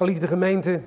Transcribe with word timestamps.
Geliefde 0.00 0.26
gemeente, 0.26 0.80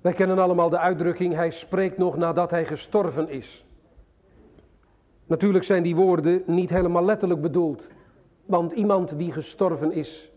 wij 0.00 0.12
kennen 0.12 0.38
allemaal 0.38 0.68
de 0.68 0.78
uitdrukking, 0.78 1.34
hij 1.34 1.50
spreekt 1.50 1.98
nog 1.98 2.16
nadat 2.16 2.50
hij 2.50 2.64
gestorven 2.64 3.28
is. 3.28 3.64
Natuurlijk 5.26 5.64
zijn 5.64 5.82
die 5.82 5.96
woorden 5.96 6.42
niet 6.46 6.70
helemaal 6.70 7.04
letterlijk 7.04 7.40
bedoeld, 7.40 7.86
want 8.46 8.72
iemand 8.72 9.18
die 9.18 9.32
gestorven 9.32 9.92
is, 9.92 10.32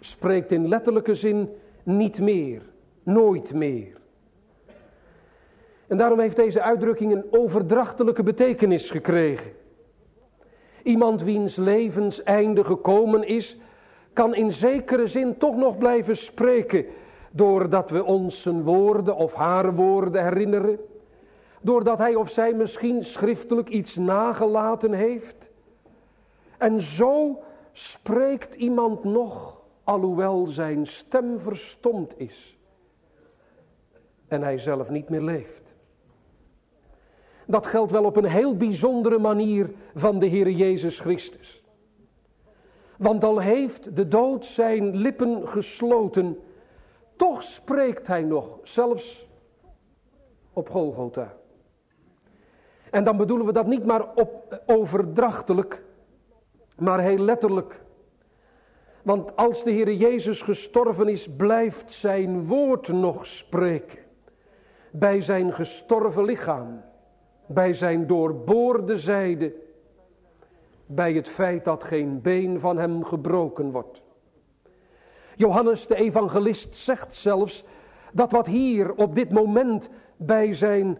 spreekt 0.00 0.52
in 0.52 0.68
letterlijke 0.68 1.14
zin 1.14 1.48
niet 1.82 2.20
meer, 2.20 2.62
nooit 3.02 3.54
meer. 3.54 3.96
En 5.86 5.96
daarom 5.96 6.18
heeft 6.20 6.36
deze 6.36 6.62
uitdrukking 6.62 7.12
een 7.12 7.26
overdrachtelijke 7.30 8.22
betekenis 8.22 8.90
gekregen. 8.90 9.52
Iemand 10.82 11.22
wiens 11.22 11.56
levenseinde 11.56 12.64
gekomen 12.64 13.26
is, 13.26 13.58
kan 14.12 14.34
in 14.34 14.52
zekere 14.52 15.06
zin 15.06 15.36
toch 15.36 15.56
nog 15.56 15.78
blijven 15.78 16.16
spreken, 16.16 16.86
doordat 17.30 17.90
we 17.90 18.04
ons 18.04 18.42
zijn 18.42 18.62
woorden 18.62 19.16
of 19.16 19.34
haar 19.34 19.74
woorden 19.74 20.22
herinneren, 20.22 20.78
doordat 21.60 21.98
hij 21.98 22.14
of 22.14 22.30
zij 22.30 22.54
misschien 22.54 23.04
schriftelijk 23.04 23.68
iets 23.68 23.96
nagelaten 23.96 24.92
heeft. 24.92 25.50
En 26.58 26.80
zo 26.80 27.42
spreekt 27.72 28.54
iemand 28.54 29.04
nog, 29.04 29.60
alhoewel 29.84 30.46
zijn 30.46 30.86
stem 30.86 31.38
verstomd 31.38 32.12
is 32.16 32.58
en 34.30 34.42
hij 34.42 34.58
zelf 34.58 34.88
niet 34.88 35.08
meer 35.08 35.22
leeft. 35.22 35.62
Dat 37.46 37.66
geldt 37.66 37.92
wel 37.92 38.04
op 38.04 38.16
een 38.16 38.24
heel 38.24 38.56
bijzondere 38.56 39.18
manier 39.18 39.70
van 39.94 40.18
de 40.18 40.26
Heer 40.26 40.50
Jezus 40.50 41.00
Christus. 41.00 41.59
Want 43.00 43.24
al 43.24 43.38
heeft 43.38 43.96
de 43.96 44.08
dood 44.08 44.46
zijn 44.46 44.96
lippen 44.96 45.48
gesloten, 45.48 46.38
toch 47.16 47.42
spreekt 47.42 48.06
hij 48.06 48.22
nog, 48.22 48.58
zelfs 48.62 49.28
op 50.52 50.70
Golgotha. 50.70 51.36
En 52.90 53.04
dan 53.04 53.16
bedoelen 53.16 53.46
we 53.46 53.52
dat 53.52 53.66
niet 53.66 53.84
maar 53.84 54.14
op, 54.14 54.62
overdrachtelijk, 54.66 55.82
maar 56.76 57.00
heel 57.00 57.18
letterlijk. 57.18 57.80
Want 59.02 59.36
als 59.36 59.64
de 59.64 59.70
Heer 59.70 59.92
Jezus 59.92 60.42
gestorven 60.42 61.08
is, 61.08 61.28
blijft 61.36 61.92
zijn 61.92 62.46
woord 62.46 62.88
nog 62.88 63.26
spreken. 63.26 63.98
Bij 64.90 65.20
zijn 65.20 65.52
gestorven 65.52 66.24
lichaam, 66.24 66.82
bij 67.46 67.74
zijn 67.74 68.06
doorboorde 68.06 68.98
zijde, 68.98 69.54
bij 70.90 71.12
het 71.12 71.28
feit 71.28 71.64
dat 71.64 71.84
geen 71.84 72.20
been 72.20 72.60
van 72.60 72.78
hem 72.78 73.04
gebroken 73.04 73.70
wordt. 73.70 74.02
Johannes 75.36 75.86
de 75.86 75.94
evangelist 75.94 76.76
zegt 76.76 77.14
zelfs 77.14 77.64
dat 78.12 78.32
wat 78.32 78.46
hier 78.46 78.94
op 78.94 79.14
dit 79.14 79.30
moment 79.30 79.88
bij 80.16 80.54
zijn 80.54 80.98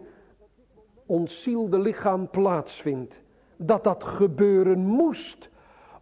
ontzielde 1.05 1.79
lichaam 1.79 2.29
plaatsvindt, 2.29 3.21
dat 3.57 3.83
dat 3.83 4.03
gebeuren 4.03 4.79
moest, 4.79 5.49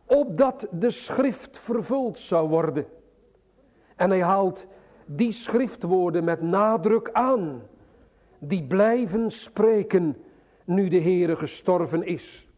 opdat 0.05 0.67
de 0.71 0.89
schrift 0.89 1.59
vervuld 1.59 2.19
zou 2.19 2.49
worden. 2.49 2.85
En 3.95 4.09
hij 4.09 4.23
haalt 4.23 4.65
die 5.05 5.31
schriftwoorden 5.31 6.23
met 6.23 6.41
nadruk 6.41 7.09
aan, 7.11 7.61
die 8.39 8.63
blijven 8.63 9.31
spreken 9.31 10.17
nu 10.65 10.87
de 10.87 11.01
Heere 11.01 11.35
gestorven 11.35 12.05
is. 12.05 12.48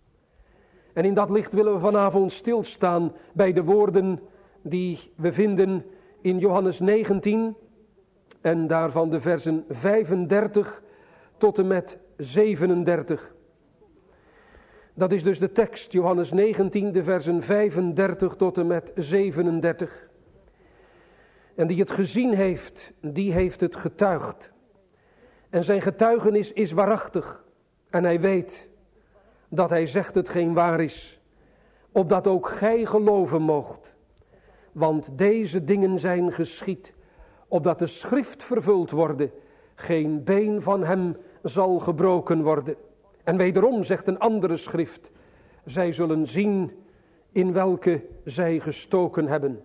En 0.93 1.05
in 1.05 1.13
dat 1.13 1.29
licht 1.29 1.53
willen 1.53 1.73
we 1.73 1.79
vanavond 1.79 2.31
stilstaan 2.31 3.13
bij 3.33 3.53
de 3.53 3.63
woorden 3.63 4.19
die 4.61 4.99
we 5.15 5.33
vinden 5.33 5.85
in 6.21 6.39
Johannes 6.39 6.79
19 6.79 7.55
en 8.41 8.67
daarvan 8.67 9.09
de 9.09 9.19
versen 9.19 9.65
35 9.69 10.83
tot 11.37 11.57
en 11.57 11.67
met 11.67 11.97
37. 12.17 13.33
Dat 14.93 15.11
is 15.11 15.23
dus 15.23 15.39
de 15.39 15.51
tekst, 15.51 15.91
Johannes 15.91 16.31
19, 16.31 16.91
de 16.91 17.03
versen 17.03 17.43
35 17.43 18.35
tot 18.35 18.57
en 18.57 18.67
met 18.67 18.91
37. 18.95 20.09
En 21.55 21.67
die 21.67 21.79
het 21.79 21.91
gezien 21.91 22.33
heeft, 22.33 22.91
die 23.01 23.31
heeft 23.31 23.61
het 23.61 23.75
getuigd. 23.75 24.51
En 25.49 25.63
zijn 25.63 25.81
getuigenis 25.81 26.53
is 26.53 26.71
waarachtig. 26.71 27.43
En 27.89 28.03
hij 28.03 28.19
weet 28.19 28.69
dat 29.53 29.69
hij 29.69 29.85
zegt 29.85 30.15
het 30.15 30.29
geen 30.29 30.53
waar 30.53 30.79
is, 30.79 31.19
opdat 31.91 32.27
ook 32.27 32.49
gij 32.49 32.85
geloven 32.85 33.41
moogt. 33.41 33.95
Want 34.71 35.17
deze 35.17 35.63
dingen 35.63 35.99
zijn 35.99 36.31
geschied, 36.31 36.93
opdat 37.47 37.79
de 37.79 37.87
schrift 37.87 38.43
vervuld 38.43 38.91
worden, 38.91 39.31
geen 39.75 40.23
been 40.23 40.61
van 40.61 40.83
hem 40.83 41.17
zal 41.43 41.79
gebroken 41.79 42.43
worden. 42.43 42.75
En 43.23 43.37
wederom 43.37 43.83
zegt 43.83 44.07
een 44.07 44.19
andere 44.19 44.57
schrift, 44.57 45.11
zij 45.65 45.91
zullen 45.91 46.27
zien 46.27 46.71
in 47.31 47.53
welke 47.53 48.05
zij 48.25 48.59
gestoken 48.59 49.27
hebben. 49.27 49.63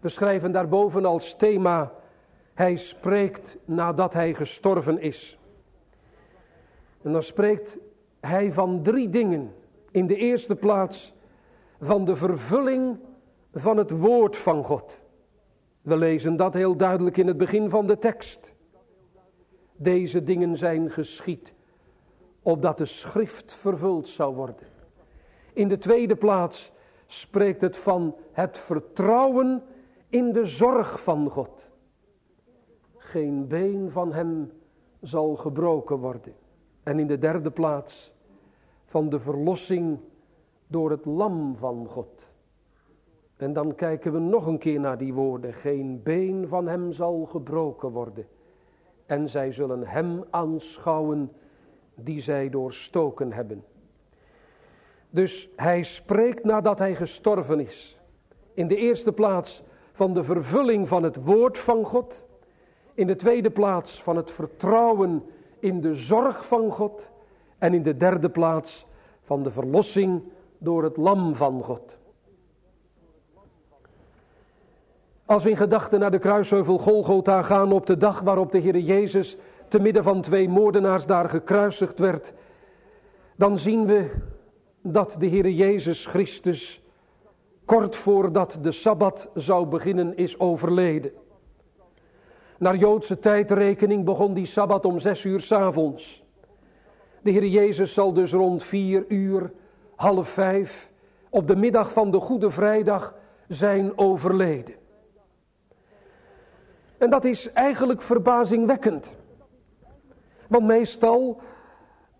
We 0.00 0.08
schrijven 0.08 0.52
daarboven 0.52 1.04
als 1.04 1.36
thema, 1.36 1.92
hij 2.54 2.76
spreekt 2.76 3.56
nadat 3.64 4.12
hij 4.12 4.34
gestorven 4.34 5.00
is. 5.00 5.38
En 7.02 7.12
dan 7.12 7.22
spreekt 7.22 7.78
hij 8.26 8.52
van 8.52 8.82
drie 8.82 9.10
dingen. 9.10 9.54
In 9.90 10.06
de 10.06 10.16
eerste 10.16 10.56
plaats 10.56 11.14
van 11.80 12.04
de 12.04 12.16
vervulling 12.16 12.98
van 13.52 13.76
het 13.76 13.90
woord 13.90 14.36
van 14.36 14.64
God. 14.64 15.02
We 15.82 15.96
lezen 15.96 16.36
dat 16.36 16.54
heel 16.54 16.76
duidelijk 16.76 17.16
in 17.16 17.26
het 17.26 17.36
begin 17.36 17.70
van 17.70 17.86
de 17.86 17.98
tekst. 17.98 18.52
Deze 19.76 20.24
dingen 20.24 20.56
zijn 20.56 20.90
geschied, 20.90 21.52
opdat 22.42 22.78
de 22.78 22.84
schrift 22.84 23.52
vervuld 23.52 24.08
zou 24.08 24.34
worden. 24.34 24.66
In 25.52 25.68
de 25.68 25.78
tweede 25.78 26.16
plaats 26.16 26.72
spreekt 27.06 27.60
het 27.60 27.76
van 27.76 28.16
het 28.32 28.58
vertrouwen 28.58 29.62
in 30.08 30.32
de 30.32 30.46
zorg 30.46 31.02
van 31.02 31.30
God. 31.30 31.68
Geen 32.96 33.46
been 33.46 33.90
van 33.90 34.12
hem 34.12 34.52
zal 35.00 35.36
gebroken 35.36 35.96
worden. 35.96 36.34
En 36.82 36.98
in 36.98 37.06
de 37.06 37.18
derde 37.18 37.50
plaats 37.50 38.13
van 38.94 39.08
de 39.08 39.20
verlossing 39.20 39.98
door 40.66 40.90
het 40.90 41.04
lam 41.04 41.56
van 41.56 41.86
God. 41.86 42.26
En 43.36 43.52
dan 43.52 43.74
kijken 43.74 44.12
we 44.12 44.18
nog 44.18 44.46
een 44.46 44.58
keer 44.58 44.80
naar 44.80 44.98
die 44.98 45.12
woorden. 45.14 45.52
Geen 45.52 46.02
been 46.02 46.48
van 46.48 46.68
hem 46.68 46.92
zal 46.92 47.24
gebroken 47.24 47.90
worden. 47.90 48.26
En 49.06 49.28
zij 49.28 49.52
zullen 49.52 49.86
hem 49.86 50.24
aanschouwen 50.30 51.32
die 51.94 52.20
zij 52.20 52.50
doorstoken 52.50 53.32
hebben. 53.32 53.64
Dus 55.10 55.48
hij 55.56 55.82
spreekt 55.82 56.44
nadat 56.44 56.78
hij 56.78 56.94
gestorven 56.94 57.60
is. 57.60 58.00
In 58.52 58.68
de 58.68 58.76
eerste 58.76 59.12
plaats 59.12 59.62
van 59.92 60.14
de 60.14 60.24
vervulling 60.24 60.88
van 60.88 61.02
het 61.02 61.24
woord 61.24 61.58
van 61.58 61.84
God. 61.84 62.24
In 62.94 63.06
de 63.06 63.16
tweede 63.16 63.50
plaats 63.50 64.02
van 64.02 64.16
het 64.16 64.30
vertrouwen 64.30 65.22
in 65.58 65.80
de 65.80 65.94
zorg 65.94 66.46
van 66.46 66.70
God. 66.70 67.12
En 67.64 67.74
in 67.74 67.82
de 67.82 67.96
derde 67.96 68.28
plaats 68.28 68.86
van 69.20 69.42
de 69.42 69.50
verlossing 69.50 70.22
door 70.58 70.82
het 70.82 70.96
lam 70.96 71.34
van 71.34 71.62
God. 71.62 71.96
Als 75.24 75.44
we 75.44 75.50
in 75.50 75.56
gedachten 75.56 76.00
naar 76.00 76.10
de 76.10 76.18
kruisheuvel 76.18 76.78
Golgotha 76.78 77.42
gaan 77.42 77.72
op 77.72 77.86
de 77.86 77.96
dag 77.96 78.20
waarop 78.20 78.52
de 78.52 78.58
Heer 78.58 78.78
Jezus 78.78 79.36
te 79.68 79.78
midden 79.78 80.02
van 80.02 80.22
twee 80.22 80.48
moordenaars 80.48 81.06
daar 81.06 81.28
gekruisigd 81.28 81.98
werd, 81.98 82.32
dan 83.36 83.58
zien 83.58 83.86
we 83.86 84.10
dat 84.82 85.16
de 85.18 85.26
Heer 85.26 85.48
Jezus 85.48 86.06
Christus 86.06 86.82
kort 87.64 87.96
voordat 87.96 88.58
de 88.60 88.72
Sabbat 88.72 89.28
zou 89.34 89.66
beginnen 89.66 90.16
is 90.16 90.38
overleden. 90.38 91.12
Naar 92.58 92.76
Joodse 92.76 93.18
tijdrekening 93.18 94.04
begon 94.04 94.34
die 94.34 94.46
Sabbat 94.46 94.84
om 94.84 94.98
zes 94.98 95.24
uur 95.24 95.40
s 95.40 95.52
avonds. 95.52 96.23
De 97.24 97.30
Heer 97.30 97.46
Jezus 97.46 97.94
zal 97.94 98.12
dus 98.12 98.32
rond 98.32 98.64
vier 98.64 99.04
uur, 99.08 99.52
half 99.94 100.28
vijf, 100.28 100.90
op 101.30 101.46
de 101.46 101.56
middag 101.56 101.92
van 101.92 102.10
de 102.10 102.20
Goede 102.20 102.50
Vrijdag 102.50 103.14
zijn 103.48 103.98
overleden. 103.98 104.74
En 106.98 107.10
dat 107.10 107.24
is 107.24 107.52
eigenlijk 107.52 108.02
verbazingwekkend. 108.02 109.10
Want 110.48 110.66
meestal 110.66 111.40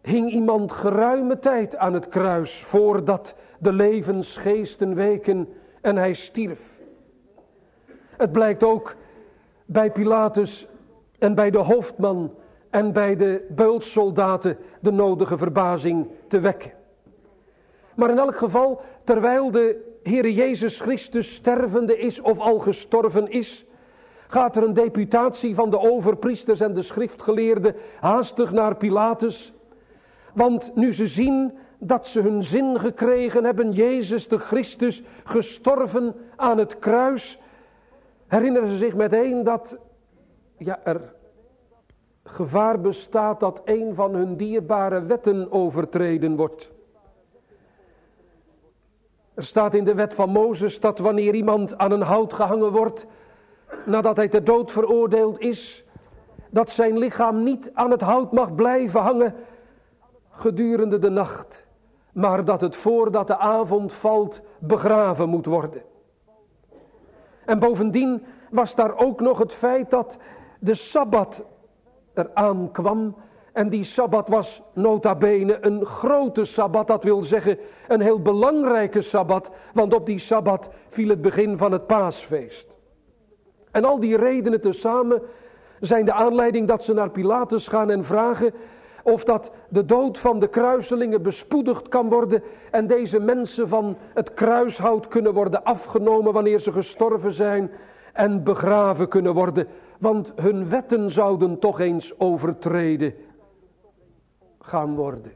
hing 0.02 0.30
iemand 0.30 0.72
geruime 0.72 1.38
tijd 1.38 1.76
aan 1.76 1.94
het 1.94 2.08
kruis 2.08 2.62
voordat 2.62 3.34
de 3.58 3.72
levensgeesten 3.72 4.94
weken 4.94 5.48
en 5.80 5.96
hij 5.96 6.14
stierf. 6.14 6.60
Het 8.16 8.32
blijkt 8.32 8.62
ook 8.62 8.96
bij 9.64 9.90
Pilatus 9.90 10.66
en 11.18 11.34
bij 11.34 11.50
de 11.50 11.58
hoofdman 11.58 12.34
en 12.74 12.92
bij 12.92 13.16
de 13.16 13.46
beultsoldaten 13.48 14.58
de 14.80 14.90
nodige 14.90 15.38
verbazing 15.38 16.08
te 16.28 16.40
wekken. 16.40 16.72
Maar 17.94 18.10
in 18.10 18.18
elk 18.18 18.36
geval, 18.36 18.80
terwijl 19.04 19.50
de 19.50 19.96
Heer 20.02 20.30
Jezus 20.30 20.80
Christus 20.80 21.34
stervende 21.34 21.98
is 21.98 22.20
of 22.20 22.38
al 22.38 22.58
gestorven 22.58 23.30
is, 23.30 23.66
gaat 24.26 24.56
er 24.56 24.62
een 24.62 24.74
deputatie 24.74 25.54
van 25.54 25.70
de 25.70 25.78
overpriesters 25.78 26.60
en 26.60 26.74
de 26.74 26.82
schriftgeleerden 26.82 27.76
haastig 28.00 28.52
naar 28.52 28.76
Pilatus. 28.76 29.52
Want 30.32 30.74
nu 30.74 30.92
ze 30.92 31.06
zien 31.06 31.52
dat 31.78 32.06
ze 32.06 32.20
hun 32.20 32.42
zin 32.42 32.80
gekregen 32.80 33.44
hebben, 33.44 33.72
Jezus 33.72 34.28
de 34.28 34.38
Christus 34.38 35.02
gestorven 35.24 36.14
aan 36.36 36.58
het 36.58 36.78
kruis, 36.78 37.38
herinneren 38.26 38.68
ze 38.68 38.76
zich 38.76 38.94
meteen 38.94 39.44
dat 39.44 39.76
ja, 40.56 40.80
er 40.84 41.00
gevaar 42.24 42.80
bestaat 42.80 43.40
dat 43.40 43.60
een 43.64 43.94
van 43.94 44.14
hun 44.14 44.36
dierbare 44.36 45.02
wetten 45.02 45.52
overtreden 45.52 46.36
wordt. 46.36 46.72
Er 49.34 49.44
staat 49.44 49.74
in 49.74 49.84
de 49.84 49.94
wet 49.94 50.14
van 50.14 50.30
Mozes 50.30 50.80
dat 50.80 50.98
wanneer 50.98 51.34
iemand 51.34 51.78
aan 51.78 51.90
een 51.90 52.02
hout 52.02 52.32
gehangen 52.32 52.72
wordt, 52.72 53.06
nadat 53.86 54.16
hij 54.16 54.28
ter 54.28 54.44
dood 54.44 54.72
veroordeeld 54.72 55.40
is, 55.40 55.84
dat 56.50 56.70
zijn 56.70 56.98
lichaam 56.98 57.42
niet 57.42 57.70
aan 57.74 57.90
het 57.90 58.00
hout 58.00 58.32
mag 58.32 58.54
blijven 58.54 59.00
hangen 59.00 59.34
gedurende 60.30 60.98
de 60.98 61.10
nacht, 61.10 61.66
maar 62.12 62.44
dat 62.44 62.60
het 62.60 62.76
voordat 62.76 63.26
de 63.26 63.36
avond 63.38 63.92
valt 63.92 64.40
begraven 64.58 65.28
moet 65.28 65.46
worden. 65.46 65.82
En 67.44 67.58
bovendien 67.58 68.22
was 68.50 68.74
daar 68.74 68.96
ook 68.96 69.20
nog 69.20 69.38
het 69.38 69.52
feit 69.52 69.90
dat 69.90 70.16
de 70.58 70.74
Sabbat 70.74 71.44
eraan 72.14 72.70
kwam. 72.72 73.16
En 73.52 73.68
die 73.68 73.84
Sabbat 73.84 74.28
was 74.28 74.62
nota 74.72 75.14
bene 75.14 75.58
een 75.60 75.84
grote 75.84 76.44
Sabbat, 76.44 76.86
dat 76.86 77.04
wil 77.04 77.22
zeggen 77.22 77.58
een 77.88 78.00
heel 78.00 78.22
belangrijke 78.22 79.02
Sabbat, 79.02 79.50
want 79.72 79.94
op 79.94 80.06
die 80.06 80.18
Sabbat 80.18 80.68
viel 80.88 81.08
het 81.08 81.22
begin 81.22 81.56
van 81.56 81.72
het 81.72 81.86
paasfeest. 81.86 82.74
En 83.70 83.84
al 83.84 84.00
die 84.00 84.16
redenen 84.16 84.60
tezamen 84.60 85.22
zijn 85.80 86.04
de 86.04 86.12
aanleiding 86.12 86.68
dat 86.68 86.84
ze 86.84 86.92
naar 86.92 87.10
Pilatus 87.10 87.68
gaan 87.68 87.90
en 87.90 88.04
vragen 88.04 88.52
of 89.02 89.24
dat 89.24 89.50
de 89.68 89.84
dood 89.84 90.18
van 90.18 90.38
de 90.38 90.48
kruiselingen 90.48 91.22
bespoedigd 91.22 91.88
kan 91.88 92.08
worden 92.08 92.42
en 92.70 92.86
deze 92.86 93.20
mensen 93.20 93.68
van 93.68 93.96
het 94.14 94.34
kruishout 94.34 95.08
kunnen 95.08 95.34
worden 95.34 95.64
afgenomen 95.64 96.32
wanneer 96.32 96.58
ze 96.58 96.72
gestorven 96.72 97.32
zijn 97.32 97.70
en 98.12 98.42
begraven 98.42 99.08
kunnen 99.08 99.34
worden, 99.34 99.66
want 100.04 100.32
hun 100.36 100.68
wetten 100.68 101.10
zouden 101.10 101.58
toch 101.58 101.80
eens 101.80 102.18
overtreden 102.18 103.14
gaan 104.60 104.94
worden. 104.94 105.32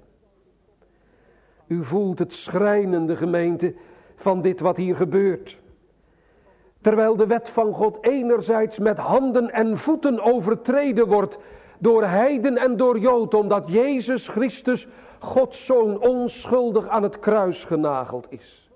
U 1.67 1.85
voelt 1.85 2.19
het 2.19 2.32
schrijnende 2.32 3.17
gemeente 3.17 3.75
van 4.17 4.43
dit 4.43 4.61
wat 4.61 4.76
hier 4.76 4.97
gebeurt. 4.97 5.59
Terwijl 6.81 7.17
de 7.17 7.26
wet 7.26 7.49
van 7.49 7.73
God 7.73 7.99
enerzijds 8.00 8.79
met 8.79 8.99
handen 8.99 9.50
en 9.50 9.79
voeten 9.79 10.20
overtreden 10.20 11.06
wordt 11.06 11.38
door 11.79 12.05
heiden 12.05 12.56
en 12.56 12.76
door 12.76 12.99
jood, 12.99 13.35
omdat 13.35 13.71
Jezus 13.71 14.29
Christus, 14.29 14.88
Gods 15.19 15.64
Zoon, 15.64 16.00
onschuldig 16.00 16.88
aan 16.88 17.03
het 17.03 17.19
kruis 17.19 17.64
genageld 17.64 18.26
is. 18.29 18.71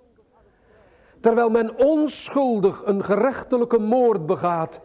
Terwijl 1.21 1.51
men 1.51 1.77
onschuldig 1.77 2.83
een 2.85 3.05
gerechtelijke 3.05 3.79
moord 3.79 4.27
begaat, 4.27 4.81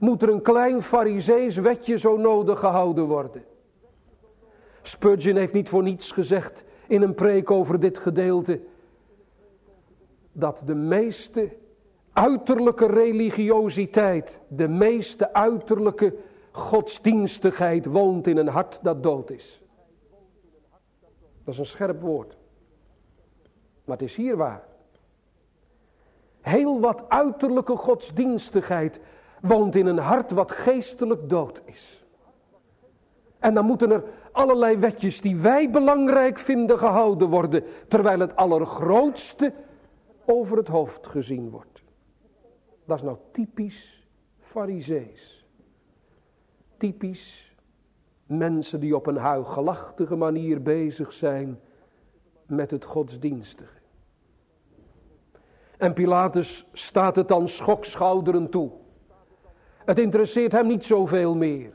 moet 0.00 0.22
er 0.22 0.28
een 0.28 0.42
klein 0.42 0.82
farisees 0.82 1.56
wetje 1.56 1.98
zo 1.98 2.16
nodig 2.16 2.58
gehouden 2.58 3.04
worden. 3.04 3.44
Spurgeon 4.82 5.36
heeft 5.36 5.52
niet 5.52 5.68
voor 5.68 5.82
niets 5.82 6.10
gezegd 6.10 6.64
in 6.86 7.02
een 7.02 7.14
preek 7.14 7.50
over 7.50 7.80
dit 7.80 7.98
gedeelte, 7.98 8.60
dat 10.32 10.62
de 10.64 10.74
meeste 10.74 11.56
uiterlijke 12.12 12.86
religiositeit, 12.86 14.40
de 14.48 14.68
meeste 14.68 15.32
uiterlijke 15.32 16.14
godsdienstigheid 16.52 17.86
woont 17.86 18.26
in 18.26 18.36
een 18.36 18.48
hart 18.48 18.78
dat 18.82 19.02
dood 19.02 19.30
is. 19.30 19.62
Dat 21.44 21.54
is 21.54 21.58
een 21.58 21.66
scherp 21.66 22.00
woord. 22.00 22.36
Maar 23.84 23.96
het 23.96 24.06
is 24.06 24.16
hier 24.16 24.36
waar. 24.36 24.62
Heel 26.40 26.80
wat 26.80 27.08
uiterlijke 27.08 27.76
godsdienstigheid 27.76 29.00
woont 29.40 29.76
in 29.76 29.86
een 29.86 29.98
hart 29.98 30.30
wat 30.30 30.52
geestelijk 30.52 31.28
dood 31.28 31.60
is. 31.64 32.04
En 33.38 33.54
dan 33.54 33.64
moeten 33.64 33.90
er 33.90 34.04
allerlei 34.32 34.76
wetjes 34.76 35.20
die 35.20 35.36
wij 35.36 35.70
belangrijk 35.70 36.38
vinden 36.38 36.78
gehouden 36.78 37.28
worden, 37.28 37.64
terwijl 37.88 38.20
het 38.20 38.36
allergrootste 38.36 39.52
over 40.24 40.56
het 40.56 40.68
hoofd 40.68 41.06
gezien 41.06 41.50
wordt. 41.50 41.82
Dat 42.84 42.96
is 42.96 43.04
nou 43.04 43.16
typisch 43.32 44.06
farisees. 44.38 45.46
Typisch 46.76 47.54
mensen 48.26 48.80
die 48.80 48.96
op 48.96 49.06
een 49.06 49.16
huigelachtige 49.16 50.16
manier 50.16 50.62
bezig 50.62 51.12
zijn 51.12 51.60
met 52.46 52.70
het 52.70 52.84
godsdienstige. 52.84 53.78
En 55.78 55.92
Pilatus 55.92 56.66
staat 56.72 57.16
het 57.16 57.28
dan 57.28 57.48
schokschouderen 57.48 58.50
toe. 58.50 58.70
Het 59.84 59.98
interesseert 59.98 60.52
hem 60.52 60.66
niet 60.66 60.84
zoveel 60.84 61.34
meer. 61.34 61.70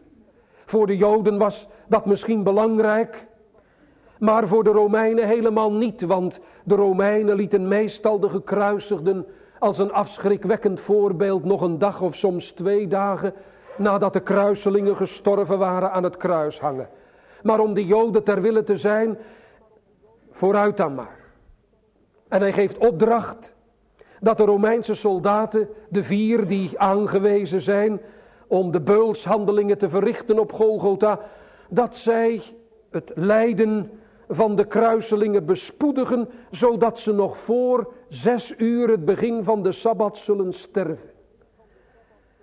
Voor 0.66 0.88
de 0.88 0.98
Joden 0.98 1.38
was 1.38 1.68
dat 1.88 2.06
misschien 2.06 2.44
belangrijk, 2.44 3.28
maar 4.19 4.48
voor 4.48 4.63
de 4.63 4.69
Romeinen 4.69 5.28
helemaal 5.28 5.74
niet, 5.74 6.02
want 6.02 6.40
de 6.63 6.75
Romeinen 6.75 7.36
lieten 7.36 7.68
meestal 7.68 8.19
de 8.19 8.30
gekruisigden 8.30 9.25
als 9.60 9.78
een 9.78 9.94
afschrikwekkend 9.94 10.80
voorbeeld 10.80 11.44
nog 11.44 11.62
een 11.62 11.80
dag 11.80 12.02
of 12.02 12.16
soms 12.16 12.52
twee 12.52 12.88
dagen 12.88 13.34
nadat 13.78 14.13
de 14.13 14.19
kruiselingen 14.19 14.96
gestorven 14.96 15.57
waren 15.57 15.92
aan 15.92 16.04
het 16.04 16.18
kruis 16.18 16.60
hangen. 16.60 16.90
Maar 17.44 17.60
om 17.60 17.74
de 17.74 17.86
Joden 17.86 18.24
ter 18.24 18.42
wille 18.42 18.63
te 18.63 18.78
zijn, 18.78 19.18
vooruit 20.31 20.78
dan 20.78 20.96
maar. 20.96 21.19
En 22.28 22.42
hij 22.42 22.54
geeft 22.54 22.78
opdracht 22.78 23.55
dat 24.19 24.38
de 24.38 24.44
Romeinse 24.44 24.94
soldaten, 24.94 25.67
de 25.89 26.03
vier 26.03 26.47
die 26.47 26.79
aangewezen 26.79 27.62
zijn 27.62 28.01
om 28.47 28.71
de 28.71 28.81
beulshandelingen 28.81 29.77
te 29.77 29.89
verrichten 29.89 30.39
op 30.39 30.53
Golgotha, 30.53 31.19
dat 31.69 31.95
zij 31.95 32.41
het 32.91 33.12
lijden 33.15 33.91
van 34.29 34.56
de 34.56 34.65
kruiselingen 34.65 35.45
bespoedigen, 35.45 36.29
zodat 36.51 37.00
ze 37.00 37.13
nog 37.13 37.38
voor 37.38 37.94
zes 38.09 38.53
uur 38.57 38.89
het 38.89 39.06
begin 39.06 39.44
van 39.44 39.63
de 39.63 39.71
Sabbat 39.71 40.18
zullen 40.18 40.53
sterven. 40.53 41.09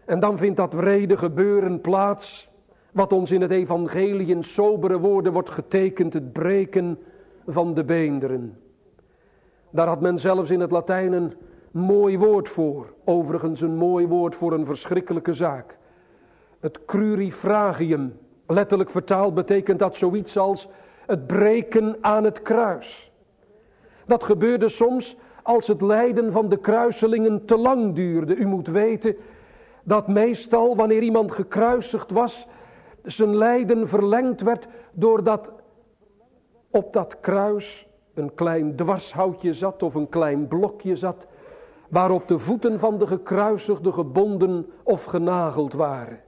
En 0.05 0.21
dan 0.21 0.39
vindt 0.39 0.57
dat 0.57 0.73
wrede 0.73 1.17
gebeuren 1.17 1.81
plaats, 1.81 2.51
wat 2.93 3.13
ons 3.13 3.31
in 3.31 3.41
het 3.41 3.51
evangelie 3.51 4.27
in 4.27 4.45
sobere 4.45 4.99
woorden 4.99 5.33
wordt 5.33 5.51
getekend, 5.51 6.13
het 6.13 6.33
breken 6.33 6.99
van 7.47 7.75
de 7.75 7.85
beenderen. 7.85 8.59
Daar 9.71 9.87
had 9.87 10.01
men 10.01 10.19
zelfs 10.19 10.51
in 10.51 10.61
het 10.61 10.71
Latijn 10.71 11.13
een 11.13 11.33
mooi 11.73 12.19
woord 12.19 12.49
voor, 12.49 12.95
overigens 13.05 13.61
een 13.61 13.77
mooi 13.77 14.07
woord 14.07 14.35
voor 14.35 14.53
een 14.53 14.67
verschrikkelijke 14.67 15.35
zaak. 15.35 15.79
Het 16.61 16.85
crurifragium, 16.85 18.19
letterlijk 18.47 18.91
vertaald 18.91 19.35
betekent 19.35 19.79
dat 19.79 19.97
zoiets 19.97 20.37
als 20.39 20.69
het 21.07 21.27
breken 21.27 21.97
aan 22.01 22.25
het 22.25 22.43
kruis. 22.43 23.13
Dat 24.07 24.25
gebeurde 24.25 24.69
soms 24.69 25.17
als 25.43 25.67
het 25.67 25.81
lijden 25.81 26.33
van 26.33 26.49
de 26.49 26.57
kruiselingen 26.57 27.45
te 27.45 27.57
lang 27.57 27.95
duurde. 27.95 28.35
U 28.35 28.47
moet 28.47 28.69
weten 28.69 29.17
dat 29.83 30.09
meestal 30.09 30.77
wanneer 30.77 31.03
iemand 31.03 31.33
gekruisigd 31.33 32.11
was, 32.11 32.47
zijn 33.03 33.37
lijden 33.37 33.89
verlengd 33.89 34.41
werd 34.41 34.67
doordat 34.93 35.53
op 36.71 36.93
dat 36.93 37.21
kruis 37.21 37.87
een 38.15 38.35
klein 38.35 38.77
dwarshoutje 38.77 39.55
zat 39.55 39.83
of 39.83 39.95
een 39.95 40.09
klein 40.09 40.49
blokje 40.49 40.97
zat, 40.97 41.27
waarop 41.93 42.29
de 42.29 42.39
voeten 42.39 42.79
van 42.79 42.99
de 42.99 43.07
gekruisigde 43.07 43.93
gebonden 43.93 44.67
of 44.83 45.05
genageld 45.05 45.73
waren. 45.73 46.21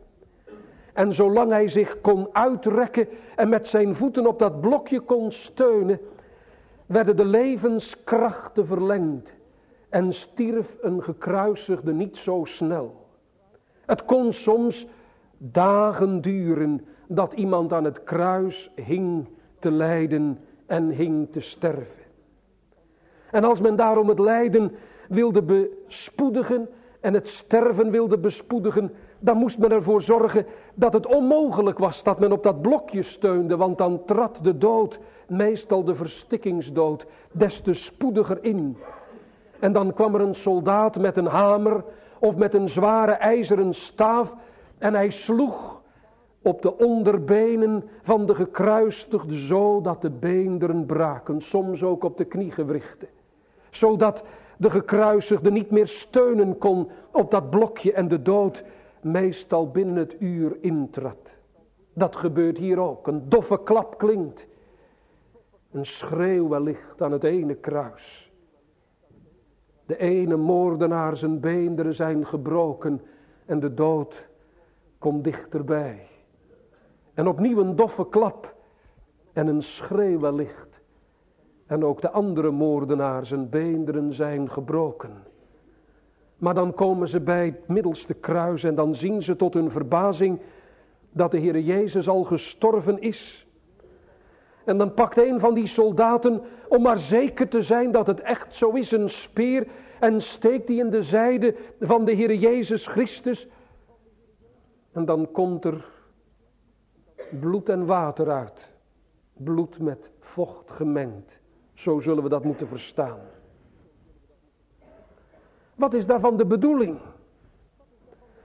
En 0.92 1.12
zolang 1.12 1.50
hij 1.50 1.68
zich 1.68 2.00
kon 2.00 2.28
uitrekken 2.32 3.08
en 3.36 3.48
met 3.48 3.66
zijn 3.66 3.94
voeten 3.94 4.26
op 4.26 4.38
dat 4.38 4.60
blokje 4.60 5.00
kon 5.00 5.32
steunen, 5.32 6.00
werden 6.86 7.16
de 7.16 7.24
levenskrachten 7.24 8.66
verlengd 8.66 9.34
en 9.88 10.12
stierf 10.12 10.76
een 10.80 11.02
gekruisigde 11.02 11.92
niet 11.92 12.16
zo 12.16 12.44
snel. 12.44 13.06
Het 13.86 14.04
kon 14.04 14.32
soms 14.32 14.86
dagen 15.38 16.20
duren 16.20 16.86
dat 17.08 17.32
iemand 17.32 17.72
aan 17.72 17.84
het 17.84 18.04
kruis 18.04 18.70
hing 18.74 19.28
te 19.58 19.70
lijden 19.70 20.38
en 20.66 20.88
hing 20.88 21.32
te 21.32 21.40
sterven. 21.40 22.04
En 23.30 23.44
als 23.44 23.60
men 23.60 23.76
daarom 23.76 24.08
het 24.08 24.18
lijden 24.18 24.72
wilde 25.08 25.42
bespoedigen 25.42 26.68
en 27.00 27.14
het 27.14 27.28
sterven 27.28 27.90
wilde 27.90 28.18
bespoedigen, 28.18 28.92
dan 29.18 29.36
moest 29.36 29.58
men 29.58 29.72
ervoor 29.72 30.02
zorgen 30.02 30.46
dat 30.74 30.92
het 30.92 31.06
onmogelijk 31.06 31.78
was 31.78 32.02
dat 32.02 32.18
men 32.18 32.32
op 32.32 32.42
dat 32.42 32.62
blokje 32.62 33.02
steunde, 33.02 33.56
want 33.56 33.78
dan 33.78 34.04
trad 34.04 34.38
de 34.42 34.58
dood, 34.58 34.98
meestal 35.26 35.84
de 35.84 35.94
verstikkingsdood, 35.94 37.06
des 37.32 37.60
te 37.60 37.74
spoediger 37.74 38.38
in. 38.44 38.76
En 39.58 39.72
dan 39.72 39.94
kwam 39.94 40.14
er 40.14 40.20
een 40.20 40.34
soldaat 40.34 40.98
met 40.98 41.16
een 41.16 41.26
hamer 41.26 41.84
of 42.18 42.36
met 42.36 42.54
een 42.54 42.68
zware 42.68 43.12
ijzeren 43.12 43.74
staaf 43.74 44.34
en 44.78 44.94
hij 44.94 45.10
sloeg 45.10 45.82
op 46.42 46.62
de 46.62 46.78
onderbenen 46.78 47.84
van 48.02 48.26
de 48.26 48.34
gekruistigde 48.34 49.38
zodat 49.38 50.02
de 50.02 50.10
beenderen 50.10 50.86
braken, 50.86 51.40
soms 51.40 51.82
ook 51.82 52.04
op 52.04 52.16
de 52.16 52.24
kniegewrichten. 52.24 53.08
Zodat 53.70 54.24
de 54.64 54.70
gekruisigde 54.70 55.50
niet 55.50 55.70
meer 55.70 55.86
steunen 55.86 56.58
kon 56.58 56.90
op 57.10 57.30
dat 57.30 57.50
blokje 57.50 57.92
en 57.92 58.08
de 58.08 58.22
dood 58.22 58.64
meestal 59.00 59.70
binnen 59.70 59.96
het 59.96 60.16
uur 60.18 60.56
intrad. 60.60 61.32
Dat 61.92 62.16
gebeurt 62.16 62.58
hier 62.58 62.78
ook. 62.78 63.06
Een 63.06 63.28
doffe 63.28 63.60
klap 63.64 63.98
klinkt. 63.98 64.46
Een 65.70 65.86
schreeuw 65.86 66.48
wellicht 66.48 67.02
aan 67.02 67.12
het 67.12 67.24
ene 67.24 67.54
kruis. 67.54 68.32
De 69.86 69.96
ene 69.96 70.36
moordenaar 70.36 71.16
zijn 71.16 71.40
beenderen 71.40 71.94
zijn 71.94 72.26
gebroken 72.26 73.02
en 73.46 73.60
de 73.60 73.74
dood 73.74 74.24
komt 74.98 75.24
dichterbij. 75.24 76.08
En 77.14 77.28
opnieuw 77.28 77.60
een 77.60 77.76
doffe 77.76 78.08
klap 78.08 78.54
en 79.32 79.46
een 79.46 79.62
schreeuw 79.62 80.20
wellicht. 80.20 80.73
En 81.74 81.84
ook 81.84 82.00
de 82.00 82.10
andere 82.10 82.50
moordenaar 82.50 83.26
zijn 83.26 83.48
beenderen 83.48 84.12
zijn 84.12 84.50
gebroken. 84.50 85.22
Maar 86.36 86.54
dan 86.54 86.74
komen 86.74 87.08
ze 87.08 87.20
bij 87.20 87.46
het 87.46 87.68
middelste 87.68 88.14
kruis 88.14 88.64
en 88.64 88.74
dan 88.74 88.94
zien 88.94 89.22
ze 89.22 89.36
tot 89.36 89.54
hun 89.54 89.70
verbazing 89.70 90.40
dat 91.10 91.30
de 91.30 91.38
Heer 91.38 91.58
Jezus 91.58 92.08
al 92.08 92.24
gestorven 92.24 93.00
is. 93.00 93.46
En 94.64 94.78
dan 94.78 94.94
pakt 94.94 95.18
een 95.18 95.40
van 95.40 95.54
die 95.54 95.66
soldaten, 95.66 96.42
om 96.68 96.82
maar 96.82 96.98
zeker 96.98 97.48
te 97.48 97.62
zijn 97.62 97.92
dat 97.92 98.06
het 98.06 98.20
echt 98.20 98.54
zo 98.54 98.70
is, 98.70 98.90
een 98.90 99.10
speer 99.10 99.66
en 100.00 100.22
steekt 100.22 100.66
die 100.66 100.78
in 100.78 100.90
de 100.90 101.02
zijde 101.02 101.54
van 101.80 102.04
de 102.04 102.12
Heer 102.12 102.34
Jezus 102.34 102.86
Christus. 102.86 103.46
En 104.92 105.04
dan 105.04 105.30
komt 105.32 105.64
er 105.64 105.84
bloed 107.40 107.68
en 107.68 107.86
water 107.86 108.30
uit. 108.30 108.72
Bloed 109.32 109.78
met 109.78 110.10
vocht 110.20 110.70
gemengd. 110.70 111.42
Zo 111.74 112.00
zullen 112.00 112.22
we 112.22 112.28
dat 112.28 112.44
moeten 112.44 112.68
verstaan. 112.68 113.18
Wat 115.74 115.94
is 115.94 116.06
daarvan 116.06 116.36
de 116.36 116.46
bedoeling? 116.46 116.98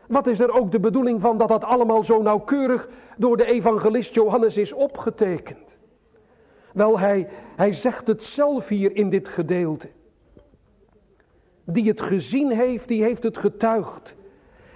Wat 0.08 0.28
is 0.28 0.40
er 0.40 0.52
ook 0.52 0.72
de 0.72 0.80
bedoeling 0.80 1.22
van 1.22 1.38
dat 1.38 1.48
dat 1.48 1.64
allemaal 1.64 2.04
zo 2.04 2.22
nauwkeurig 2.22 2.90
door 3.18 3.38
de 3.38 3.46
evangelist 3.46 4.14
Johannes 4.14 4.58
is 4.58 4.74
opgetekend? 4.74 5.78
Wel, 6.74 7.00
hij, 7.00 7.28
hij 7.56 7.74
zegt 7.74 8.08
het 8.08 8.24
zelf 8.24 8.68
hier 8.68 8.96
in 8.96 9.10
dit 9.10 9.28
gedeelte. 9.28 9.90
Die 11.64 11.88
het 11.88 12.02
gezien 12.02 12.52
heeft, 12.52 12.88
die 12.88 13.04
heeft 13.04 13.24
het 13.24 13.38
getuigd. 13.38 14.16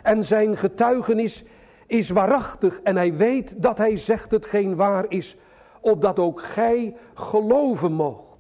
En 0.04 0.24
zijn 0.24 0.58
getuigenis 0.58 1.44
is 1.88 2.10
waarachtig 2.10 2.82
en 2.82 2.96
hij 2.96 3.16
weet 3.16 3.62
dat 3.62 3.78
hij 3.78 3.98
zegt 3.98 4.32
het 4.32 4.46
geen 4.46 4.76
waar 4.76 5.06
is, 5.08 5.36
opdat 5.82 6.20
ook 6.20 6.42
gij 6.42 6.96
geloven 7.14 7.92
moogt. 7.92 8.33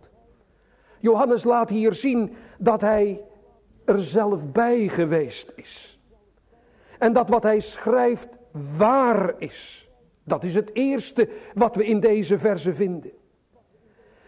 Johannes 1.03 1.43
laat 1.43 1.69
hier 1.69 1.93
zien 1.93 2.35
dat 2.57 2.81
hij 2.81 3.21
er 3.85 3.99
zelf 3.99 4.51
bij 4.51 4.87
geweest 4.87 5.51
is. 5.55 5.99
En 6.99 7.13
dat 7.13 7.29
wat 7.29 7.43
hij 7.43 7.59
schrijft 7.59 8.27
waar 8.77 9.33
is. 9.37 9.89
Dat 10.23 10.43
is 10.43 10.55
het 10.55 10.69
eerste 10.73 11.29
wat 11.53 11.75
we 11.75 11.85
in 11.85 11.99
deze 11.99 12.39
verse 12.39 12.73
vinden. 12.73 13.11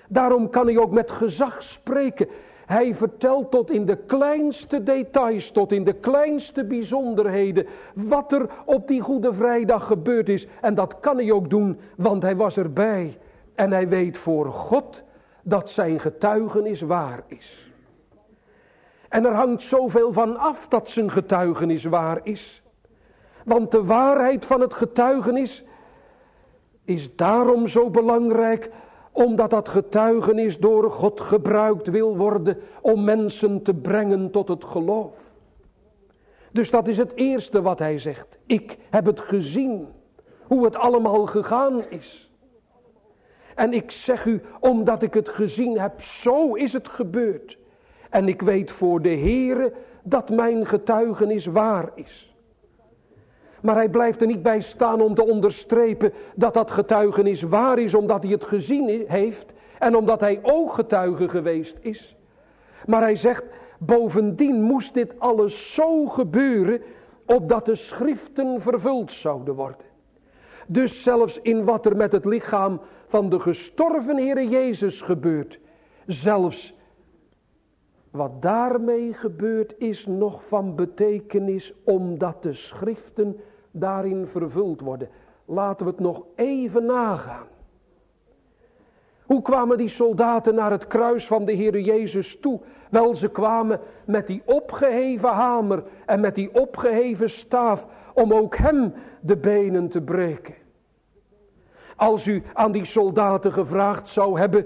Daarom 0.08 0.50
kan 0.50 0.66
hij 0.66 0.78
ook 0.78 0.92
met 0.92 1.12
gezag 1.12 1.64
spreken. 1.64 2.28
Hij 2.66 2.96
vertelt 2.96 3.52
tot 3.52 3.72
in 3.72 3.86
de 3.86 3.98
kleinste 3.98 4.84
details, 4.84 5.52
tot 5.52 5.72
in 5.72 5.84
de 5.84 5.94
kleinste 5.94 6.66
bijzonderheden, 6.66 7.66
wat 7.94 8.32
er 8.32 8.50
op 8.66 8.88
die 8.88 9.02
Goede 9.02 9.34
Vrijdag 9.34 9.88
gebeurd 9.88 10.30
is. 10.30 10.48
En 10.62 10.76
dat 10.76 11.00
kan 11.00 11.18
hij 11.18 11.32
ook 11.32 11.50
doen, 11.50 11.80
want 11.98 12.22
hij 12.22 12.36
was 12.36 12.58
erbij. 12.58 13.18
En 13.54 13.72
hij 13.72 13.88
weet 13.88 14.18
voor 14.18 14.46
God 14.46 15.04
dat 15.48 15.70
zijn 15.70 16.00
getuigenis 16.00 16.82
waar 16.82 17.24
is. 17.28 17.72
En 19.10 19.26
er 19.26 19.34
hangt 19.34 19.62
zoveel 19.62 20.14
van 20.14 20.38
af 20.38 20.68
dat 20.68 20.90
zijn 20.90 21.12
getuigenis 21.12 21.84
waar 21.84 22.20
is. 22.24 22.64
Want 23.44 23.72
de 23.72 23.84
waarheid 23.84 24.46
van 24.46 24.62
het 24.62 24.74
getuigenis 24.74 25.64
is 26.84 27.16
daarom 27.16 27.68
zo 27.68 27.90
belangrijk, 27.90 28.72
omdat 29.12 29.50
dat 29.50 29.70
getuigenis 29.70 30.58
door 30.58 30.92
God 30.92 31.22
gebruikt 31.22 31.88
wil 31.88 32.18
worden 32.18 32.58
om 32.82 33.04
mensen 33.04 33.62
te 33.62 33.74
brengen 33.74 34.32
tot 34.32 34.48
het 34.48 34.64
geloof. 34.64 35.14
Dus 36.52 36.70
dat 36.70 36.88
is 36.88 36.98
het 36.98 37.16
eerste 37.16 37.62
wat 37.62 37.80
hij 37.80 38.00
zegt. 38.00 38.38
Ik 38.46 38.78
heb 38.90 39.06
het 39.06 39.20
gezien, 39.20 39.88
hoe 40.44 40.66
het 40.66 40.76
allemaal 40.76 41.26
gegaan 41.26 41.90
is. 41.90 42.25
En 43.56 43.74
ik 43.74 43.92
zeg 43.92 44.26
u, 44.26 44.42
omdat 44.60 45.04
ik 45.04 45.14
het 45.14 45.30
gezien 45.30 45.80
heb, 45.80 46.02
zo 46.02 46.54
is 46.54 46.74
het 46.74 46.88
gebeurd. 46.88 47.58
En 48.10 48.28
ik 48.28 48.42
weet 48.42 48.72
voor 48.72 49.02
de 49.02 49.18
Heere 49.18 49.74
dat 50.04 50.30
mijn 50.30 50.66
getuigenis 50.66 51.46
waar 51.46 51.92
is. 51.96 52.36
Maar 53.62 53.76
hij 53.76 53.90
blijft 53.90 54.22
er 54.22 54.28
niet 54.28 54.42
bij 54.42 54.62
staan 54.62 55.02
om 55.02 55.14
te 55.14 55.28
onderstrepen 55.28 56.14
dat 56.36 56.54
dat 56.54 56.72
getuigenis 56.72 57.42
waar 57.42 57.80
is 57.80 57.94
omdat 57.94 58.24
hij 58.24 58.32
het 58.32 58.44
gezien 58.44 59.06
heeft 59.08 59.54
en 59.80 59.96
omdat 59.96 60.20
hij 60.20 60.40
ooggetuige 60.42 61.30
geweest 61.30 61.78
is. 61.80 62.16
Maar 62.86 63.02
hij 63.02 63.16
zegt, 63.16 63.44
bovendien 63.80 64.62
moest 64.62 64.94
dit 64.94 65.20
alles 65.20 65.74
zo 65.74 66.06
gebeuren 66.06 66.82
opdat 67.26 67.66
de 67.66 67.76
schriften 67.76 68.62
vervuld 68.62 69.12
zouden 69.12 69.56
worden. 69.56 69.86
Dus 70.68 71.04
zelfs 71.04 71.40
in 71.42 71.66
wat 71.66 71.86
er 71.86 71.96
met 71.96 72.12
het 72.12 72.26
lichaam 72.26 72.82
van 73.08 73.30
de 73.30 73.40
gestorven 73.40 74.18
Heere 74.18 74.48
Jezus 74.48 75.02
gebeurt, 75.02 75.60
zelfs 76.06 76.76
wat 78.12 78.42
daarmee 78.42 79.14
gebeurt 79.14 79.78
is 79.78 80.06
nog 80.06 80.48
van 80.48 80.76
betekenis 80.76 81.74
omdat 81.84 82.44
de 82.44 82.54
schriften 82.54 83.40
daarin 83.72 84.28
vervuld 84.28 84.82
worden. 84.82 85.10
Laten 85.46 85.86
we 85.86 85.92
het 85.92 86.02
nog 86.02 86.24
even 86.36 86.86
nagaan. 86.86 87.48
Hoe 89.26 89.42
kwamen 89.42 89.78
die 89.78 89.88
soldaten 89.88 90.56
naar 90.56 90.72
het 90.72 90.88
kruis 90.88 91.28
van 91.28 91.46
de 91.46 91.52
Heer 91.52 91.80
Jezus 91.80 92.40
toe? 92.40 92.60
Wel, 92.90 93.16
ze 93.16 93.30
kwamen 93.30 93.80
met 94.06 94.28
die 94.28 94.42
opgeheven 94.46 95.30
hamer 95.30 95.84
en 96.06 96.20
met 96.20 96.36
die 96.36 96.62
opgeheven 96.62 97.30
staaf 97.30 97.86
om 98.14 98.34
ook 98.34 98.56
hem 98.56 98.94
de 99.22 99.38
benen 99.38 99.90
te 99.90 100.02
breken. 100.02 100.65
Als 101.96 102.28
u 102.28 102.44
aan 102.54 102.72
die 102.72 102.86
soldaten 102.86 103.54
gevraagd 103.54 104.10
zou 104.10 104.40
hebben, 104.40 104.66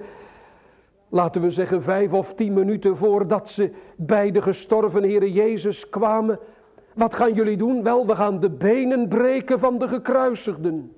laten 1.10 1.42
we 1.42 1.52
zeggen 1.52 1.84
vijf 1.84 2.14
of 2.14 2.34
tien 2.34 2.54
minuten 2.54 2.98
voordat 2.98 3.50
ze 3.50 3.72
bij 3.96 4.32
de 4.32 4.42
gestorven 4.42 5.04
Heer 5.04 5.28
Jezus 5.28 5.90
kwamen, 5.90 6.40
wat 6.94 7.16
gaan 7.16 7.34
jullie 7.34 7.58
doen? 7.58 7.84
Wel, 7.84 8.08
we 8.08 8.16
gaan 8.16 8.40
de 8.40 8.50
benen 8.50 9.08
breken 9.08 9.60
van 9.60 9.80
de 9.80 9.88
gekruisigden. 9.88 10.96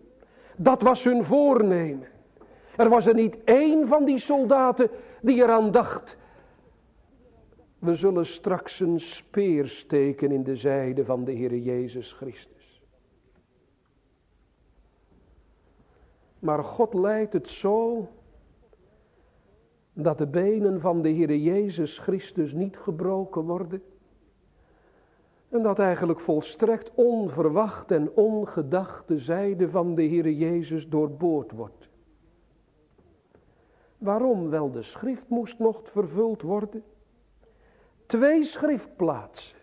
Dat 0.56 0.82
was 0.82 1.04
hun 1.04 1.24
voornemen. 1.24 2.08
Er 2.76 2.90
was 2.90 3.06
er 3.06 3.14
niet 3.14 3.38
één 3.44 3.88
van 3.88 4.06
die 4.06 4.20
soldaten 4.20 4.90
die 5.22 5.44
eraan 5.44 5.72
dacht. 5.72 6.18
We 7.80 7.96
zullen 7.96 8.26
straks 8.26 8.80
een 8.80 9.00
speer 9.00 9.68
steken 9.68 10.32
in 10.32 10.44
de 10.44 10.56
zijde 10.56 11.06
van 11.06 11.24
de 11.24 11.32
Heer 11.32 11.58
Jezus 11.58 12.12
Christus. 12.12 12.61
Maar 16.42 16.64
God 16.64 16.94
leidt 16.94 17.34
het 17.34 17.50
zo 17.50 18.08
dat 19.94 20.18
de 20.18 20.28
benen 20.28 20.82
van 20.82 21.02
de 21.02 21.10
Heer 21.10 21.36
Jezus 21.36 21.98
Christus 21.98 22.52
niet 22.52 22.78
gebroken 22.78 23.42
worden. 23.42 23.84
En 25.50 25.64
dat 25.64 25.80
eigenlijk 25.80 26.20
volstrekt 26.20 26.92
onverwacht 26.96 27.92
en 27.92 28.12
ongedacht 28.16 29.08
de 29.08 29.20
zijde 29.20 29.70
van 29.70 29.96
de 29.96 30.02
Heer 30.02 30.30
Jezus 30.32 30.90
doorboord 30.90 31.52
wordt. 31.52 31.90
Waarom? 33.98 34.50
Wel, 34.50 34.72
de 34.72 34.82
schrift 34.82 35.30
moest 35.30 35.60
nog 35.60 35.82
vervuld 35.84 36.42
worden. 36.42 36.84
Twee 38.06 38.44
schriftplaatsen. 38.44 39.58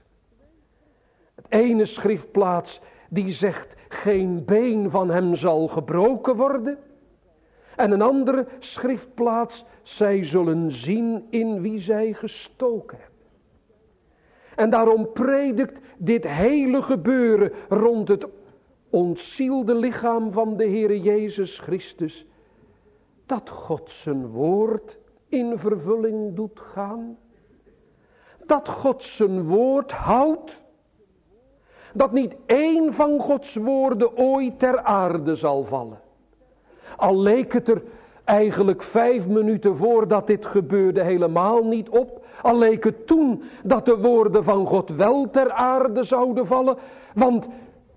Het 1.34 1.46
ene 1.48 1.84
schriftplaats 1.84 2.80
die 3.08 3.32
zegt, 3.32 3.76
geen 3.88 4.44
been 4.44 4.90
van 4.90 5.10
hem 5.10 5.34
zal 5.34 5.68
gebroken 5.68 6.36
worden. 6.36 6.78
En 7.76 7.90
een 7.90 8.02
andere 8.02 8.46
schriftplaats, 8.58 9.64
zij 9.82 10.24
zullen 10.24 10.72
zien 10.72 11.26
in 11.30 11.60
wie 11.60 11.78
zij 11.78 12.12
gestoken 12.12 12.98
hebben. 13.00 13.16
En 14.56 14.70
daarom 14.70 15.12
predikt 15.12 15.80
dit 15.98 16.26
hele 16.26 16.82
gebeuren 16.82 17.52
rond 17.68 18.08
het 18.08 18.26
ontzielde 18.90 19.74
lichaam 19.74 20.32
van 20.32 20.56
de 20.56 20.64
Heer 20.64 20.96
Jezus 20.96 21.58
Christus. 21.58 22.26
Dat 23.26 23.48
God 23.48 23.90
zijn 23.90 24.26
woord 24.26 24.98
in 25.28 25.58
vervulling 25.58 26.34
doet 26.34 26.60
gaan. 26.60 27.18
Dat 28.46 28.68
God 28.68 29.02
zijn 29.02 29.46
woord 29.46 29.92
houdt. 29.92 30.60
Dat 31.98 32.12
niet 32.12 32.36
één 32.46 32.92
van 32.92 33.18
Gods 33.20 33.54
woorden 33.54 34.16
ooit 34.16 34.58
ter 34.58 34.82
aarde 34.82 35.34
zal 35.34 35.64
vallen. 35.64 36.00
Al 36.96 37.18
leek 37.18 37.52
het 37.52 37.68
er 37.68 37.82
eigenlijk 38.24 38.82
vijf 38.82 39.26
minuten 39.26 39.76
voordat 39.76 40.26
dit 40.26 40.46
gebeurde 40.46 41.02
helemaal 41.02 41.64
niet 41.64 41.88
op. 41.88 42.26
Al 42.42 42.58
leek 42.58 42.84
het 42.84 43.06
toen 43.06 43.42
dat 43.64 43.84
de 43.84 43.98
woorden 43.98 44.44
van 44.44 44.66
God 44.66 44.90
wel 44.90 45.30
ter 45.30 45.50
aarde 45.50 46.02
zouden 46.04 46.46
vallen. 46.46 46.76
Want 47.14 47.48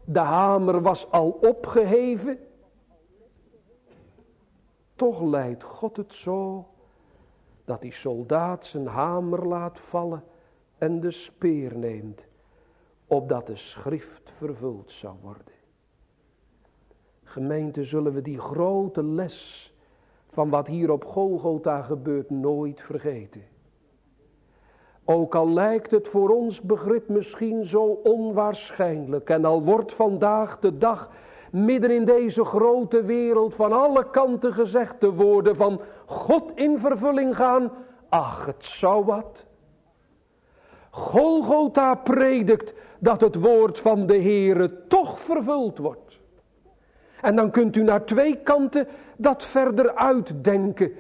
de 0.06 0.20
hamer 0.20 0.82
was 0.82 1.12
al 1.12 1.38
opgeheven. 1.42 2.40
Toch 4.96 5.22
leidt 5.22 5.64
God 5.64 5.98
het 5.98 6.14
zo 6.14 6.66
dat 7.66 7.82
die 7.82 7.94
soldaat 7.94 8.66
zijn 8.66 8.88
hamer 8.88 9.48
laat 9.48 9.80
vallen 9.80 10.24
en 10.78 11.00
de 11.00 11.12
speer 11.12 11.78
neemt, 11.78 12.22
opdat 13.12 13.48
de 13.48 13.56
schrift 13.56 14.32
vervuld 14.38 14.92
zou 14.92 15.16
worden. 15.22 15.54
Gemeente, 17.24 17.84
zullen 17.84 18.14
we 18.14 18.22
die 18.22 18.40
grote 18.40 19.04
les 19.04 19.74
van 20.30 20.50
wat 20.50 20.68
hier 20.68 20.92
op 20.92 21.06
Golgotha 21.06 21.82
gebeurt 21.82 22.30
nooit 22.30 22.82
vergeten. 22.82 23.42
Ook 25.06 25.36
al 25.36 25.50
lijkt 25.50 25.92
het 25.92 26.08
voor 26.08 26.30
ons 26.30 26.62
begrip 26.62 27.08
misschien 27.08 27.66
zo 27.66 27.84
onwaarschijnlijk 28.04 29.30
en 29.30 29.46
al 29.46 29.64
wordt 29.64 29.94
vandaag 29.94 30.60
de 30.60 30.78
dag 30.78 31.10
midden 31.52 31.92
in 31.92 32.06
deze 32.06 32.46
grote 32.46 33.04
wereld 33.04 33.56
van 33.56 33.72
alle 33.72 34.10
kanten 34.10 34.54
gezegd 34.54 35.00
de 35.00 35.12
woorden 35.14 35.56
van 35.56 35.82
God 36.06 36.52
in 36.56 36.80
vervulling 36.80 37.36
gaan, 37.36 37.72
ach 38.10 38.46
het 38.46 38.66
zou 38.66 39.06
wat. 39.06 39.46
Golgotha 40.92 41.96
predikt 41.96 42.74
dat 43.02 43.22
het 43.22 43.36
woord 43.36 43.80
van 43.80 44.06
de 44.06 44.22
Heere 44.22 44.88
toch 44.88 45.20
vervuld 45.20 45.78
wordt. 45.78 46.20
En 47.22 47.36
dan 47.36 47.52
kunt 47.52 47.76
u 47.76 47.84
naar 47.84 48.06
twee 48.06 48.36
kanten 48.36 48.88
dat 49.18 49.44
verder 49.44 49.96
uitdenken. 49.96 50.92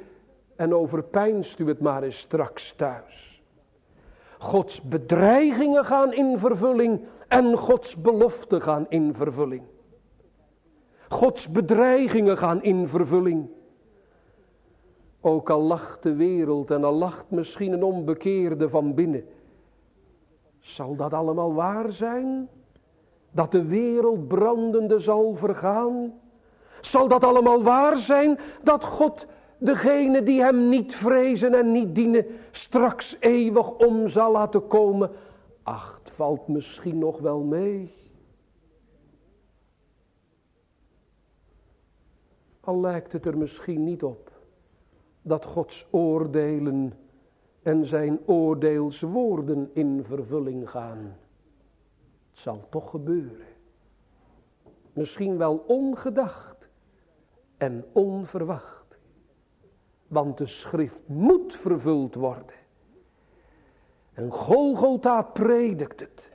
En 0.55 0.73
overpijnst 0.73 1.59
u 1.59 1.67
het 1.67 1.79
maar 1.79 2.03
eens 2.03 2.17
straks 2.17 2.73
thuis. 2.73 3.41
Gods 4.37 4.81
bedreigingen 4.81 5.85
gaan 5.85 6.13
in 6.13 6.39
vervulling 6.39 7.01
en 7.27 7.57
Gods 7.57 7.95
beloften 7.95 8.61
gaan 8.61 8.85
in 8.89 9.13
vervulling. 9.13 9.63
Gods 11.09 11.49
bedreigingen 11.49 12.37
gaan 12.37 12.63
in 12.63 12.87
vervulling. 12.87 13.49
Ook 15.21 15.49
al 15.49 15.61
lacht 15.61 16.03
de 16.03 16.15
wereld 16.15 16.71
en 16.71 16.83
al 16.83 16.93
lacht 16.93 17.25
misschien 17.27 17.71
een 17.73 17.83
onbekeerde 17.83 18.69
van 18.69 18.93
binnen. 18.93 19.25
Zal 20.61 20.95
dat 20.95 21.13
allemaal 21.13 21.53
waar 21.53 21.91
zijn? 21.91 22.49
Dat 23.31 23.51
de 23.51 23.65
wereld 23.65 24.27
brandende 24.27 24.99
zal 24.99 25.35
vergaan? 25.35 26.13
Zal 26.81 27.07
dat 27.07 27.23
allemaal 27.23 27.63
waar 27.63 27.97
zijn? 27.97 28.39
Dat 28.63 28.83
God 28.83 29.25
degene 29.57 30.23
die 30.23 30.41
hem 30.41 30.69
niet 30.69 30.95
vrezen 30.95 31.53
en 31.53 31.71
niet 31.71 31.95
dienen 31.95 32.25
straks 32.51 33.17
eeuwig 33.19 33.77
om 33.77 34.07
zal 34.07 34.31
laten 34.31 34.67
komen? 34.67 35.11
Ach, 35.63 36.01
valt 36.03 36.47
misschien 36.47 36.97
nog 36.97 37.19
wel 37.19 37.39
mee. 37.39 37.93
Al 42.59 42.79
lijkt 42.79 43.11
het 43.11 43.25
er 43.25 43.37
misschien 43.37 43.83
niet 43.83 44.03
op 44.03 44.31
dat 45.21 45.45
Gods 45.45 45.87
oordelen 45.89 46.93
en 47.61 47.85
zijn 47.85 48.19
oordeelswoorden 48.25 49.69
in 49.73 50.03
vervulling 50.07 50.69
gaan. 50.69 51.17
Het 52.31 52.39
zal 52.39 52.67
toch 52.69 52.89
gebeuren. 52.89 53.45
Misschien 54.93 55.37
wel 55.37 55.63
ongedacht 55.67 56.67
en 57.57 57.85
onverwacht. 57.91 58.97
Want 60.07 60.37
de 60.37 60.47
schrift 60.47 60.99
moet 61.05 61.55
vervuld 61.55 62.15
worden. 62.15 62.55
En 64.13 64.31
Golgotha 64.31 65.21
predikt 65.21 65.99
het. 65.99 66.29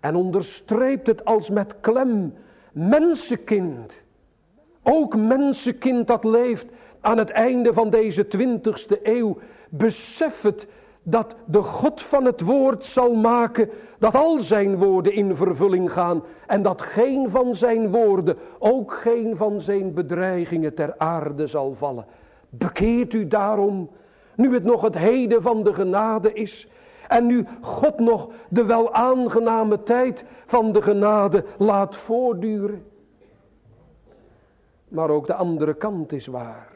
En 0.00 0.14
onderstreept 0.14 1.06
het 1.06 1.24
als 1.24 1.50
met 1.50 1.80
klem. 1.80 2.34
Mensenkind. 2.72 4.02
Ook 4.82 5.16
mensenkind 5.16 6.06
dat 6.06 6.24
leeft 6.24 6.66
aan 7.00 7.18
het 7.18 7.30
einde 7.30 7.72
van 7.72 7.90
deze 7.90 8.26
twintigste 8.26 9.00
eeuw 9.02 9.38
besef 9.76 10.42
het 10.42 10.66
dat 11.02 11.36
de 11.44 11.62
God 11.62 12.02
van 12.02 12.24
het 12.24 12.40
woord 12.40 12.84
zal 12.84 13.14
maken 13.14 13.70
dat 13.98 14.14
al 14.14 14.38
zijn 14.38 14.76
woorden 14.76 15.12
in 15.12 15.36
vervulling 15.36 15.92
gaan 15.92 16.22
en 16.46 16.62
dat 16.62 16.82
geen 16.82 17.30
van 17.30 17.54
zijn 17.54 17.90
woorden, 17.90 18.36
ook 18.58 18.92
geen 18.92 19.36
van 19.36 19.60
zijn 19.60 19.94
bedreigingen 19.94 20.74
ter 20.74 20.94
aarde 20.98 21.46
zal 21.46 21.74
vallen. 21.74 22.06
Bekeert 22.48 23.12
u 23.12 23.28
daarom, 23.28 23.90
nu 24.34 24.54
het 24.54 24.64
nog 24.64 24.82
het 24.82 24.98
heden 24.98 25.42
van 25.42 25.62
de 25.62 25.74
genade 25.74 26.32
is 26.32 26.68
en 27.08 27.26
nu 27.26 27.46
God 27.60 27.98
nog 27.98 28.28
de 28.48 28.64
wel 28.64 28.94
aangename 28.94 29.82
tijd 29.82 30.24
van 30.46 30.72
de 30.72 30.82
genade 30.82 31.44
laat 31.58 31.96
voortduren. 31.96 32.84
Maar 34.88 35.10
ook 35.10 35.26
de 35.26 35.34
andere 35.34 35.74
kant 35.74 36.12
is 36.12 36.26
waar. 36.26 36.73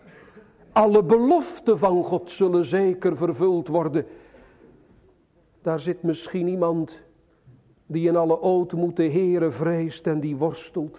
Alle 0.73 1.03
beloften 1.03 1.79
van 1.79 2.05
God 2.05 2.31
zullen 2.31 2.65
zeker 2.65 3.17
vervuld 3.17 3.69
worden. 3.69 4.07
Daar 5.63 5.81
zit 5.81 6.03
misschien 6.03 6.49
iemand 6.49 6.99
die 7.87 8.09
in 8.09 8.17
alle 8.17 8.43
ootmoed 8.43 8.97
de 8.97 9.11
Heere 9.11 9.51
vreest 9.51 10.07
en 10.07 10.21
die 10.21 10.37
worstelt. 10.37 10.99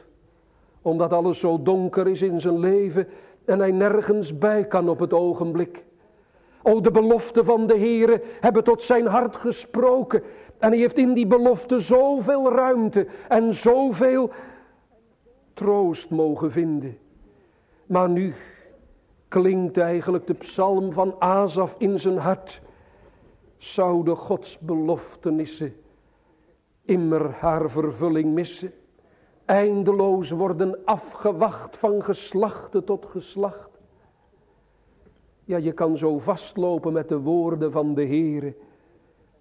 Omdat 0.82 1.14
alles 1.14 1.40
zo 1.40 1.62
donker 1.62 2.08
is 2.08 2.22
in 2.22 2.42
zijn 2.42 2.60
leven 2.60 3.08
en 3.46 3.60
hij 3.60 3.72
nergens 3.72 4.38
bij 4.38 4.66
kan 4.68 4.90
op 4.90 5.00
het 5.00 5.14
ogenblik. 5.14 5.86
O, 6.62 6.82
de 6.82 6.92
beloften 6.92 7.46
van 7.46 7.68
de 7.68 7.78
Heere 7.78 8.22
hebben 8.40 8.64
tot 8.64 8.82
zijn 8.82 9.06
hart 9.06 9.36
gesproken. 9.36 10.24
En 10.58 10.70
hij 10.70 10.78
heeft 10.78 10.98
in 10.98 11.14
die 11.14 11.28
belofte 11.28 11.80
zoveel 11.80 12.52
ruimte 12.52 13.08
en 13.28 13.54
zoveel 13.54 14.32
troost 15.54 16.10
mogen 16.10 16.52
vinden. 16.52 16.98
Maar 17.86 18.10
nu 18.10 18.34
klinkt 19.30 19.78
eigenlijk 19.78 20.28
de 20.28 20.34
psalm 20.34 20.92
van 20.92 21.16
Azaf 21.20 21.76
in 21.78 22.00
zijn 22.00 22.18
hart. 22.18 22.62
Zouden 23.58 24.16
Gods 24.16 24.60
beloftenissen 24.60 25.74
immer 26.90 27.32
haar 27.32 27.70
vervulling 27.70 28.34
missen. 28.34 28.74
Eindeloos 29.46 30.30
worden 30.30 30.86
afgewacht 30.86 31.78
van 31.78 32.04
geslachte 32.04 32.84
tot 32.84 33.06
geslacht. 33.06 33.70
Ja, 35.44 35.58
je 35.58 35.72
kan 35.72 35.98
zo 35.98 36.20
vastlopen 36.20 36.94
met 36.94 37.10
de 37.10 37.20
woorden 37.20 37.72
van 37.72 37.94
de 37.94 38.06
Heere. 38.06 38.56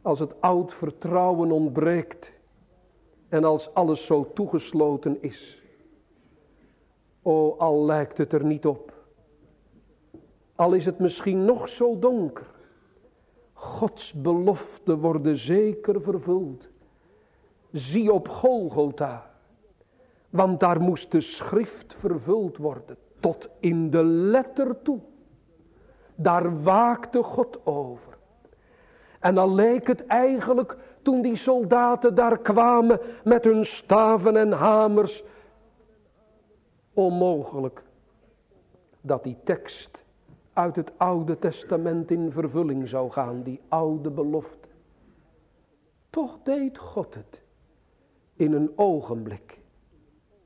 Als 0.02 0.18
het 0.18 0.40
oud 0.40 0.74
vertrouwen 0.74 1.50
ontbreekt. 1.50 2.32
En 3.28 3.44
als 3.44 3.74
alles 3.74 4.06
zo 4.06 4.30
toegesloten 4.34 5.22
is. 5.22 5.62
O, 7.22 7.54
al 7.58 7.84
lijkt 7.84 8.18
het 8.18 8.32
er 8.32 8.44
niet 8.44 8.66
op. 8.66 8.97
Al 10.58 10.72
is 10.72 10.84
het 10.84 10.98
misschien 10.98 11.44
nog 11.44 11.68
zo 11.68 11.98
donker. 11.98 12.46
Gods 13.52 14.12
beloften 14.12 14.98
worden 14.98 15.36
zeker 15.36 16.02
vervuld. 16.02 16.68
Zie 17.72 18.12
op 18.12 18.28
Golgotha. 18.28 19.30
Want 20.30 20.60
daar 20.60 20.80
moest 20.80 21.12
de 21.12 21.20
schrift 21.20 21.94
vervuld 21.98 22.56
worden. 22.56 22.96
Tot 23.20 23.48
in 23.60 23.90
de 23.90 24.04
letter 24.04 24.82
toe. 24.82 24.98
Daar 26.14 26.62
waakte 26.62 27.22
God 27.22 27.66
over. 27.66 28.18
En 29.20 29.34
dan 29.34 29.54
leek 29.54 29.86
het 29.86 30.06
eigenlijk 30.06 30.76
toen 31.02 31.22
die 31.22 31.36
soldaten 31.36 32.14
daar 32.14 32.38
kwamen 32.38 33.00
met 33.24 33.44
hun 33.44 33.64
staven 33.64 34.36
en 34.36 34.52
hamers. 34.52 35.22
Onmogelijk 36.92 37.82
dat 39.00 39.22
die 39.22 39.36
tekst 39.44 40.06
uit 40.58 40.76
het 40.76 40.92
Oude 40.96 41.38
Testament 41.38 42.10
in 42.10 42.32
vervulling 42.32 42.88
zou 42.88 43.10
gaan, 43.10 43.42
die 43.42 43.60
oude 43.68 44.10
belofte. 44.10 44.68
Toch 46.10 46.38
deed 46.42 46.78
God 46.78 47.14
het 47.14 47.42
in 48.34 48.52
een 48.52 48.72
ogenblik. 48.76 49.58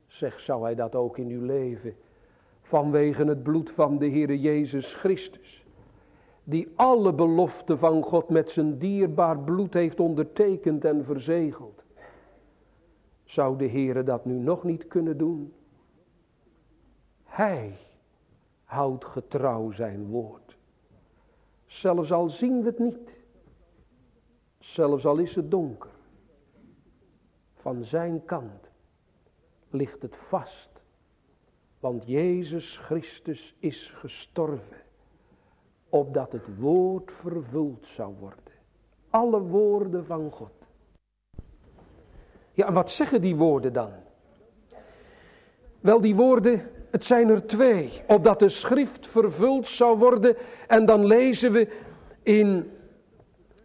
Zeg, 0.07 0.39
zou 0.39 0.63
hij 0.63 0.75
dat 0.75 0.95
ook 0.95 1.17
in 1.17 1.27
uw 1.27 1.45
leven, 1.45 1.95
vanwege 2.61 3.23
het 3.23 3.43
bloed 3.43 3.71
van 3.71 3.97
de 3.97 4.09
Heere 4.09 4.39
Jezus 4.39 4.93
Christus, 4.93 5.65
die 6.43 6.71
alle 6.75 7.13
beloften 7.13 7.79
van 7.79 8.03
God 8.03 8.29
met 8.29 8.49
zijn 8.49 8.77
dierbaar 8.77 9.39
bloed 9.39 9.73
heeft 9.73 9.99
ondertekend 9.99 10.85
en 10.85 11.05
verzegeld. 11.05 11.83
Zou 13.23 13.57
de 13.57 13.67
Heere 13.67 14.03
dat 14.03 14.25
nu 14.25 14.33
nog 14.33 14.63
niet 14.63 14.87
kunnen 14.87 15.17
doen? 15.17 15.53
Hij 17.23 17.77
houdt 18.73 19.05
getrouw 19.05 19.71
zijn 19.71 20.07
woord. 20.07 20.57
Zelfs 21.65 22.11
al 22.11 22.29
zien 22.29 22.61
we 22.61 22.65
het 22.65 22.79
niet. 22.79 23.09
Zelfs 24.59 25.05
al 25.05 25.17
is 25.17 25.35
het 25.35 25.51
donker. 25.51 25.91
van 27.55 27.83
zijn 27.83 28.25
kant 28.25 28.69
ligt 29.69 30.01
het 30.01 30.15
vast. 30.15 30.69
Want 31.79 32.05
Jezus 32.05 32.77
Christus 32.77 33.55
is 33.59 33.91
gestorven, 33.95 34.81
opdat 35.89 36.31
het 36.31 36.57
woord 36.57 37.11
vervuld 37.11 37.85
zou 37.85 38.15
worden. 38.19 38.53
Alle 39.09 39.39
woorden 39.41 40.05
van 40.05 40.31
God. 40.31 40.51
Ja, 42.53 42.67
en 42.67 42.73
wat 42.73 42.91
zeggen 42.91 43.21
die 43.21 43.35
woorden 43.35 43.73
dan? 43.73 43.91
Wel, 45.79 46.01
die 46.01 46.15
woorden, 46.15 46.71
het 46.93 47.05
zijn 47.05 47.29
er 47.29 47.45
twee. 47.45 47.89
Opdat 48.07 48.39
de 48.39 48.49
schrift 48.49 49.07
vervuld 49.07 49.67
zou 49.67 49.97
worden. 49.97 50.35
En 50.67 50.85
dan 50.85 51.05
lezen 51.05 51.51
we 51.51 51.67
in 52.23 52.71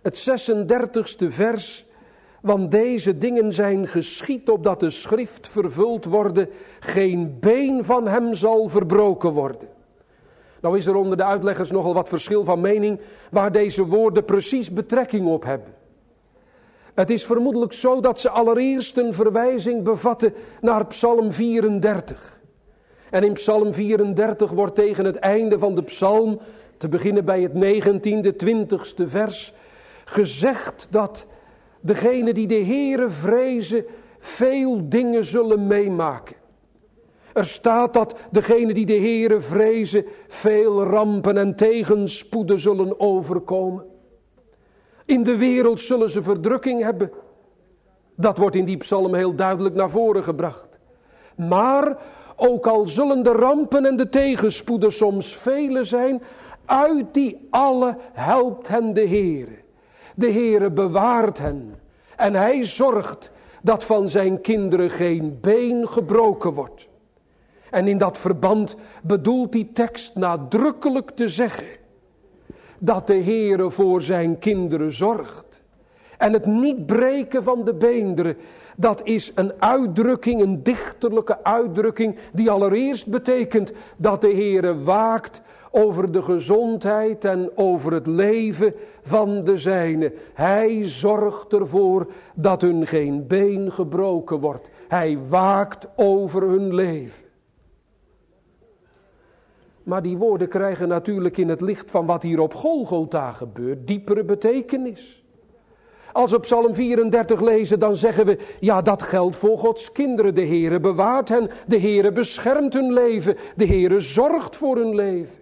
het 0.03 0.31
36e 0.31 1.27
vers. 1.29 1.85
Want 2.41 2.71
deze 2.71 3.19
dingen 3.19 3.53
zijn 3.53 3.89
geschied 3.89 4.51
opdat 4.51 4.81
de 4.81 4.91
schrift 4.91 5.49
vervuld 5.49 6.05
worden. 6.05 6.49
Geen 6.81 7.37
been 7.41 7.85
van 7.85 8.07
hem 8.07 8.35
zal 8.35 8.69
verbroken 8.69 9.33
worden. 9.33 9.69
Nou 10.61 10.77
is 10.77 10.87
er 10.87 10.95
onder 10.95 11.17
de 11.17 11.25
uitleggers 11.25 11.71
nogal 11.71 11.95
wat 11.95 12.09
verschil 12.09 12.45
van 12.45 12.61
mening 12.61 13.01
waar 13.31 13.53
deze 13.53 13.87
woorden 13.87 14.25
precies 14.25 14.73
betrekking 14.73 15.27
op 15.27 15.45
hebben. 15.45 15.75
Het 16.95 17.11
is 17.11 17.25
vermoedelijk 17.25 17.73
zo 17.73 18.01
dat 18.01 18.21
ze 18.21 18.31
allereerst 18.31 18.97
een 18.97 19.13
verwijzing 19.13 19.83
bevatten 19.83 20.35
naar 20.61 20.87
Psalm 20.87 21.33
34. 21.33 22.38
En 23.11 23.25
in 23.25 23.33
Psalm 23.33 23.73
34 23.73 24.51
wordt 24.51 24.75
tegen 24.75 25.05
het 25.05 25.17
einde 25.17 25.59
van 25.59 25.75
de 25.75 25.83
psalm, 25.83 26.41
te 26.77 26.89
beginnen 26.89 27.25
bij 27.25 27.43
het 27.43 27.53
19e, 27.53 28.33
20e 28.47 29.05
vers, 29.07 29.53
gezegd 30.05 30.87
dat 30.91 31.27
degene 31.81 32.33
die 32.33 32.47
de 32.47 32.65
Heere 32.65 33.09
vrezen 33.09 33.85
veel 34.19 34.89
dingen 34.89 35.25
zullen 35.25 35.67
meemaken. 35.67 36.37
Er 37.33 37.45
staat 37.45 37.93
dat 37.93 38.15
degene 38.31 38.75
die 38.75 38.87
de 38.87 38.99
Heere 38.99 39.41
vrezen 39.41 40.05
veel 40.29 40.83
rampen 40.83 41.37
en 41.37 41.57
tegenspoeden 41.57 42.59
zullen 42.59 43.01
overkomen. 43.01 43.85
In 45.05 45.23
de 45.23 45.37
wereld 45.37 45.81
zullen 45.81 46.11
ze 46.11 46.23
verdrukking 46.23 46.83
hebben. 46.83 47.11
Dat 48.15 48.39
wordt 48.39 48.57
in 48.57 48.65
die 48.65 48.77
psalm 48.77 49.15
heel 49.15 49.35
duidelijk 49.35 49.75
naar 49.75 49.91
voren 49.91 50.25
gebracht. 50.25 50.69
Maar 51.37 51.99
ook 52.41 52.67
al 52.67 52.87
zullen 52.87 53.23
de 53.23 53.33
rampen 53.33 53.87
en 53.87 53.97
de 53.97 54.09
tegenspoeden 54.09 54.93
soms 54.93 55.37
vele 55.37 55.85
zijn, 55.85 56.23
uit 56.65 57.15
die 57.15 57.47
alle 57.51 57.97
helpt 58.13 58.69
hen 58.69 58.95
de 58.95 59.09
Heere. 59.09 59.57
De 60.15 60.33
Heere 60.33 60.71
bewaart 60.71 61.39
hen 61.39 61.75
en 62.17 62.35
hij 62.35 62.65
zorgt 62.65 63.31
dat 63.63 63.85
van 63.85 64.09
zijn 64.09 64.41
kinderen 64.41 64.91
geen 64.91 65.39
been 65.41 65.89
gebroken 65.89 66.53
wordt. 66.53 66.89
En 67.71 67.89
in 67.89 67.99
dat 67.99 68.19
verband 68.19 68.77
bedoelt 69.03 69.53
die 69.53 69.73
tekst 69.73 70.15
nadrukkelijk 70.15 71.11
te 71.11 71.29
zeggen 71.29 71.67
dat 72.79 73.07
de 73.07 73.23
Heere 73.23 73.71
voor 73.71 74.03
zijn 74.03 74.39
kinderen 74.39 74.93
zorgt. 74.93 75.63
En 76.19 76.33
het 76.33 76.47
niet 76.47 76.87
breken 76.87 77.43
van 77.43 77.65
de 77.65 77.75
beenderen, 77.75 78.37
dat 78.81 79.01
is 79.05 79.33
een 79.35 79.53
uitdrukking, 79.59 80.41
een 80.41 80.63
dichterlijke 80.63 81.45
uitdrukking, 81.45 82.19
die 82.33 82.51
allereerst 82.51 83.07
betekent 83.07 83.73
dat 83.97 84.21
de 84.21 84.33
Heere 84.33 84.83
waakt 84.83 85.41
over 85.71 86.13
de 86.13 86.23
gezondheid 86.23 87.25
en 87.25 87.51
over 87.55 87.93
het 87.93 88.07
leven 88.07 88.75
van 89.03 89.45
de 89.45 89.57
zijnen. 89.57 90.13
Hij 90.35 90.89
zorgt 90.89 91.53
ervoor 91.53 92.07
dat 92.35 92.61
hun 92.61 92.87
geen 92.87 93.27
been 93.27 93.73
gebroken 93.73 94.41
wordt. 94.41 94.71
Hij 94.89 95.19
waakt 95.29 95.89
over 95.97 96.43
hun 96.43 96.75
leven. 96.75 97.27
Maar 99.83 100.03
die 100.03 100.17
woorden 100.17 100.49
krijgen 100.49 100.89
natuurlijk 100.89 101.37
in 101.37 101.49
het 101.49 101.61
licht 101.61 101.91
van 101.91 102.07
wat 102.07 102.23
hier 102.23 102.41
op 102.41 102.55
Golgotha 102.55 103.33
gebeurt 103.33 103.87
diepere 103.87 104.25
betekenis. 104.25 105.23
Als 106.19 106.31
we 106.31 106.41
Psalm 106.41 106.75
34 106.75 107.41
lezen, 107.41 107.79
dan 107.79 107.97
zeggen 107.97 108.27
we, 108.27 108.39
ja 108.61 108.83
dat 108.83 109.03
geldt 109.03 109.37
voor 109.37 109.59
Gods 109.59 109.93
kinderen. 109.93 110.35
De 110.35 110.47
Heere 110.47 110.81
bewaart 110.81 111.29
hen, 111.29 111.51
de 111.67 111.81
Heere 111.81 112.13
beschermt 112.13 112.73
hun 112.73 112.93
leven, 112.93 113.37
de 113.57 113.67
Heere 113.67 114.01
zorgt 114.01 114.57
voor 114.57 114.77
hun 114.77 114.95
leven. 114.95 115.35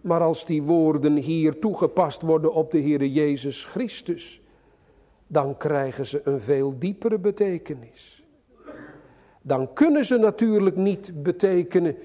Maar 0.00 0.20
als 0.20 0.44
die 0.44 0.62
woorden 0.62 1.16
hier 1.16 1.58
toegepast 1.58 2.22
worden 2.22 2.52
op 2.52 2.70
de 2.70 2.80
Heere 2.80 3.12
Jezus 3.12 3.64
Christus, 3.64 4.40
dan 5.26 5.56
krijgen 5.56 6.06
ze 6.06 6.20
een 6.24 6.40
veel 6.40 6.78
diepere 6.78 7.18
betekenis. 7.18 8.24
Dan 9.42 9.72
kunnen 9.72 10.04
ze 10.04 10.16
natuurlijk 10.16 10.76
niet 10.76 11.22
betekenen 11.22 11.96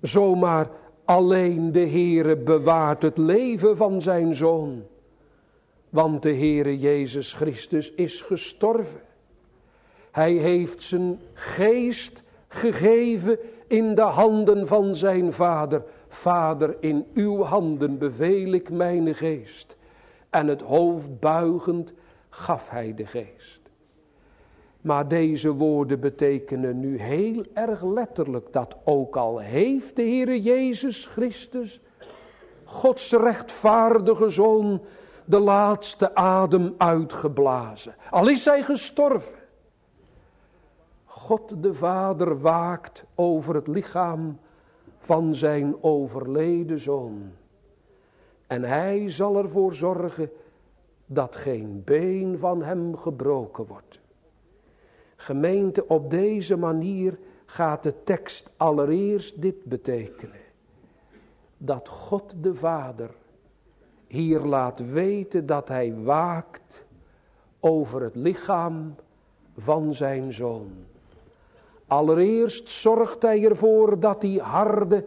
zomaar 0.00 0.70
alleen 1.04 1.72
de 1.72 1.88
Heere 1.88 2.36
bewaart 2.36 3.02
het 3.02 3.18
leven 3.18 3.76
van 3.76 4.02
zijn 4.02 4.34
zoon. 4.34 4.82
Want 5.90 6.22
de 6.22 6.34
Heere 6.34 6.78
Jezus 6.78 7.32
Christus 7.32 7.92
is 7.92 8.22
gestorven. 8.22 9.00
Hij 10.10 10.32
heeft 10.32 10.82
zijn 10.82 11.20
geest 11.32 12.22
gegeven 12.48 13.38
in 13.66 13.94
de 13.94 14.02
handen 14.02 14.66
van 14.66 14.96
zijn 14.96 15.32
vader. 15.32 15.82
Vader, 16.08 16.76
in 16.80 17.06
uw 17.14 17.42
handen 17.42 17.98
beveel 17.98 18.52
ik 18.52 18.70
mijn 18.70 19.14
geest. 19.14 19.76
En 20.30 20.46
het 20.46 20.62
hoofd 20.62 21.20
buigend 21.20 21.92
gaf 22.28 22.68
hij 22.70 22.94
de 22.94 23.06
geest. 23.06 23.60
Maar 24.80 25.08
deze 25.08 25.52
woorden 25.52 26.00
betekenen 26.00 26.80
nu 26.80 27.00
heel 27.00 27.42
erg 27.54 27.84
letterlijk 27.84 28.52
dat 28.52 28.76
ook 28.84 29.16
al 29.16 29.38
heeft 29.38 29.96
de 29.96 30.02
Heere 30.02 30.42
Jezus 30.42 31.06
Christus, 31.06 31.80
Gods 32.64 33.12
rechtvaardige 33.12 34.30
Zoon, 34.30 34.80
de 35.28 35.38
laatste 35.38 36.14
adem 36.14 36.74
uitgeblazen. 36.76 37.94
Al 38.10 38.28
is 38.28 38.44
hij 38.44 38.62
gestorven. 38.62 39.34
God 41.04 41.62
de 41.62 41.74
Vader 41.74 42.40
waakt 42.40 43.04
over 43.14 43.54
het 43.54 43.66
lichaam 43.66 44.38
van 44.98 45.34
zijn 45.34 45.82
overleden 45.82 46.80
zoon. 46.80 47.32
En 48.46 48.62
hij 48.62 49.10
zal 49.10 49.36
ervoor 49.36 49.74
zorgen 49.74 50.30
dat 51.06 51.36
geen 51.36 51.82
been 51.84 52.38
van 52.38 52.62
hem 52.62 52.96
gebroken 52.96 53.66
wordt. 53.66 54.00
Gemeente, 55.16 55.86
op 55.86 56.10
deze 56.10 56.56
manier 56.56 57.18
gaat 57.46 57.82
de 57.82 57.94
tekst 58.04 58.50
allereerst 58.56 59.42
dit 59.42 59.64
betekenen. 59.64 60.40
Dat 61.58 61.88
God 61.88 62.34
de 62.36 62.54
Vader 62.54 63.10
hier 64.08 64.40
laat 64.40 64.90
weten 64.90 65.46
dat 65.46 65.68
hij 65.68 65.94
waakt 66.02 66.84
over 67.60 68.02
het 68.02 68.14
lichaam 68.14 68.94
van 69.56 69.94
zijn 69.94 70.32
zoon. 70.32 70.70
Allereerst 71.86 72.70
zorgt 72.70 73.22
hij 73.22 73.44
ervoor 73.44 74.00
dat 74.00 74.20
die 74.20 74.40
harde 74.40 75.04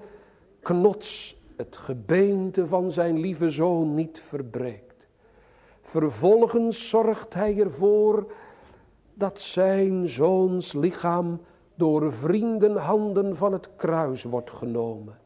knots, 0.59 1.39
het 1.55 1.75
gebeente 1.75 2.67
van 2.67 2.91
zijn 2.91 3.19
lieve 3.19 3.49
zoon, 3.49 3.95
niet 3.95 4.19
verbreekt. 4.19 5.07
Vervolgens 5.81 6.89
zorgt 6.89 7.33
hij 7.33 7.59
ervoor 7.59 8.31
dat 9.13 9.41
zijn 9.41 10.07
zoons 10.07 10.73
lichaam 10.73 11.41
door 11.75 12.13
vriendenhanden 12.13 13.37
van 13.37 13.53
het 13.53 13.69
kruis 13.75 14.23
wordt 14.23 14.51
genomen. 14.51 15.20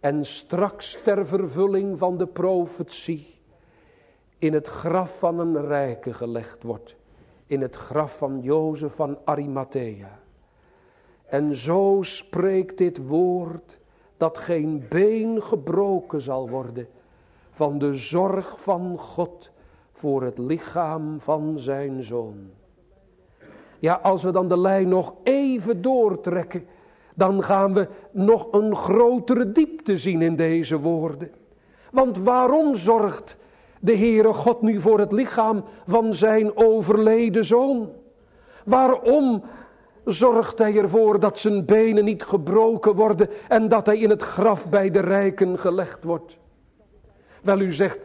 En 0.00 0.24
straks 0.24 0.98
ter 1.02 1.26
vervulling 1.26 1.98
van 1.98 2.16
de 2.16 2.26
profetie 2.26 3.36
in 4.38 4.52
het 4.52 4.66
graf 4.68 5.18
van 5.18 5.38
een 5.38 5.66
rijke 5.66 6.12
gelegd 6.12 6.62
wordt. 6.62 6.96
In 7.46 7.60
het 7.60 7.76
graf 7.76 8.16
van 8.16 8.40
Jozef 8.42 8.94
van 8.94 9.18
Arimathea. 9.24 10.18
En 11.26 11.54
zo 11.54 11.98
spreekt 12.00 12.78
dit 12.78 13.06
woord 13.06 13.78
dat 14.16 14.38
geen 14.38 14.86
been 14.88 15.42
gebroken 15.42 16.20
zal 16.20 16.48
worden 16.48 16.88
van 17.50 17.78
de 17.78 17.94
zorg 17.94 18.60
van 18.60 18.98
God 18.98 19.50
voor 19.92 20.22
het 20.22 20.38
lichaam 20.38 21.20
van 21.20 21.58
zijn 21.58 22.02
zoon. 22.02 22.50
Ja, 23.78 23.94
als 23.94 24.22
we 24.22 24.30
dan 24.30 24.48
de 24.48 24.58
lijn 24.58 24.88
nog 24.88 25.14
even 25.22 25.82
doortrekken, 25.82 26.66
dan 27.18 27.42
gaan 27.42 27.74
we 27.74 27.88
nog 28.12 28.48
een 28.50 28.76
grotere 28.76 29.52
diepte 29.52 29.98
zien 29.98 30.22
in 30.22 30.36
deze 30.36 30.78
woorden. 30.78 31.30
Want 31.90 32.18
waarom 32.18 32.76
zorgt 32.76 33.36
de 33.80 33.96
Heere 33.96 34.32
God 34.32 34.62
nu 34.62 34.80
voor 34.80 34.98
het 34.98 35.12
lichaam 35.12 35.64
van 35.86 36.14
zijn 36.14 36.56
overleden 36.56 37.44
zoon? 37.44 37.90
Waarom 38.64 39.42
zorgt 40.04 40.58
hij 40.58 40.76
ervoor 40.76 41.20
dat 41.20 41.38
zijn 41.38 41.64
benen 41.64 42.04
niet 42.04 42.22
gebroken 42.22 42.94
worden 42.94 43.28
en 43.48 43.68
dat 43.68 43.86
hij 43.86 43.98
in 43.98 44.10
het 44.10 44.22
graf 44.22 44.68
bij 44.68 44.90
de 44.90 45.00
rijken 45.00 45.58
gelegd 45.58 46.04
wordt? 46.04 46.38
Wel, 47.42 47.60
u 47.60 47.72
zegt, 47.72 47.98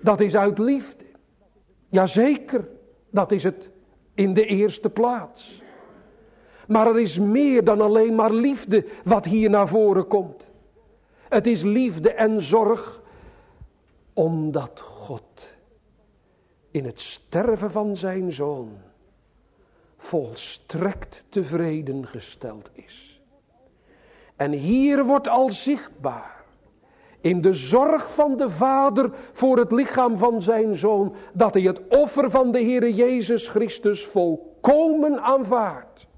dat 0.00 0.20
is 0.20 0.36
uit 0.36 0.58
liefde. 0.58 1.04
Jazeker, 1.88 2.68
dat 3.10 3.32
is 3.32 3.44
het 3.44 3.70
in 4.14 4.34
de 4.34 4.46
eerste 4.46 4.90
plaats. 4.90 5.59
Maar 6.70 6.86
er 6.86 7.00
is 7.00 7.18
meer 7.18 7.64
dan 7.64 7.80
alleen 7.80 8.14
maar 8.14 8.32
liefde 8.32 8.84
wat 9.04 9.24
hier 9.24 9.50
naar 9.50 9.68
voren 9.68 10.06
komt. 10.06 10.48
Het 11.28 11.46
is 11.46 11.62
liefde 11.62 12.12
en 12.12 12.42
zorg 12.42 13.02
omdat 14.12 14.80
God 14.80 15.50
in 16.70 16.84
het 16.84 17.00
sterven 17.00 17.70
van 17.70 17.96
zijn 17.96 18.32
zoon 18.32 18.70
volstrekt 19.96 21.24
tevreden 21.28 22.06
gesteld 22.06 22.70
is. 22.72 23.20
En 24.36 24.52
hier 24.52 25.04
wordt 25.04 25.28
al 25.28 25.50
zichtbaar 25.50 26.44
in 27.20 27.40
de 27.40 27.54
zorg 27.54 28.14
van 28.14 28.36
de 28.36 28.50
Vader 28.50 29.10
voor 29.32 29.58
het 29.58 29.72
lichaam 29.72 30.18
van 30.18 30.42
zijn 30.42 30.76
zoon, 30.76 31.14
dat 31.32 31.54
hij 31.54 31.62
het 31.62 31.80
offer 31.88 32.30
van 32.30 32.52
de 32.52 32.62
Heere 32.62 32.94
Jezus 32.94 33.48
Christus 33.48 34.06
volkomen 34.06 35.22
aanvaardt. 35.22 36.08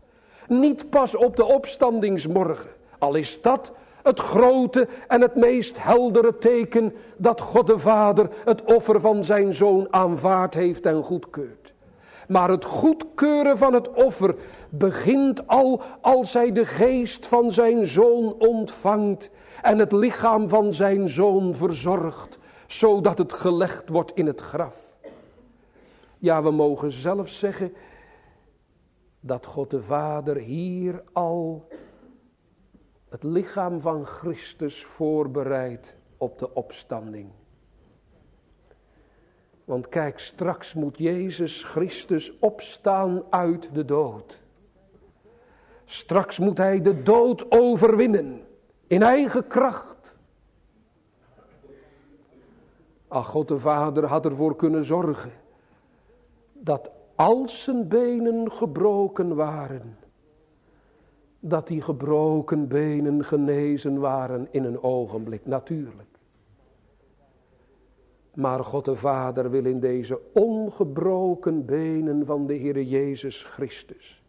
Niet 0.60 0.90
pas 0.90 1.16
op 1.16 1.36
de 1.36 1.44
opstandingsmorgen, 1.44 2.70
al 2.98 3.14
is 3.14 3.42
dat 3.42 3.72
het 4.02 4.20
grote 4.20 4.88
en 5.08 5.20
het 5.20 5.34
meest 5.34 5.82
heldere 5.82 6.38
teken 6.38 6.94
dat 7.16 7.40
God 7.40 7.66
de 7.66 7.78
Vader 7.78 8.28
het 8.44 8.64
offer 8.64 9.00
van 9.00 9.24
zijn 9.24 9.52
zoon 9.52 9.86
aanvaard 9.90 10.54
heeft 10.54 10.86
en 10.86 11.02
goedkeurt. 11.02 11.72
Maar 12.28 12.48
het 12.50 12.64
goedkeuren 12.64 13.58
van 13.58 13.72
het 13.72 13.92
offer 13.92 14.34
begint 14.68 15.46
al 15.46 15.82
als 16.00 16.32
hij 16.32 16.52
de 16.52 16.66
geest 16.66 17.26
van 17.26 17.52
zijn 17.52 17.86
zoon 17.86 18.34
ontvangt 18.38 19.30
en 19.62 19.78
het 19.78 19.92
lichaam 19.92 20.48
van 20.48 20.72
zijn 20.72 21.08
zoon 21.08 21.54
verzorgt, 21.54 22.38
zodat 22.66 23.18
het 23.18 23.32
gelegd 23.32 23.88
wordt 23.88 24.12
in 24.14 24.26
het 24.26 24.40
graf. 24.40 24.76
Ja, 26.18 26.42
we 26.42 26.50
mogen 26.50 26.92
zelf 26.92 27.28
zeggen 27.28 27.72
dat 29.24 29.46
God 29.46 29.70
de 29.70 29.82
Vader 29.82 30.36
hier 30.36 31.02
al 31.12 31.68
het 33.08 33.22
lichaam 33.22 33.80
van 33.80 34.06
Christus 34.06 34.84
voorbereidt 34.84 35.94
op 36.16 36.38
de 36.38 36.54
opstanding. 36.54 37.30
Want 39.64 39.88
kijk, 39.88 40.18
straks 40.18 40.74
moet 40.74 40.98
Jezus 40.98 41.64
Christus 41.64 42.38
opstaan 42.38 43.22
uit 43.30 43.74
de 43.74 43.84
dood. 43.84 44.40
Straks 45.84 46.38
moet 46.38 46.58
hij 46.58 46.80
de 46.80 47.02
dood 47.02 47.50
overwinnen 47.50 48.46
in 48.86 49.02
eigen 49.02 49.46
kracht. 49.46 50.14
Ach, 53.08 53.26
God 53.26 53.48
de 53.48 53.58
Vader 53.58 54.06
had 54.06 54.24
ervoor 54.24 54.56
kunnen 54.56 54.84
zorgen 54.84 55.32
dat 56.52 56.90
als 57.22 57.62
zijn 57.62 57.88
benen 57.88 58.52
gebroken 58.52 59.34
waren, 59.34 59.96
dat 61.40 61.66
die 61.66 61.80
gebroken 61.80 62.68
benen 62.68 63.24
genezen 63.24 64.00
waren 64.00 64.48
in 64.50 64.64
een 64.64 64.82
ogenblik, 64.82 65.46
natuurlijk. 65.46 66.18
Maar 68.34 68.64
God 68.64 68.84
de 68.84 68.96
Vader 68.96 69.50
wil 69.50 69.64
in 69.64 69.80
deze 69.80 70.20
ongebroken 70.32 71.64
benen 71.64 72.26
van 72.26 72.46
de 72.46 72.54
Heer 72.54 72.82
Jezus 72.82 73.44
Christus 73.44 74.22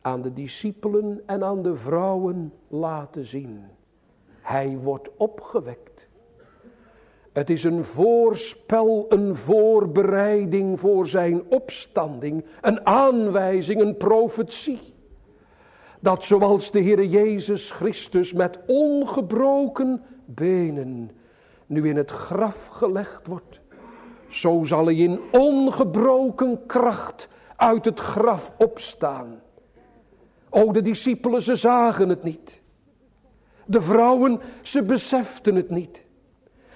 aan 0.00 0.22
de 0.22 0.32
discipelen 0.32 1.22
en 1.26 1.44
aan 1.44 1.62
de 1.62 1.76
vrouwen 1.76 2.52
laten 2.68 3.24
zien. 3.24 3.64
Hij 4.40 4.78
wordt 4.78 5.16
opgewekt. 5.16 5.91
Het 7.32 7.50
is 7.50 7.64
een 7.64 7.84
voorspel, 7.84 9.06
een 9.08 9.36
voorbereiding 9.36 10.80
voor 10.80 11.06
zijn 11.06 11.42
opstanding, 11.48 12.44
een 12.60 12.86
aanwijzing, 12.86 13.80
een 13.80 13.96
profetie. 13.96 14.80
Dat 16.00 16.24
zoals 16.24 16.70
de 16.70 16.80
Heer 16.80 17.04
Jezus 17.04 17.70
Christus 17.70 18.32
met 18.32 18.58
ongebroken 18.66 20.02
benen 20.24 21.10
nu 21.66 21.88
in 21.88 21.96
het 21.96 22.10
graf 22.10 22.66
gelegd 22.66 23.26
wordt, 23.26 23.60
zo 24.28 24.60
zal 24.64 24.84
hij 24.84 24.96
in 24.96 25.20
ongebroken 25.32 26.66
kracht 26.66 27.28
uit 27.56 27.84
het 27.84 28.00
graf 28.00 28.52
opstaan. 28.58 29.40
O, 30.50 30.72
de 30.72 30.82
discipelen, 30.82 31.42
ze 31.42 31.56
zagen 31.56 32.08
het 32.08 32.22
niet. 32.22 32.60
De 33.66 33.80
vrouwen, 33.80 34.40
ze 34.62 34.82
beseften 34.82 35.54
het 35.54 35.70
niet. 35.70 36.04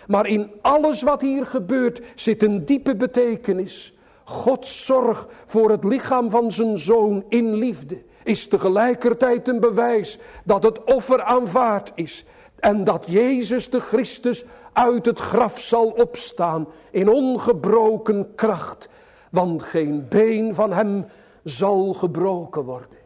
Maar 0.07 0.27
in 0.27 0.51
alles 0.61 1.03
wat 1.03 1.21
hier 1.21 1.47
gebeurt 1.47 2.01
zit 2.15 2.43
een 2.43 2.65
diepe 2.65 2.97
betekenis. 2.97 3.95
Gods 4.25 4.85
zorg 4.85 5.29
voor 5.47 5.71
het 5.71 5.85
lichaam 5.85 6.31
van 6.31 6.53
zijn 6.53 6.79
zoon 6.79 7.25
in 7.29 7.55
liefde 7.55 8.03
is 8.27 8.49
tegelijkertijd 8.49 9.49
een 9.49 9.61
bewijs 9.61 10.19
dat 10.45 10.63
het 10.63 10.85
offer 10.85 11.23
aanvaard 11.23 11.93
is. 11.95 12.25
En 12.57 12.85
dat 12.85 13.05
Jezus 13.09 13.71
de 13.71 13.81
Christus 13.81 14.45
uit 14.73 15.07
het 15.07 15.21
graf 15.21 15.61
zal 15.61 15.89
opstaan 15.89 16.67
in 16.91 17.09
ongebroken 17.09 18.35
kracht. 18.35 18.89
Want 19.31 19.63
geen 19.63 20.09
been 20.09 20.55
van 20.55 20.73
hem 20.73 21.07
zal 21.45 21.93
gebroken 21.93 22.65
worden. 22.65 22.99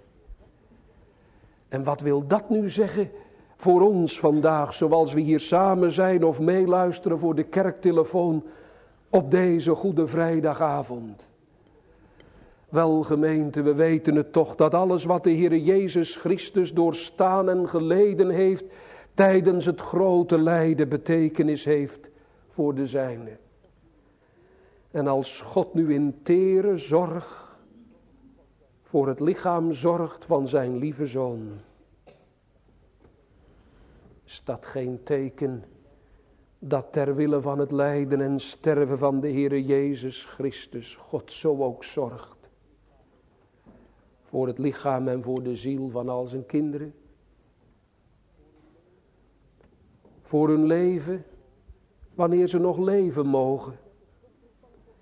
En 1.68 1.84
wat 1.84 2.00
wil 2.00 2.26
dat 2.26 2.50
nu 2.50 2.70
zeggen 2.70 3.10
voor 3.61 3.81
ons 3.81 4.20
vandaag, 4.20 4.75
zoals 4.75 5.12
we 5.12 5.20
hier 5.20 5.40
samen 5.40 5.90
zijn 5.90 6.25
of 6.25 6.40
meeluisteren 6.40 7.18
voor 7.18 7.35
de 7.35 7.42
kerktelefoon 7.42 8.44
op 9.11 9.31
deze 9.31 9.75
goede 9.75 10.07
vrijdagavond? 10.07 11.27
Wel 12.68 13.03
gemeente, 13.03 13.62
we 13.62 13.75
weten 13.75 14.14
het 14.14 14.33
toch 14.33 14.55
dat 14.55 14.75
alles 14.75 15.05
wat 15.05 15.25
de 15.25 15.31
Heer 15.31 15.57
Jezus 15.57 16.16
Christus 16.16 16.75
doorstaan 16.75 17.49
en 17.49 17.68
geleden 17.68 18.31
heeft 18.31 18.64
tijdens 19.14 19.64
het 19.64 19.81
grote 19.81 20.38
lijden 20.38 20.88
betekenis 20.88 21.64
heeft 21.64 22.11
voor 22.49 22.75
de 22.75 22.87
zijne. 22.87 23.37
En 24.90 25.07
als 25.07 25.40
God 25.40 25.75
nu 25.75 25.94
in 25.94 26.18
tere 26.23 26.77
zorg 26.77 27.59
voor 28.83 29.09
het 29.09 29.20
lichaam 29.20 29.73
zorgt 29.73 30.25
van 30.25 30.49
zijn 30.49 30.79
lieve 30.79 31.07
zoon. 31.07 31.68
Is 34.30 34.42
dat 34.44 34.66
geen 34.66 35.02
teken 35.02 35.64
dat 36.58 36.92
ter 36.92 37.14
wille 37.14 37.40
van 37.40 37.58
het 37.58 37.70
lijden 37.70 38.20
en 38.20 38.40
sterven 38.40 38.98
van 38.98 39.20
de 39.20 39.32
Heere 39.32 39.64
Jezus 39.64 40.24
Christus 40.24 40.94
God 40.94 41.32
zo 41.32 41.62
ook 41.62 41.84
zorgt? 41.84 42.36
Voor 44.22 44.46
het 44.46 44.58
lichaam 44.58 45.08
en 45.08 45.22
voor 45.22 45.42
de 45.42 45.56
ziel 45.56 45.88
van 45.88 46.08
al 46.08 46.26
zijn 46.26 46.46
kinderen? 46.46 46.94
Voor 50.22 50.48
hun 50.48 50.66
leven, 50.66 51.24
wanneer 52.14 52.46
ze 52.46 52.58
nog 52.58 52.78
leven 52.78 53.26
mogen. 53.26 53.78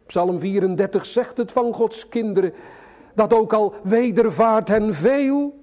Psalm 0.06 0.40
34 0.40 1.06
zegt 1.06 1.36
het 1.36 1.52
van 1.52 1.74
Gods 1.74 2.08
kinderen 2.08 2.52
dat 3.14 3.32
ook 3.32 3.52
al 3.52 3.74
wedervaart 3.82 4.68
hen 4.68 4.94
veel, 4.94 5.54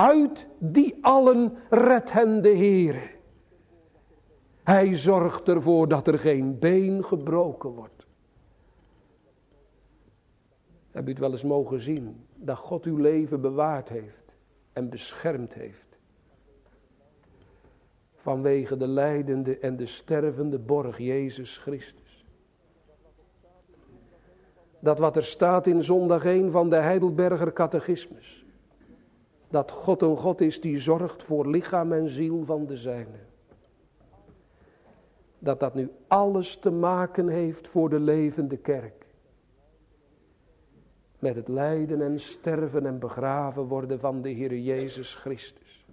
uit 0.00 0.46
die 0.58 0.98
allen 1.00 1.56
redt 1.68 2.12
hen 2.12 2.42
de 2.42 2.56
Heere. 2.56 3.10
Hij 4.62 4.94
zorgt 4.94 5.48
ervoor 5.48 5.88
dat 5.88 6.06
er 6.06 6.18
geen 6.18 6.58
been 6.58 7.04
gebroken 7.04 7.70
wordt. 7.70 8.06
Heb 10.90 11.06
u 11.06 11.10
het 11.10 11.18
wel 11.18 11.30
eens 11.30 11.42
mogen 11.42 11.80
zien 11.80 12.26
dat 12.34 12.58
God 12.58 12.84
uw 12.84 12.96
leven 12.96 13.40
bewaard 13.40 13.88
heeft 13.88 14.34
en 14.72 14.88
beschermd 14.88 15.54
heeft? 15.54 15.98
Vanwege 18.16 18.76
de 18.76 18.88
lijdende 18.88 19.58
en 19.58 19.76
de 19.76 19.86
stervende 19.86 20.58
borg 20.58 20.98
Jezus 20.98 21.58
Christus 21.58 22.24
dat 24.80 24.98
wat 24.98 25.16
er 25.16 25.24
staat 25.24 25.66
in 25.66 25.82
zondag 25.82 26.24
1 26.24 26.50
van 26.50 26.70
de 26.70 26.76
Heidelberger 26.76 27.52
Catechismus. 27.52 28.44
Dat 29.50 29.70
God 29.70 30.02
een 30.02 30.16
God 30.16 30.40
is 30.40 30.60
die 30.60 30.78
zorgt 30.78 31.22
voor 31.22 31.46
lichaam 31.46 31.92
en 31.92 32.08
ziel 32.08 32.44
van 32.44 32.66
de 32.66 32.76
zijne. 32.76 33.18
Dat 35.38 35.60
dat 35.60 35.74
nu 35.74 35.90
alles 36.06 36.56
te 36.56 36.70
maken 36.70 37.28
heeft 37.28 37.68
voor 37.68 37.90
de 37.90 38.00
levende 38.00 38.56
kerk. 38.56 39.06
Met 41.18 41.34
het 41.34 41.48
lijden 41.48 42.02
en 42.02 42.20
sterven 42.20 42.86
en 42.86 42.98
begraven 42.98 43.62
worden 43.62 44.00
van 44.00 44.22
de 44.22 44.28
Heer 44.28 44.58
Jezus 44.58 45.14
Christus. 45.14 45.84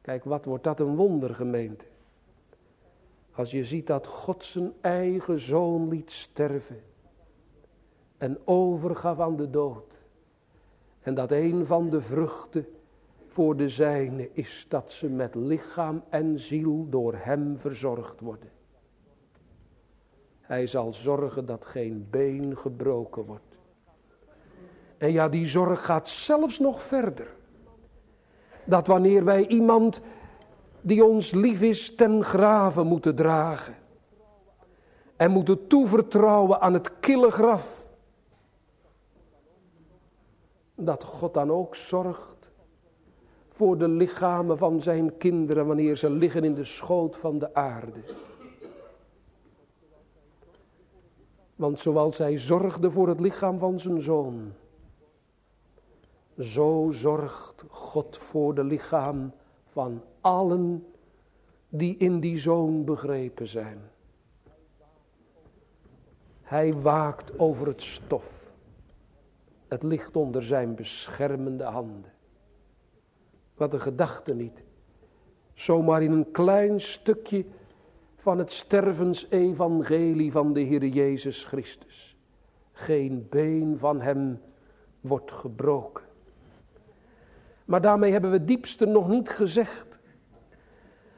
Kijk, 0.00 0.24
wat 0.24 0.44
wordt 0.44 0.64
dat 0.64 0.80
een 0.80 0.96
wonder 0.96 1.34
gemeente. 1.34 1.84
Als 3.32 3.50
je 3.50 3.64
ziet 3.64 3.86
dat 3.86 4.06
God 4.06 4.44
zijn 4.44 4.72
eigen 4.80 5.38
zoon 5.38 5.88
liet 5.88 6.12
sterven. 6.12 6.82
En 8.18 8.38
overgaf 8.44 9.20
aan 9.20 9.36
de 9.36 9.50
dood. 9.50 9.95
En 11.06 11.14
dat 11.14 11.32
een 11.32 11.66
van 11.66 11.90
de 11.90 12.00
vruchten 12.00 12.66
voor 13.26 13.56
de 13.56 13.68
zijne 13.68 14.30
is 14.32 14.66
dat 14.68 14.92
ze 14.92 15.08
met 15.08 15.34
lichaam 15.34 16.02
en 16.08 16.38
ziel 16.38 16.86
door 16.90 17.14
hem 17.16 17.58
verzorgd 17.58 18.20
worden. 18.20 18.50
Hij 20.40 20.66
zal 20.66 20.92
zorgen 20.92 21.46
dat 21.46 21.64
geen 21.64 22.06
been 22.10 22.56
gebroken 22.56 23.24
wordt. 23.24 23.58
En 24.98 25.12
ja, 25.12 25.28
die 25.28 25.46
zorg 25.46 25.84
gaat 25.84 26.08
zelfs 26.08 26.58
nog 26.58 26.82
verder. 26.82 27.34
Dat 28.64 28.86
wanneer 28.86 29.24
wij 29.24 29.46
iemand 29.46 30.00
die 30.80 31.04
ons 31.04 31.30
lief 31.30 31.62
is 31.62 31.94
ten 31.94 32.24
graven 32.24 32.86
moeten 32.86 33.14
dragen. 33.14 33.74
En 35.16 35.30
moeten 35.30 35.66
toevertrouwen 35.66 36.60
aan 36.60 36.72
het 36.72 37.00
kille 37.00 37.30
graf. 37.30 37.75
Dat 40.76 41.04
God 41.04 41.34
dan 41.34 41.50
ook 41.50 41.74
zorgt 41.74 42.50
voor 43.48 43.78
de 43.78 43.88
lichamen 43.88 44.58
van 44.58 44.82
zijn 44.82 45.16
kinderen 45.16 45.66
wanneer 45.66 45.96
ze 45.96 46.10
liggen 46.10 46.44
in 46.44 46.54
de 46.54 46.64
schoot 46.64 47.16
van 47.16 47.38
de 47.38 47.54
aarde. 47.54 48.00
Want 51.56 51.80
zoals 51.80 52.18
hij 52.18 52.38
zorgde 52.38 52.90
voor 52.90 53.08
het 53.08 53.20
lichaam 53.20 53.58
van 53.58 53.80
zijn 53.80 54.00
zoon, 54.00 54.52
zo 56.38 56.88
zorgt 56.90 57.64
God 57.68 58.16
voor 58.18 58.54
de 58.54 58.64
lichaam 58.64 59.32
van 59.66 60.02
allen 60.20 60.86
die 61.68 61.96
in 61.96 62.20
die 62.20 62.38
zoon 62.38 62.84
begrepen 62.84 63.48
zijn. 63.48 63.78
Hij 66.42 66.74
waakt 66.74 67.38
over 67.38 67.66
het 67.66 67.82
stof. 67.82 68.35
Het 69.68 69.82
ligt 69.82 70.16
onder 70.16 70.42
zijn 70.42 70.74
beschermende 70.74 71.64
handen. 71.64 72.12
Wat 73.54 73.72
een 73.72 73.80
gedachte 73.80 74.34
niet. 74.34 74.62
Zomaar 75.54 76.02
in 76.02 76.12
een 76.12 76.30
klein 76.30 76.80
stukje 76.80 77.44
van 78.16 78.38
het 78.38 78.52
stervensevangelie 78.52 80.32
van 80.32 80.52
de 80.52 80.60
Heer 80.60 80.86
Jezus 80.86 81.44
Christus. 81.44 82.16
Geen 82.72 83.26
been 83.30 83.78
van 83.78 84.00
hem 84.00 84.40
wordt 85.00 85.32
gebroken. 85.32 86.04
Maar 87.64 87.80
daarmee 87.80 88.12
hebben 88.12 88.30
we 88.30 88.44
diepste 88.44 88.86
nog 88.86 89.08
niet 89.08 89.28
gezegd. 89.28 89.98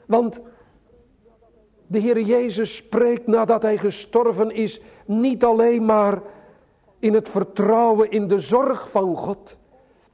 Want 0.06 0.40
de 1.86 1.98
Heer 1.98 2.20
Jezus 2.20 2.76
spreekt 2.76 3.26
nadat 3.26 3.62
hij 3.62 3.78
gestorven 3.78 4.50
is 4.50 4.80
niet 5.06 5.44
alleen 5.44 5.84
maar 5.84 6.22
in 6.98 7.14
het 7.14 7.28
vertrouwen 7.28 8.10
in 8.10 8.28
de 8.28 8.38
zorg 8.38 8.90
van 8.90 9.16
God. 9.16 9.56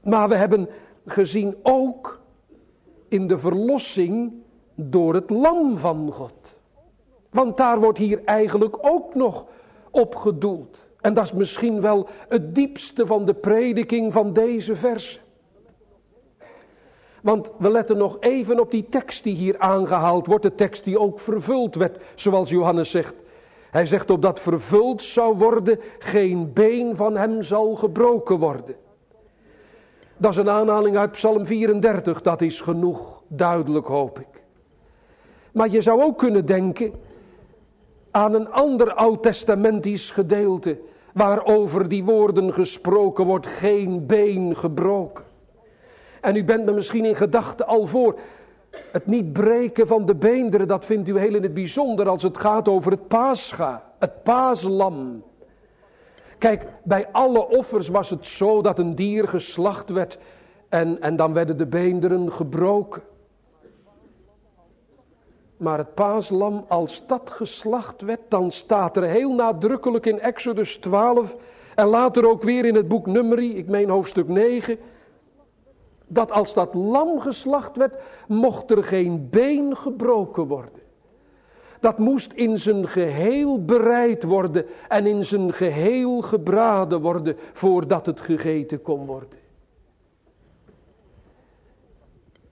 Maar 0.03 0.29
we 0.29 0.37
hebben 0.37 0.68
gezien 1.07 1.57
ook 1.62 2.20
in 3.09 3.27
de 3.27 3.38
verlossing 3.38 4.33
door 4.75 5.14
het 5.14 5.31
lam 5.31 5.79
van 5.79 6.12
God. 6.12 6.57
Want 7.31 7.57
daar 7.57 7.81
wordt 7.81 7.99
hier 7.99 8.25
eigenlijk 8.25 8.77
ook 8.81 9.14
nog 9.14 9.47
op 9.90 10.14
gedoeld. 10.14 10.79
En 11.01 11.14
dat 11.14 11.25
is 11.25 11.33
misschien 11.33 11.81
wel 11.81 12.09
het 12.29 12.55
diepste 12.55 13.07
van 13.07 13.25
de 13.25 13.35
prediking 13.35 14.12
van 14.12 14.33
deze 14.33 14.77
verse. 14.77 15.18
Want 17.23 17.53
we 17.59 17.70
letten 17.70 17.97
nog 17.97 18.16
even 18.20 18.61
op 18.61 18.70
die 18.70 18.87
tekst 18.88 19.25
die 19.25 19.35
hier 19.35 19.59
aangehaald 19.59 20.27
wordt, 20.27 20.42
de 20.42 20.55
tekst 20.55 20.85
die 20.85 20.99
ook 20.99 21.20
vervuld 21.20 21.75
werd, 21.75 22.03
zoals 22.14 22.51
Johannes 22.51 22.90
zegt. 22.90 23.14
Hij 23.75 23.87
zegt 23.87 24.11
opdat 24.11 24.41
vervuld 24.41 25.03
zou 25.03 25.37
worden, 25.37 25.81
geen 25.99 26.53
been 26.53 26.97
van 26.97 27.17
hem 27.17 27.43
zal 27.43 27.75
gebroken 27.75 28.39
worden. 28.39 28.75
Dat 30.17 30.31
is 30.31 30.37
een 30.37 30.51
aanhaling 30.51 30.97
uit 30.97 31.11
Psalm 31.11 31.47
34, 31.47 32.23
dat 32.23 32.41
is 32.41 32.61
genoeg 32.61 33.23
duidelijk 33.29 33.87
hoop 33.87 34.19
ik. 34.19 34.43
Maar 35.53 35.69
je 35.69 35.81
zou 35.81 36.03
ook 36.03 36.19
kunnen 36.19 36.47
denken 36.47 36.93
aan 38.11 38.35
een 38.35 38.51
ander 38.51 38.93
oud-testamentisch 38.93 40.11
gedeelte, 40.11 40.79
waarover 41.13 41.89
die 41.89 42.05
woorden 42.05 42.53
gesproken 42.53 43.25
wordt, 43.25 43.47
geen 43.47 44.07
been 44.07 44.57
gebroken. 44.57 45.25
En 46.21 46.37
u 46.37 46.45
bent 46.45 46.65
me 46.65 46.73
misschien 46.73 47.05
in 47.05 47.17
gedachten 47.17 47.67
al 47.67 47.87
voor. 47.87 48.19
Het 48.93 49.07
niet 49.07 49.33
breken 49.33 49.87
van 49.87 50.07
de 50.07 50.15
beenderen, 50.15 50.69
dat 50.69 50.85
vindt 50.85 51.09
u 51.09 51.19
heel 51.19 51.35
in 51.35 51.43
het 51.43 51.55
bijzonder 51.55 52.09
als 52.09 52.23
het 52.23 52.39
gaat 52.39 52.69
over 52.69 52.91
het 52.91 53.09
paascha, 53.09 53.83
het 53.99 54.23
paaslam. 54.23 55.23
Kijk, 56.39 56.67
bij 56.83 57.09
alle 57.13 57.49
offers 57.49 57.89
was 57.89 58.11
het 58.11 58.27
zo 58.27 58.63
dat 58.63 58.79
een 58.79 58.95
dier 58.95 59.29
geslacht 59.29 59.91
werd 59.91 60.19
en, 60.69 61.01
en 61.01 61.17
dan 61.17 61.33
werden 61.33 61.57
de 61.57 61.67
beenderen 61.67 62.33
gebroken. 62.33 63.03
Maar 65.57 65.79
het 65.79 65.95
paaslam, 65.95 66.65
als 66.69 67.07
dat 67.07 67.31
geslacht 67.31 68.01
werd, 68.03 68.21
dan 68.29 68.51
staat 68.51 68.97
er 68.97 69.03
heel 69.03 69.35
nadrukkelijk 69.35 70.07
in 70.07 70.21
Exodus 70.21 70.77
12 70.77 71.37
en 71.75 71.87
later 71.87 72.29
ook 72.29 72.43
weer 72.43 72.65
in 72.65 72.75
het 72.75 72.89
boek 72.89 73.07
Numeri, 73.07 73.57
ik 73.57 73.67
meen 73.67 73.89
hoofdstuk 73.89 74.29
9 74.29 74.79
dat 76.14 76.33
als 76.33 76.55
dat 76.55 76.74
lam 76.74 77.20
geslacht 77.20 77.77
werd, 77.77 77.94
mocht 78.29 78.70
er 78.70 78.85
geen 78.85 79.29
been 79.31 79.77
gebroken 79.77 80.46
worden. 80.46 80.83
Dat 81.81 81.98
moest 81.98 82.33
in 82.33 82.59
zijn 82.59 82.88
geheel 82.88 83.64
bereid 83.64 84.22
worden 84.22 84.66
en 84.88 85.07
in 85.07 85.24
zijn 85.24 85.53
geheel 85.53 86.20
gebraden 86.20 87.00
worden 87.00 87.37
voordat 87.53 88.07
het 88.07 88.20
gegeten 88.20 88.83
kon 88.83 89.07
worden. 89.07 89.38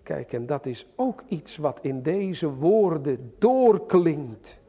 Kijk, 0.02 0.32
en 0.32 0.46
dat 0.46 0.66
is 0.66 0.86
ook 0.96 1.22
iets 1.28 1.56
wat 1.56 1.78
in 1.82 2.02
deze 2.02 2.50
woorden 2.54 3.34
doorklinkt. 3.38 4.60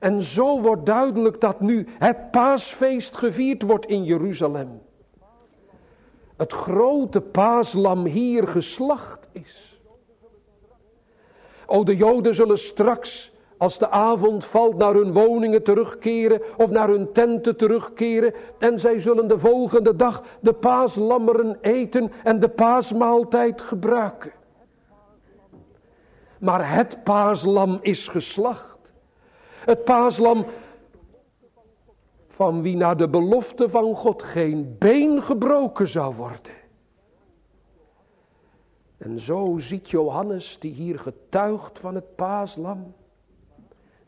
En 0.00 0.22
zo 0.22 0.60
wordt 0.60 0.86
duidelijk 0.86 1.40
dat 1.40 1.60
nu 1.60 1.86
het 1.98 2.30
paasfeest 2.30 3.16
gevierd 3.16 3.62
wordt 3.62 3.86
in 3.86 4.04
Jeruzalem 4.04 4.80
het 6.38 6.52
grote 6.52 7.20
paaslam 7.20 8.04
hier 8.04 8.48
geslacht 8.48 9.26
is. 9.32 9.80
O, 11.66 11.84
de 11.84 11.96
Joden 11.96 12.34
zullen 12.34 12.58
straks, 12.58 13.32
als 13.56 13.78
de 13.78 13.90
avond 13.90 14.44
valt, 14.44 14.76
naar 14.76 14.94
hun 14.94 15.12
woningen 15.12 15.62
terugkeren 15.62 16.42
of 16.56 16.70
naar 16.70 16.88
hun 16.88 17.12
tenten 17.12 17.56
terugkeren. 17.56 18.34
En 18.58 18.78
zij 18.78 18.98
zullen 18.98 19.28
de 19.28 19.38
volgende 19.38 19.96
dag 19.96 20.22
de 20.40 20.52
paaslammeren 20.52 21.58
eten 21.60 22.12
en 22.24 22.40
de 22.40 22.48
paasmaaltijd 22.48 23.60
gebruiken. 23.60 24.32
Maar 26.38 26.74
het 26.74 27.04
paaslam 27.04 27.78
is 27.80 28.08
geslacht. 28.08 28.92
Het 29.64 29.84
paaslam 29.84 30.46
van 32.38 32.62
wie 32.62 32.76
naar 32.76 32.96
de 32.96 33.08
belofte 33.08 33.68
van 33.68 33.96
God 33.96 34.22
geen 34.22 34.76
been 34.78 35.22
gebroken 35.22 35.88
zou 35.88 36.14
worden. 36.14 36.52
En 38.98 39.20
zo 39.20 39.54
ziet 39.58 39.90
Johannes, 39.90 40.58
die 40.58 40.72
hier 40.72 40.98
getuigt 40.98 41.78
van 41.78 41.94
het 41.94 42.16
paaslam, 42.16 42.94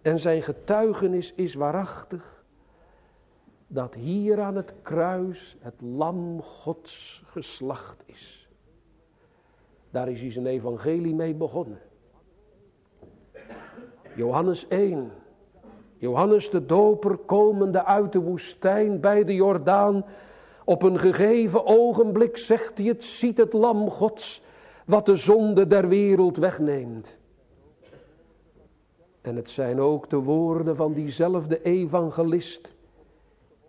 en 0.02 0.18
zijn 0.18 0.42
getuigenis 0.42 1.34
is 1.34 1.54
waarachtig, 1.54 2.44
dat 3.66 3.94
hier 3.94 4.40
aan 4.40 4.56
het 4.56 4.74
kruis 4.82 5.56
het 5.60 5.80
lam 5.80 6.42
Gods 6.42 7.22
geslacht 7.26 8.02
is. 8.06 8.48
Daar 9.90 10.08
is 10.08 10.20
hij 10.20 10.32
zijn 10.32 10.46
evangelie 10.46 11.14
mee 11.14 11.34
begonnen. 11.34 11.80
Johannes 14.14 14.68
1, 14.68 15.10
Johannes 16.00 16.50
de 16.50 16.66
Doper 16.66 17.16
komende 17.16 17.84
uit 17.84 18.12
de 18.12 18.18
woestijn 18.18 19.00
bij 19.00 19.24
de 19.24 19.34
Jordaan. 19.34 20.04
Op 20.64 20.82
een 20.82 20.98
gegeven 20.98 21.66
ogenblik 21.66 22.36
zegt 22.36 22.78
hij 22.78 22.86
het, 22.86 23.04
ziet 23.04 23.38
het 23.38 23.52
lam 23.52 23.90
Gods 23.90 24.42
wat 24.86 25.06
de 25.06 25.16
zonde 25.16 25.66
der 25.66 25.88
wereld 25.88 26.36
wegneemt. 26.36 27.16
En 29.20 29.36
het 29.36 29.50
zijn 29.50 29.80
ook 29.80 30.10
de 30.10 30.16
woorden 30.16 30.76
van 30.76 30.92
diezelfde 30.92 31.62
evangelist 31.62 32.74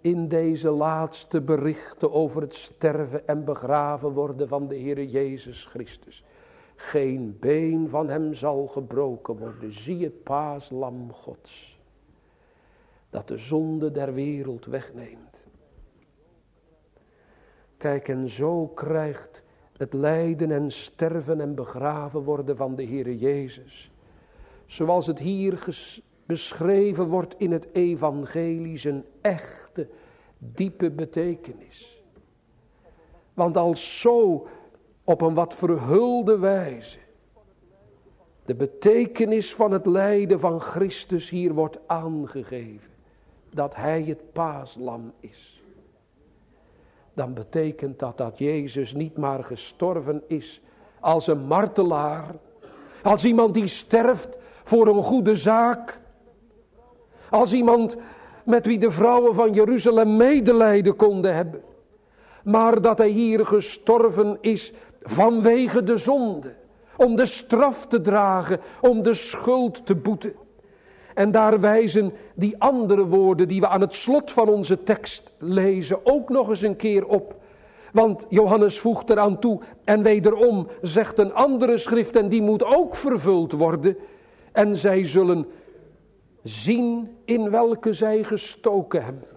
in 0.01 0.27
deze 0.27 0.69
laatste 0.69 1.41
berichten 1.41 2.11
over 2.11 2.41
het 2.41 2.55
sterven 2.55 3.27
en 3.27 3.43
begraven 3.45 4.09
worden 4.09 4.47
van 4.47 4.67
de 4.67 4.75
Heer 4.75 5.03
Jezus 5.03 5.65
Christus. 5.65 6.23
Geen 6.75 7.37
been 7.39 7.89
van 7.89 8.09
hem 8.09 8.33
zal 8.33 8.67
gebroken 8.67 9.37
worden. 9.37 9.73
Zie 9.73 10.03
het 10.03 10.23
paaslam 10.23 11.11
Gods 11.11 11.70
dat 13.11 13.27
de 13.27 13.37
zonde 13.37 13.91
der 13.91 14.13
wereld 14.13 14.65
wegneemt. 14.65 15.37
Kijk, 17.77 18.07
en 18.07 18.29
zo 18.29 18.67
krijgt 18.67 19.43
het 19.77 19.93
lijden 19.93 20.51
en 20.51 20.71
sterven 20.71 21.41
en 21.41 21.55
begraven 21.55 22.23
worden 22.23 22.57
van 22.57 22.75
de 22.75 22.85
Heere 22.85 23.17
Jezus, 23.17 23.91
zoals 24.65 25.07
het 25.07 25.19
hier 25.19 25.67
beschreven 26.25 27.07
wordt 27.07 27.35
in 27.37 27.51
het 27.51 27.67
evangelie, 27.71 28.77
zijn 28.77 29.03
echte, 29.21 29.87
diepe 30.37 30.91
betekenis. 30.91 32.03
Want 33.33 33.57
als 33.57 33.99
zo 34.01 34.47
op 35.03 35.21
een 35.21 35.33
wat 35.33 35.53
verhulde 35.53 36.37
wijze 36.37 36.99
de 38.45 38.55
betekenis 38.55 39.53
van 39.55 39.71
het 39.71 39.85
lijden 39.85 40.39
van 40.39 40.61
Christus 40.61 41.29
hier 41.29 41.53
wordt 41.53 41.79
aangegeven. 41.87 42.90
Dat 43.53 43.75
Hij 43.75 44.03
het 44.03 44.31
paaslam 44.31 45.13
is. 45.19 45.61
Dan 47.13 47.33
betekent 47.33 47.99
dat 47.99 48.17
dat 48.17 48.37
Jezus 48.37 48.93
niet 48.93 49.17
maar 49.17 49.43
gestorven 49.43 50.23
is 50.27 50.61
als 50.99 51.27
een 51.27 51.45
martelaar. 51.45 52.35
Als 53.03 53.25
iemand 53.25 53.53
die 53.53 53.67
sterft 53.67 54.37
voor 54.63 54.87
een 54.87 55.03
goede 55.03 55.35
zaak. 55.35 55.99
Als 57.29 57.53
iemand 57.53 57.97
met 58.43 58.65
wie 58.65 58.79
de 58.79 58.91
vrouwen 58.91 59.35
van 59.35 59.53
Jeruzalem 59.53 60.15
medelijden 60.17 60.95
konden 60.95 61.35
hebben. 61.35 61.61
Maar 62.43 62.81
dat 62.81 62.97
hij 62.97 63.09
hier 63.09 63.45
gestorven 63.45 64.37
is 64.41 64.73
vanwege 65.01 65.83
de 65.83 65.97
zonde. 65.97 66.53
Om 66.97 67.15
de 67.15 67.25
straf 67.25 67.87
te 67.87 68.01
dragen, 68.01 68.59
om 68.81 69.03
de 69.03 69.13
schuld 69.13 69.85
te 69.85 69.95
boeten. 69.95 70.33
En 71.13 71.31
daar 71.31 71.59
wijzen 71.59 72.13
die 72.35 72.55
andere 72.57 73.05
woorden 73.05 73.47
die 73.47 73.59
we 73.59 73.67
aan 73.67 73.81
het 73.81 73.93
slot 73.93 74.31
van 74.31 74.47
onze 74.49 74.83
tekst 74.83 75.31
lezen 75.37 76.05
ook 76.05 76.29
nog 76.29 76.49
eens 76.49 76.61
een 76.61 76.75
keer 76.75 77.05
op. 77.05 77.35
Want 77.91 78.25
Johannes 78.29 78.79
voegt 78.79 79.09
eraan 79.09 79.39
toe 79.39 79.59
en 79.83 80.03
wederom 80.03 80.67
zegt 80.81 81.19
een 81.19 81.33
andere 81.33 81.77
schrift 81.77 82.15
en 82.15 82.29
die 82.29 82.41
moet 82.41 82.63
ook 82.63 82.95
vervuld 82.95 83.51
worden. 83.51 83.97
En 84.51 84.75
zij 84.75 85.05
zullen 85.05 85.45
zien 86.43 87.17
in 87.25 87.49
welke 87.49 87.93
zij 87.93 88.23
gestoken 88.23 89.03
hebben. 89.03 89.27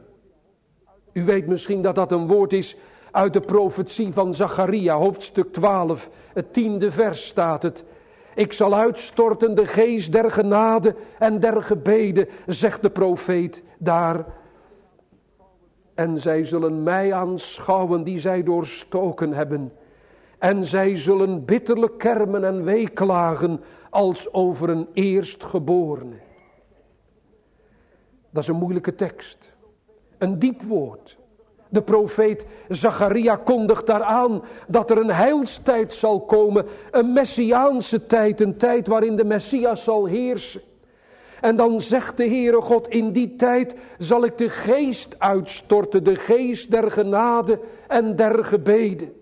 U 1.13 1.25
weet 1.25 1.47
misschien 1.47 1.83
dat 1.83 1.95
dat 1.95 2.13
een 2.13 2.27
woord 2.27 2.53
is 2.53 2.77
uit 3.11 3.33
de 3.33 3.41
profetie 3.41 4.13
van 4.13 4.35
Zacharia, 4.35 4.95
hoofdstuk 4.95 5.53
12, 5.53 6.11
het 6.33 6.53
tiende 6.53 6.91
vers 6.91 7.27
staat 7.27 7.63
het. 7.63 7.85
Ik 8.35 8.53
zal 8.53 8.75
uitstorten 8.75 9.55
de 9.55 9.67
geest 9.67 10.13
der 10.13 10.31
genade 10.31 10.95
en 11.19 11.41
der 11.41 11.63
gebeden, 11.63 12.29
zegt 12.47 12.83
de 12.83 12.91
profeet 12.91 13.63
daar. 13.79 14.25
En 15.95 16.19
zij 16.19 16.45
zullen 16.45 16.83
mij 16.83 17.13
aanschouwen 17.13 18.05
die 18.05 18.19
zij 18.19 18.43
doorstoken 18.43 19.33
hebben. 19.33 19.73
En 20.39 20.65
zij 20.65 20.97
zullen 20.97 21.45
bitterlijk 21.45 21.99
kermen 21.99 22.45
en 22.45 22.65
weeklagen 22.65 23.61
als 23.91 24.33
over 24.33 24.69
een 24.69 24.89
eerstgeborene. 24.93 26.17
Dat 28.31 28.43
is 28.43 28.49
een 28.49 28.57
moeilijke 28.57 28.95
tekst. 28.95 29.53
Een 30.19 30.39
diep 30.39 30.63
woord. 30.63 31.17
De 31.75 31.83
profeet 31.83 32.47
Zacharia 32.69 33.37
kondigt 33.37 33.87
daaraan 33.87 34.43
dat 34.69 34.91
er 34.91 34.99
een 34.99 35.13
heilstijd 35.13 35.95
zal 35.95 36.21
komen. 36.21 36.67
Een 36.91 37.13
messiaanse 37.13 38.07
tijd, 38.07 38.41
een 38.41 38.57
tijd 38.57 38.87
waarin 38.87 39.17
de 39.17 39.25
Messias 39.25 39.85
zal 39.85 40.07
heersen. 40.07 40.61
En 41.41 41.57
dan 41.57 41.81
zegt 41.81 42.17
de 42.17 42.29
Heere 42.29 42.61
God, 42.61 42.89
in 42.89 43.13
die 43.13 43.37
tijd 43.37 43.77
zal 43.99 44.25
ik 44.25 44.39
de 44.39 44.49
geest 44.49 45.15
uitstorten, 45.19 46.05
de 46.05 46.15
geest 46.15 46.71
der 46.71 46.91
genade 46.91 47.61
en 47.89 48.17
der 48.17 48.45
gebeden. 48.45 49.13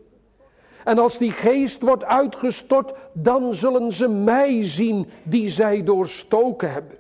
En 0.85 0.99
als 0.99 1.19
die 1.19 1.33
geest 1.33 1.83
wordt 1.83 2.05
uitgestort, 2.05 2.93
dan 3.13 3.53
zullen 3.53 3.93
ze 3.93 4.09
mij 4.09 4.65
zien 4.65 5.09
die 5.23 5.49
zij 5.49 5.83
doorstoken 5.83 6.73
hebben. 6.73 6.97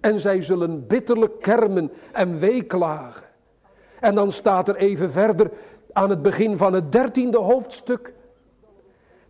En 0.00 0.20
zij 0.20 0.40
zullen 0.40 0.86
bitterlijk 0.86 1.40
kermen 1.40 1.92
en 2.12 2.38
weeklagen. 2.38 3.24
En 4.04 4.14
dan 4.14 4.32
staat 4.32 4.68
er 4.68 4.76
even 4.76 5.10
verder 5.10 5.50
aan 5.92 6.10
het 6.10 6.22
begin 6.22 6.56
van 6.56 6.72
het 6.72 6.92
dertiende 6.92 7.38
hoofdstuk. 7.38 8.12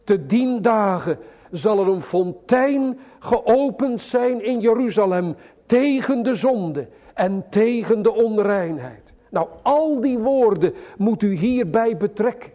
Te 0.04 0.26
dien 0.26 0.62
dagen 0.62 1.18
zal 1.50 1.78
er 1.80 1.88
een 1.88 2.00
fontein 2.00 2.98
geopend 3.18 4.02
zijn 4.02 4.44
in 4.44 4.60
Jeruzalem 4.60 5.36
tegen 5.66 6.22
de 6.22 6.34
zonde 6.34 6.88
en 7.14 7.44
tegen 7.50 8.02
de 8.02 8.12
onreinheid. 8.12 9.12
Nou, 9.30 9.48
al 9.62 10.00
die 10.00 10.18
woorden 10.18 10.74
moet 10.98 11.22
u 11.22 11.34
hierbij 11.34 11.96
betrekken. 11.96 12.50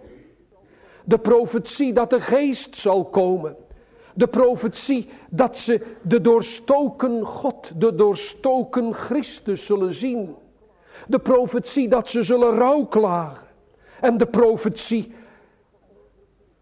De 1.03 1.20
profetie 1.20 1.93
dat 1.93 2.09
de 2.09 2.20
geest 2.20 2.76
zal 2.76 3.05
komen. 3.05 3.55
De 4.13 4.28
profetie 4.28 5.09
dat 5.30 5.57
ze 5.57 5.82
de 6.01 6.22
doorstoken 6.22 7.26
God, 7.26 7.72
de 7.76 7.95
doorstoken 7.95 8.93
Christus 8.93 9.65
zullen 9.65 9.93
zien. 9.93 10.36
De 11.08 11.20
profetie 11.20 11.88
dat 11.88 12.10
ze 12.10 12.24
zullen 12.24 12.56
rouwklagen. 12.58 13.47
En 14.02 14.18
de 14.18 14.28
profetie 14.28 15.14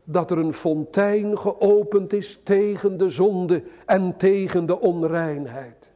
dat 0.03 0.31
er 0.31 0.37
een 0.37 0.53
fontein 0.53 1.37
geopend 1.37 2.13
is 2.13 2.39
tegen 2.43 2.97
de 2.97 3.09
zonde 3.09 3.63
en 3.85 4.17
tegen 4.17 4.65
de 4.65 4.79
onreinheid. 4.79 5.89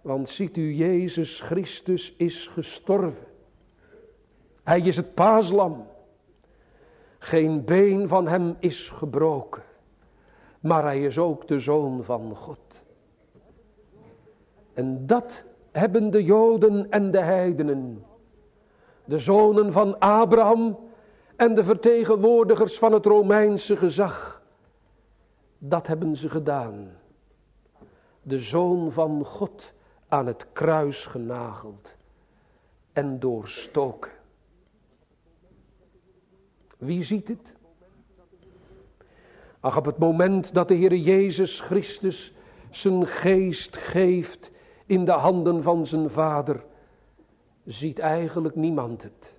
Want 0.00 0.28
ziet 0.28 0.56
u, 0.56 0.72
Jezus 0.74 1.40
Christus 1.40 2.14
is 2.16 2.46
gestorven. 2.46 3.26
Hij 4.62 4.80
is 4.80 4.96
het 4.96 5.14
paaslam. 5.14 5.86
Geen 7.18 7.64
been 7.64 8.08
van 8.08 8.28
hem 8.28 8.56
is 8.58 8.88
gebroken. 8.88 9.62
Maar 10.60 10.82
hij 10.82 11.02
is 11.02 11.18
ook 11.18 11.48
de 11.48 11.60
zoon 11.60 12.04
van 12.04 12.36
God. 12.36 12.82
En 14.74 15.06
dat 15.06 15.44
hebben 15.72 16.10
de 16.10 16.24
Joden 16.24 16.90
en 16.90 17.10
de 17.10 17.20
heidenen, 17.20 18.04
de 19.04 19.18
zonen 19.18 19.72
van 19.72 19.98
Abraham 19.98 20.78
en 21.36 21.54
de 21.54 21.64
vertegenwoordigers 21.64 22.78
van 22.78 22.92
het 22.92 23.06
Romeinse 23.06 23.76
gezag, 23.76 24.42
dat 25.58 25.86
hebben 25.86 26.16
ze 26.16 26.28
gedaan. 26.28 26.90
De 28.22 28.40
zoon 28.40 28.92
van 28.92 29.24
God 29.24 29.72
aan 30.08 30.26
het 30.26 30.46
kruis 30.52 31.06
genageld 31.06 31.96
en 32.92 33.18
doorstoken. 33.18 34.10
Wie 36.78 37.02
ziet 37.02 37.28
het? 37.28 37.52
Ach, 39.60 39.76
op 39.76 39.84
het 39.84 39.98
moment 39.98 40.54
dat 40.54 40.68
de 40.68 40.74
Heer 40.74 40.94
Jezus 40.94 41.60
Christus 41.60 42.32
zijn 42.70 43.06
geest 43.06 43.76
geeft 43.76 44.50
in 44.88 45.04
de 45.04 45.12
handen 45.12 45.62
van 45.62 45.86
zijn 45.86 46.10
vader, 46.10 46.64
ziet 47.64 47.98
eigenlijk 47.98 48.54
niemand 48.54 49.02
het. 49.02 49.34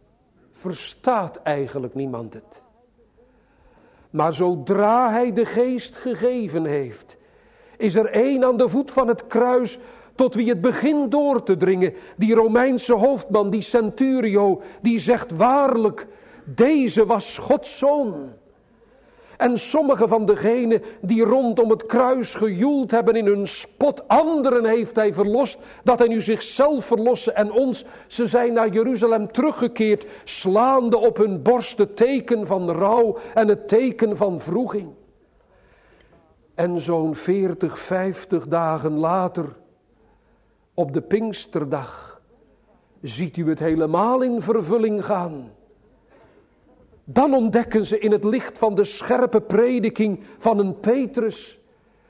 Verstaat 0.51 1.37
eigenlijk 1.43 1.93
niemand 1.93 2.33
het. 2.33 2.61
Maar 4.09 4.33
zodra 4.33 5.11
hij 5.11 5.33
de 5.33 5.45
geest 5.45 5.95
gegeven 5.95 6.65
heeft, 6.65 7.17
is 7.77 7.95
er 7.95 8.05
één 8.05 8.43
aan 8.43 8.57
de 8.57 8.69
voet 8.69 8.91
van 8.91 9.07
het 9.07 9.27
kruis 9.27 9.79
tot 10.15 10.35
wie 10.35 10.49
het 10.49 10.61
begint 10.61 11.11
door 11.11 11.43
te 11.43 11.57
dringen. 11.57 11.93
Die 12.17 12.33
Romeinse 12.33 12.93
hoofdman, 12.93 13.49
die 13.49 13.61
centurio, 13.61 14.61
die 14.81 14.99
zegt 14.99 15.31
waarlijk, 15.31 16.07
deze 16.43 17.05
was 17.05 17.37
Gods 17.37 17.77
zoon. 17.77 18.33
En 19.39 19.57
sommige 19.57 20.07
van 20.07 20.25
degenen 20.25 20.81
die 21.01 21.23
rondom 21.23 21.69
het 21.69 21.85
kruis 21.85 22.35
gejoeld 22.35 22.91
hebben 22.91 23.15
in 23.15 23.25
hun 23.25 23.47
spot, 23.47 24.07
anderen 24.07 24.65
heeft 24.65 24.95
hij 24.95 25.13
verlost, 25.13 25.57
dat 25.83 25.99
hij 25.99 26.07
nu 26.07 26.21
zichzelf 26.21 26.85
verlossen 26.85 27.35
en 27.35 27.51
ons, 27.51 27.85
ze 28.07 28.27
zijn 28.27 28.53
naar 28.53 28.69
Jeruzalem 28.69 29.31
teruggekeerd, 29.31 30.05
slaande 30.23 30.97
op 30.97 31.17
hun 31.17 31.41
borst 31.41 31.77
het 31.77 31.95
teken 31.95 32.47
van 32.47 32.71
rouw 32.71 33.17
en 33.33 33.47
het 33.47 33.67
teken 33.67 34.17
van 34.17 34.39
vroeging. 34.39 34.89
En 36.55 36.79
zo'n 36.81 37.15
40, 37.15 37.79
50 37.79 38.47
dagen 38.47 38.97
later, 38.97 39.55
op 40.73 40.93
de 40.93 41.01
Pinksterdag, 41.01 42.21
ziet 43.01 43.37
u 43.37 43.49
het 43.49 43.59
helemaal 43.59 44.21
in 44.21 44.41
vervulling 44.41 45.05
gaan. 45.05 45.51
Dan 47.12 47.34
ontdekken 47.34 47.86
ze 47.86 47.99
in 47.99 48.12
het 48.12 48.24
licht 48.24 48.57
van 48.57 48.76
de 48.76 48.84
scherpe 48.84 49.41
prediking 49.41 50.20
van 50.38 50.60
een 50.60 50.80
Petrus 50.80 51.60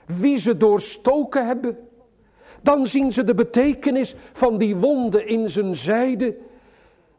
wie 0.06 0.38
ze 0.38 0.58
doorstoken 0.58 1.48
hebben. 1.48 1.78
Dan 2.62 2.86
zien 2.86 3.12
ze 3.12 3.24
de 3.24 3.36
betekenis 3.36 4.16
van 4.34 4.58
die 4.58 4.76
wonden 4.76 5.28
in 5.28 5.50
zijn 5.50 5.76
zijde 5.76 6.38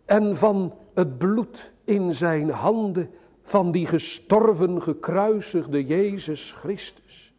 en 0.04 0.36
van 0.36 0.74
het 0.94 1.18
bloed 1.18 1.72
in 1.84 2.14
zijn 2.14 2.50
handen 2.50 3.10
van 3.42 3.70
die 3.70 3.86
gestorven, 3.86 4.82
gekruisigde 4.82 5.84
Jezus 5.84 6.52
Christus. 6.52 7.32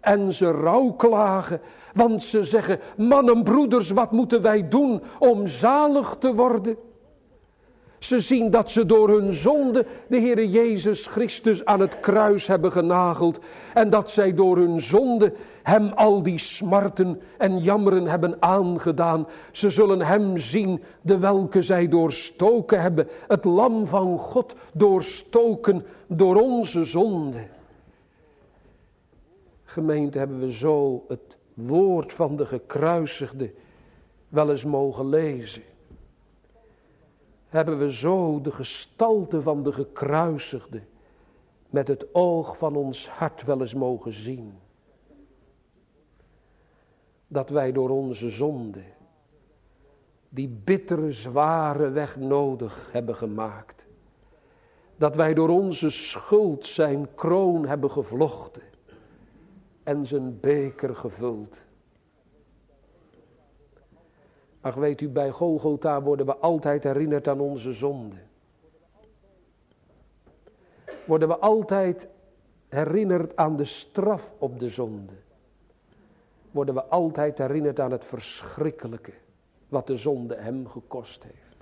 En 0.00 0.32
ze 0.32 0.50
rouwklagen, 0.50 1.60
want 1.94 2.22
ze 2.22 2.44
zeggen, 2.44 2.80
mannen, 2.96 3.42
broeders, 3.42 3.90
wat 3.90 4.12
moeten 4.12 4.42
wij 4.42 4.68
doen 4.68 5.02
om 5.18 5.46
zalig 5.46 6.16
te 6.18 6.34
worden? 6.34 6.76
Ze 8.00 8.20
zien 8.20 8.50
dat 8.50 8.70
ze 8.70 8.86
door 8.86 9.08
hun 9.08 9.32
zonde 9.32 9.86
de 10.06 10.16
Heer 10.16 10.44
Jezus 10.44 11.06
Christus 11.06 11.64
aan 11.64 11.80
het 11.80 12.00
kruis 12.00 12.46
hebben 12.46 12.72
genageld. 12.72 13.38
En 13.74 13.90
dat 13.90 14.10
zij 14.10 14.34
door 14.34 14.56
hun 14.56 14.80
zonde 14.80 15.32
hem 15.62 15.92
al 15.92 16.22
die 16.22 16.38
smarten 16.38 17.20
en 17.38 17.58
jammeren 17.58 18.06
hebben 18.06 18.36
aangedaan. 18.38 19.26
Ze 19.52 19.70
zullen 19.70 20.00
hem 20.00 20.36
zien, 20.36 20.82
de 21.00 21.18
welke 21.18 21.62
zij 21.62 21.88
doorstoken 21.88 22.80
hebben. 22.80 23.08
Het 23.28 23.44
lam 23.44 23.86
van 23.86 24.18
God 24.18 24.54
doorstoken 24.72 25.84
door 26.06 26.40
onze 26.40 26.84
zonde. 26.84 27.46
Gemeente 29.64 30.18
hebben 30.18 30.38
we 30.40 30.52
zo 30.52 31.04
het 31.08 31.36
woord 31.54 32.12
van 32.12 32.36
de 32.36 32.46
gekruisigde 32.46 33.52
wel 34.28 34.50
eens 34.50 34.64
mogen 34.64 35.08
lezen. 35.08 35.62
Hebben 37.50 37.78
we 37.78 37.92
zo 37.92 38.40
de 38.40 38.52
gestalte 38.52 39.42
van 39.42 39.62
de 39.62 39.72
gekruisigde 39.72 40.82
met 41.70 41.88
het 41.88 42.14
oog 42.14 42.56
van 42.56 42.76
ons 42.76 43.08
hart 43.08 43.44
wel 43.44 43.60
eens 43.60 43.74
mogen 43.74 44.12
zien. 44.12 44.58
Dat 47.26 47.48
wij 47.48 47.72
door 47.72 47.90
onze 47.90 48.30
zonde 48.30 48.82
die 50.32 50.48
bittere, 50.48 51.12
zware 51.12 51.90
weg 51.90 52.16
nodig 52.16 52.88
hebben 52.92 53.16
gemaakt. 53.16 53.86
Dat 54.96 55.14
wij 55.14 55.34
door 55.34 55.48
onze 55.48 55.90
schuld 55.90 56.66
zijn 56.66 57.14
kroon 57.14 57.66
hebben 57.66 57.90
gevlochten 57.90 58.62
en 59.82 60.06
zijn 60.06 60.40
beker 60.40 60.96
gevuld. 60.96 61.56
Ach, 64.60 64.74
weet 64.74 65.00
u, 65.00 65.08
bij 65.08 65.30
Golgotha 65.30 66.02
worden 66.02 66.26
we 66.26 66.36
altijd 66.36 66.84
herinnerd 66.84 67.28
aan 67.28 67.40
onze 67.40 67.72
zonde. 67.72 68.16
Worden 71.04 71.28
we 71.28 71.38
altijd 71.38 72.08
herinnerd 72.68 73.36
aan 73.36 73.56
de 73.56 73.64
straf 73.64 74.32
op 74.38 74.60
de 74.60 74.68
zonde. 74.68 75.12
Worden 76.50 76.74
we 76.74 76.84
altijd 76.84 77.38
herinnerd 77.38 77.80
aan 77.80 77.90
het 77.90 78.04
verschrikkelijke 78.04 79.12
wat 79.68 79.86
de 79.86 79.96
zonde 79.96 80.36
hem 80.36 80.68
gekost 80.68 81.22
heeft. 81.22 81.56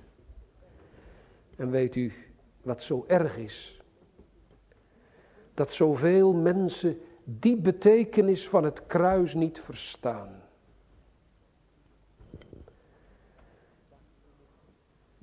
En 1.55 1.69
weet 1.69 1.95
u 1.95 2.13
wat 2.61 2.83
zo 2.83 3.03
erg 3.07 3.37
is? 3.37 3.81
Dat 5.53 5.71
zoveel 5.71 6.33
mensen 6.33 6.99
die 7.23 7.57
betekenis 7.57 8.49
van 8.49 8.63
het 8.63 8.85
kruis 8.87 9.33
niet 9.33 9.59
verstaan. 9.59 10.48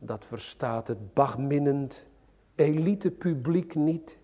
Dat 0.07 0.25
verstaat 0.25 0.89
het 0.89 1.15
bagminnend 1.15 2.07
elitepubliek 2.55 3.75
niet. 3.75 4.19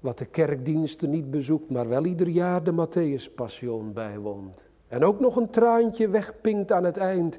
Wat 0.00 0.18
de 0.18 0.24
kerkdiensten 0.24 1.10
niet 1.10 1.30
bezoekt, 1.30 1.70
maar 1.70 1.88
wel 1.88 2.04
ieder 2.04 2.28
jaar 2.28 2.64
de 2.64 2.72
Matthäus 2.72 3.34
Passion 3.34 3.92
bijwoont. 3.92 4.62
En 4.88 5.04
ook 5.04 5.20
nog 5.20 5.36
een 5.36 5.50
traantje 5.50 6.08
wegpinkt 6.08 6.72
aan 6.72 6.84
het 6.84 6.96
eind. 6.96 7.38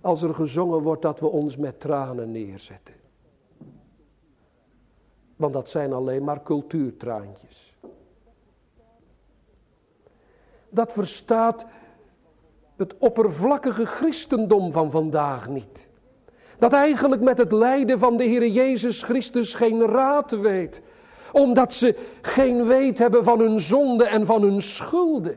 Als 0.00 0.22
er 0.22 0.34
gezongen 0.34 0.82
wordt 0.82 1.02
dat 1.02 1.20
we 1.20 1.26
ons 1.26 1.56
met 1.56 1.80
tranen 1.80 2.30
neerzetten. 2.30 2.94
Want 5.36 5.52
dat 5.52 5.68
zijn 5.68 5.92
alleen 5.92 6.24
maar 6.24 6.42
cultuurtraantjes. 6.42 7.76
Dat 10.68 10.92
verstaat 10.92 11.66
het 12.76 12.94
oppervlakkige 12.98 13.86
christendom 13.86 14.72
van 14.72 14.90
vandaag 14.90 15.48
niet. 15.48 15.86
Dat 16.58 16.72
eigenlijk 16.72 17.22
met 17.22 17.38
het 17.38 17.52
lijden 17.52 17.98
van 17.98 18.16
de 18.16 18.24
Heer 18.24 18.46
Jezus 18.46 19.02
Christus 19.02 19.54
geen 19.54 19.86
raad 19.86 20.30
weet. 20.30 20.82
Omdat 21.32 21.72
ze 21.72 21.96
geen 22.22 22.66
weet 22.66 22.98
hebben 22.98 23.24
van 23.24 23.40
hun 23.40 23.60
zonde 23.60 24.04
en 24.04 24.26
van 24.26 24.42
hun 24.42 24.62
schulden. 24.62 25.36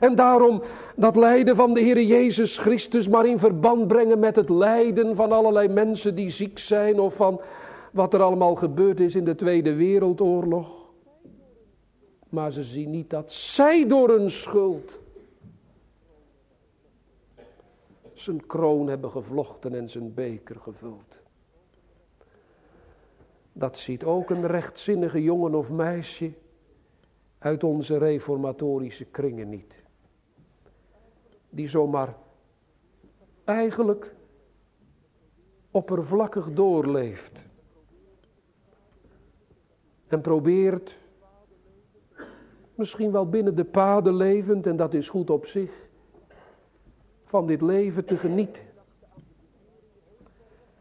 En 0.00 0.14
daarom 0.14 0.62
dat 0.96 1.16
lijden 1.16 1.56
van 1.56 1.74
de 1.74 1.80
Heer 1.80 2.02
Jezus 2.02 2.58
Christus 2.58 3.08
maar 3.08 3.26
in 3.26 3.38
verband 3.38 3.88
brengen 3.88 4.18
met 4.18 4.36
het 4.36 4.48
lijden 4.48 5.16
van 5.16 5.32
allerlei 5.32 5.68
mensen 5.68 6.14
die 6.14 6.30
ziek 6.30 6.58
zijn 6.58 7.00
of 7.00 7.14
van 7.14 7.40
wat 7.92 8.14
er 8.14 8.22
allemaal 8.22 8.54
gebeurd 8.54 9.00
is 9.00 9.14
in 9.14 9.24
de 9.24 9.34
Tweede 9.34 9.74
Wereldoorlog. 9.74 10.80
Maar 12.28 12.52
ze 12.52 12.62
zien 12.62 12.90
niet 12.90 13.10
dat 13.10 13.32
zij 13.32 13.86
door 13.86 14.08
hun 14.08 14.30
schuld 14.30 15.00
zijn 18.22 18.46
kroon 18.46 18.88
hebben 18.88 19.10
gevlochten 19.10 19.74
en 19.74 19.90
zijn 19.90 20.14
beker 20.14 20.56
gevuld. 20.60 21.20
Dat 23.52 23.78
ziet 23.78 24.04
ook 24.04 24.30
een 24.30 24.46
rechtzinnige 24.46 25.22
jongen 25.22 25.54
of 25.54 25.70
meisje 25.70 26.32
uit 27.38 27.64
onze 27.64 27.98
reformatorische 27.98 29.04
kringen 29.04 29.48
niet. 29.48 29.82
Die 31.50 31.68
zomaar 31.68 32.14
eigenlijk 33.44 34.14
oppervlakkig 35.70 36.52
doorleeft. 36.52 37.44
En 40.06 40.20
probeert, 40.20 40.98
misschien 42.74 43.12
wel 43.12 43.28
binnen 43.28 43.54
de 43.54 43.64
paden 43.64 44.14
levend, 44.14 44.66
en 44.66 44.76
dat 44.76 44.94
is 44.94 45.08
goed 45.08 45.30
op 45.30 45.46
zich, 45.46 45.81
van 47.32 47.46
dit 47.46 47.60
leven 47.60 48.04
te 48.04 48.16
genieten. 48.16 48.62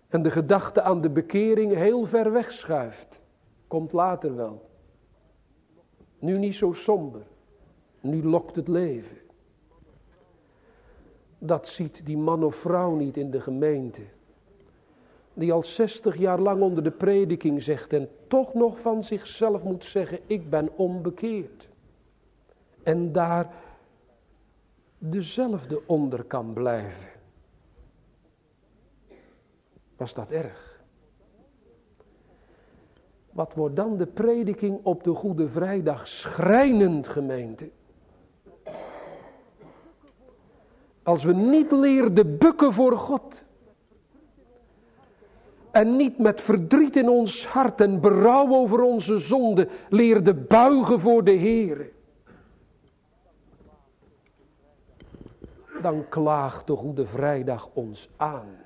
En 0.07 0.23
de 0.23 0.31
gedachte 0.31 0.81
aan 0.81 1.01
de 1.01 1.09
bekering 1.09 1.73
heel 1.73 2.05
ver 2.05 2.31
weg 2.31 2.51
schuift. 2.51 3.21
Komt 3.67 3.91
later 3.91 4.35
wel. 4.35 4.69
Nu 6.19 6.37
niet 6.37 6.55
zo 6.55 6.71
somber. 6.71 7.21
Nu 8.01 8.23
lokt 8.23 8.55
het 8.55 8.67
leven. 8.67 9.17
Dat 11.37 11.67
ziet 11.67 12.05
die 12.05 12.17
man 12.17 12.43
of 12.43 12.55
vrouw 12.55 12.95
niet 12.95 13.17
in 13.17 13.31
de 13.31 13.41
gemeente. 13.41 14.01
Die 15.33 15.53
al 15.53 15.63
60 15.63 16.17
jaar 16.17 16.39
lang 16.39 16.61
onder 16.61 16.83
de 16.83 16.91
prediking 16.91 17.63
zegt 17.63 17.93
en 17.93 18.09
toch 18.27 18.53
nog 18.53 18.79
van 18.79 19.03
zichzelf 19.03 19.63
moet 19.63 19.85
zeggen: 19.85 20.19
Ik 20.25 20.49
ben 20.49 20.69
onbekeerd. 20.77 21.69
En 22.83 23.11
daar 23.11 23.53
dezelfde 25.03 25.81
onder 25.85 26.23
kan 26.23 26.53
blijven. 26.53 27.09
Was 29.95 30.13
dat 30.13 30.31
erg? 30.31 30.81
Wat 33.31 33.53
wordt 33.53 33.75
dan 33.75 33.97
de 33.97 34.05
prediking 34.05 34.79
op 34.83 35.03
de 35.03 35.13
Goede 35.13 35.49
Vrijdag 35.49 36.07
schrijnend 36.07 37.07
gemeente? 37.07 37.69
Als 41.03 41.23
we 41.23 41.33
niet 41.33 41.71
leerden 41.71 42.37
bukken 42.37 42.73
voor 42.73 42.97
God. 42.97 43.43
En 45.71 45.95
niet 45.95 46.17
met 46.17 46.41
verdriet 46.41 46.95
in 46.95 47.09
ons 47.09 47.47
hart 47.47 47.81
en 47.81 48.01
berouw 48.01 48.47
over 48.55 48.81
onze 48.81 49.19
zonde 49.19 49.67
leerden 49.89 50.47
buigen 50.47 50.99
voor 50.99 51.23
de 51.23 51.31
Heer. 51.31 51.91
Dan 55.81 56.09
klaagt 56.09 56.67
de 56.67 56.75
Goede 56.75 57.05
Vrijdag 57.05 57.69
ons 57.73 58.09
aan. 58.17 58.57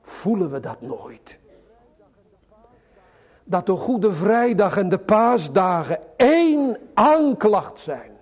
Voelen 0.00 0.50
we 0.50 0.60
dat 0.60 0.80
nooit? 0.80 1.38
Dat 3.44 3.66
de 3.66 3.76
Goede 3.76 4.12
Vrijdag 4.12 4.76
en 4.76 4.88
de 4.88 4.98
paasdagen 4.98 6.00
één 6.16 6.78
aanklacht 6.94 7.78
zijn 7.78 8.12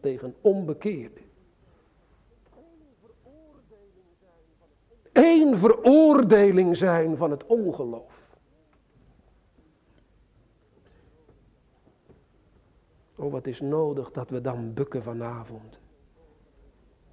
tegen 0.00 0.34
onbekeerden. 0.40 1.22
Eén 5.12 5.56
veroordeling 5.56 6.76
zijn 6.76 7.16
van 7.16 7.30
het 7.30 7.46
ongeloof. 7.46 8.13
Oh, 13.16 13.32
wat 13.32 13.46
is 13.46 13.60
nodig 13.60 14.10
dat 14.10 14.30
we 14.30 14.40
dan 14.40 14.74
bukken 14.74 15.02
vanavond. 15.02 15.78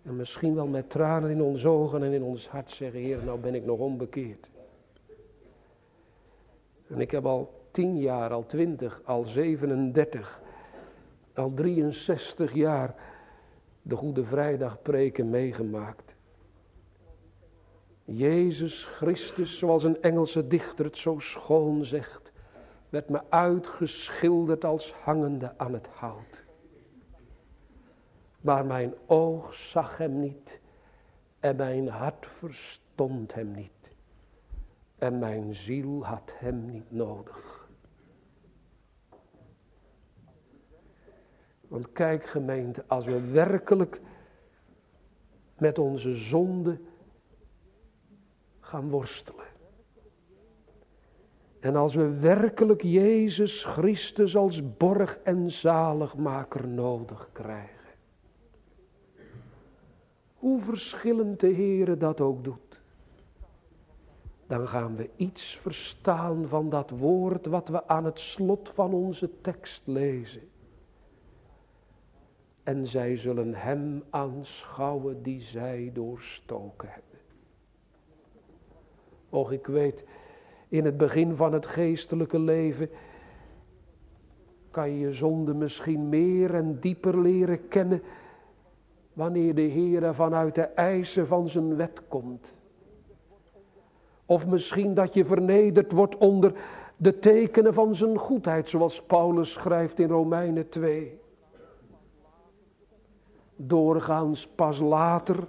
En 0.01 0.15
misschien 0.15 0.55
wel 0.55 0.67
met 0.67 0.89
tranen 0.89 1.29
in 1.29 1.41
onze 1.41 1.67
ogen 1.67 2.03
en 2.03 2.11
in 2.11 2.23
ons 2.23 2.49
hart 2.49 2.71
zeggen, 2.71 2.99
Heer, 2.99 3.23
nou 3.23 3.39
ben 3.39 3.55
ik 3.55 3.65
nog 3.65 3.79
onbekeerd. 3.79 4.49
En 6.87 6.99
ik 6.99 7.11
heb 7.11 7.25
al 7.25 7.61
tien 7.71 7.97
jaar, 7.97 8.31
al 8.31 8.45
twintig, 8.45 9.01
al 9.03 9.23
37, 9.23 10.41
al 11.33 11.53
63 11.53 12.53
jaar 12.53 12.95
de 13.81 13.95
Goede 13.95 14.23
Vrijdag 14.23 14.81
preken 14.81 15.29
meegemaakt. 15.29 16.15
Jezus 18.03 18.83
Christus, 18.85 19.57
zoals 19.57 19.83
een 19.83 20.01
Engelse 20.01 20.47
dichter 20.47 20.85
het 20.85 20.97
zo 20.97 21.19
schoon 21.19 21.85
zegt 21.85 22.30
werd 22.91 23.09
me 23.09 23.21
uitgeschilderd 23.29 24.65
als 24.65 24.93
hangende 24.93 25.57
aan 25.57 25.73
het 25.73 25.87
hout. 25.87 26.43
Maar 28.41 28.65
mijn 28.65 28.93
oog 29.05 29.53
zag 29.53 29.97
hem 29.97 30.19
niet 30.19 30.59
en 31.39 31.55
mijn 31.55 31.87
hart 31.87 32.27
verstond 32.27 33.33
hem 33.33 33.51
niet. 33.51 33.95
En 34.97 35.19
mijn 35.19 35.55
ziel 35.55 36.05
had 36.05 36.33
hem 36.35 36.65
niet 36.65 36.91
nodig. 36.91 37.69
Want 41.67 41.91
kijk 41.91 42.25
gemeente, 42.25 42.83
als 42.87 43.05
we 43.05 43.21
werkelijk 43.21 44.01
met 45.57 45.79
onze 45.79 46.15
zonde 46.15 46.79
gaan 48.59 48.89
worstelen 48.89 49.40
En 51.61 51.75
als 51.75 51.95
we 51.95 52.09
werkelijk 52.19 52.81
Jezus 52.81 53.63
Christus 53.63 54.35
als 54.35 54.77
borg 54.77 55.19
en 55.23 55.51
zaligmaker 55.51 56.67
nodig 56.67 57.29
krijgen. 57.31 57.95
Hoe 60.35 60.61
verschillend 60.61 61.39
de 61.39 61.53
Heere 61.53 61.97
dat 61.97 62.21
ook 62.21 62.43
doet. 62.43 62.81
Dan 64.47 64.67
gaan 64.67 64.95
we 64.95 65.09
iets 65.15 65.57
verstaan 65.57 66.45
van 66.45 66.69
dat 66.69 66.89
woord 66.89 67.45
wat 67.45 67.67
we 67.67 67.87
aan 67.87 68.05
het 68.05 68.19
slot 68.19 68.69
van 68.69 68.93
onze 68.93 69.29
tekst 69.41 69.81
lezen. 69.87 70.49
En 72.63 72.87
zij 72.87 73.17
zullen 73.17 73.53
hem 73.53 74.03
aanschouwen 74.09 75.23
die 75.23 75.41
zij 75.41 75.91
doorstoken 75.93 76.89
hebben. 76.89 77.19
Och, 79.29 79.51
ik 79.51 79.67
weet, 79.67 80.03
in 80.71 80.85
het 80.85 80.97
begin 80.97 81.35
van 81.35 81.53
het 81.53 81.65
geestelijke 81.65 82.39
leven 82.39 82.89
kan 84.69 84.89
je 84.89 84.99
je 84.99 85.11
zonde 85.11 85.53
misschien 85.53 86.09
meer 86.09 86.53
en 86.55 86.79
dieper 86.79 87.21
leren 87.21 87.67
kennen 87.67 88.01
wanneer 89.13 89.55
de 89.55 89.61
Heer 89.61 90.13
vanuit 90.13 90.55
de 90.55 90.61
eisen 90.61 91.27
van 91.27 91.49
zijn 91.49 91.75
wet 91.75 92.01
komt. 92.07 92.53
Of 94.25 94.47
misschien 94.47 94.93
dat 94.93 95.13
je 95.13 95.25
vernederd 95.25 95.91
wordt 95.91 96.17
onder 96.17 96.53
de 96.97 97.19
tekenen 97.19 97.73
van 97.73 97.95
zijn 97.95 98.17
goedheid, 98.17 98.69
zoals 98.69 99.01
Paulus 99.01 99.51
schrijft 99.51 99.99
in 99.99 100.07
Romeinen 100.07 100.69
2. 100.69 101.19
Doorgaans 103.55 104.47
pas 104.47 104.79
later 104.79 105.47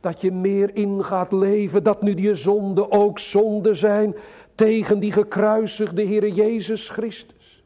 dat 0.00 0.20
je 0.20 0.32
meer 0.32 0.76
in 0.76 1.04
gaat 1.04 1.32
leven, 1.32 1.82
dat 1.82 2.02
nu 2.02 2.14
die 2.14 2.34
zonden 2.34 2.92
ook 2.92 3.18
zonden 3.18 3.76
zijn 3.76 4.14
tegen 4.54 4.98
die 4.98 5.12
gekruisigde 5.12 6.02
Heer 6.02 6.28
Jezus 6.28 6.88
Christus. 6.88 7.64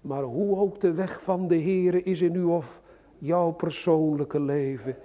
Maar 0.00 0.22
hoe 0.22 0.56
ook 0.56 0.80
de 0.80 0.92
weg 0.92 1.22
van 1.22 1.48
de 1.48 1.54
Heer 1.54 2.06
is 2.06 2.20
in 2.20 2.34
uw 2.34 2.50
of 2.50 2.80
jouw 3.18 3.50
persoonlijke 3.50 4.40
leven. 4.40 4.96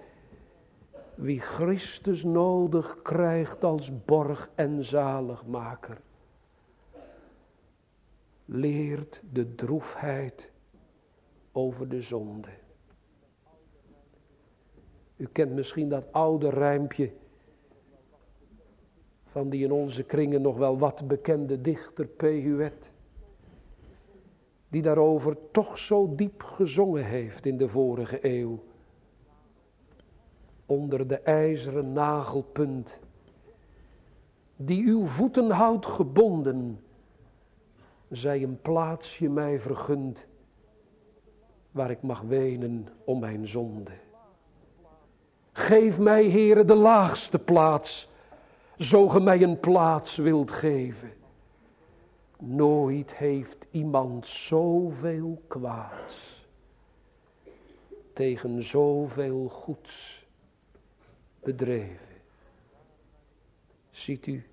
Wie 1.16 1.40
Christus 1.40 2.24
nodig 2.24 3.02
krijgt 3.02 3.64
als 3.64 4.04
borg 4.06 4.50
en 4.56 4.84
zaligmaker. 4.84 5.98
Leert 8.46 9.22
de 9.32 9.56
droefheid 9.56 10.52
over 11.52 11.90
de 11.90 12.02
zonde. 12.02 12.50
U 15.16 15.28
kent 15.32 15.52
misschien 15.52 15.90
dat 15.90 16.12
oude 16.12 16.50
rijmpje 16.50 17.12
van 19.36 19.50
die 19.50 19.64
in 19.64 19.72
onze 19.72 20.04
kringen 20.04 20.42
nog 20.42 20.58
wel 20.58 20.78
wat 20.78 21.08
bekende 21.08 21.62
dichter 21.62 22.06
P. 22.08 22.22
Huet. 22.22 22.92
Die 24.70 24.82
daarover 24.82 25.38
toch 25.52 25.78
zo 25.78 26.16
diep 26.16 26.44
gezongen 26.44 27.06
heeft 27.06 27.46
in 27.46 27.58
de 27.58 27.70
vorige 27.70 28.20
eeuw. 28.22 28.64
Onder 30.66 31.08
de 31.08 31.20
ijzeren 31.20 31.94
nagelpunt, 31.94 33.00
die 34.56 34.86
uw 34.86 35.06
voeten 35.06 35.50
houdt 35.50 35.86
gebonden, 35.86 36.80
zij 38.10 38.44
een 38.44 38.62
plaatsje 38.62 39.30
mij 39.30 39.60
vergund, 39.60 40.26
waar 41.72 41.92
ik 41.92 42.02
mag 42.02 42.22
wenen 42.22 42.88
om 43.04 43.20
mijn 43.20 43.48
zonde. 43.48 43.92
Geef 45.58 46.00
mij, 46.00 46.24
heren, 46.24 46.68
de 46.68 46.76
laagste 46.76 47.40
plaats, 47.40 48.10
zo 48.78 49.08
ge 49.08 49.20
mij 49.20 49.42
een 49.42 49.60
plaats 49.60 50.16
wilt 50.16 50.52
geven. 50.52 51.14
Nooit 52.40 53.16
heeft 53.16 53.66
iemand 53.72 54.28
zoveel 54.28 55.42
kwaads 55.48 56.48
tegen 58.14 58.64
zoveel 58.64 59.48
goeds 59.50 60.26
bedreven. 61.44 62.16
Ziet 63.92 64.28
u, 64.28 64.46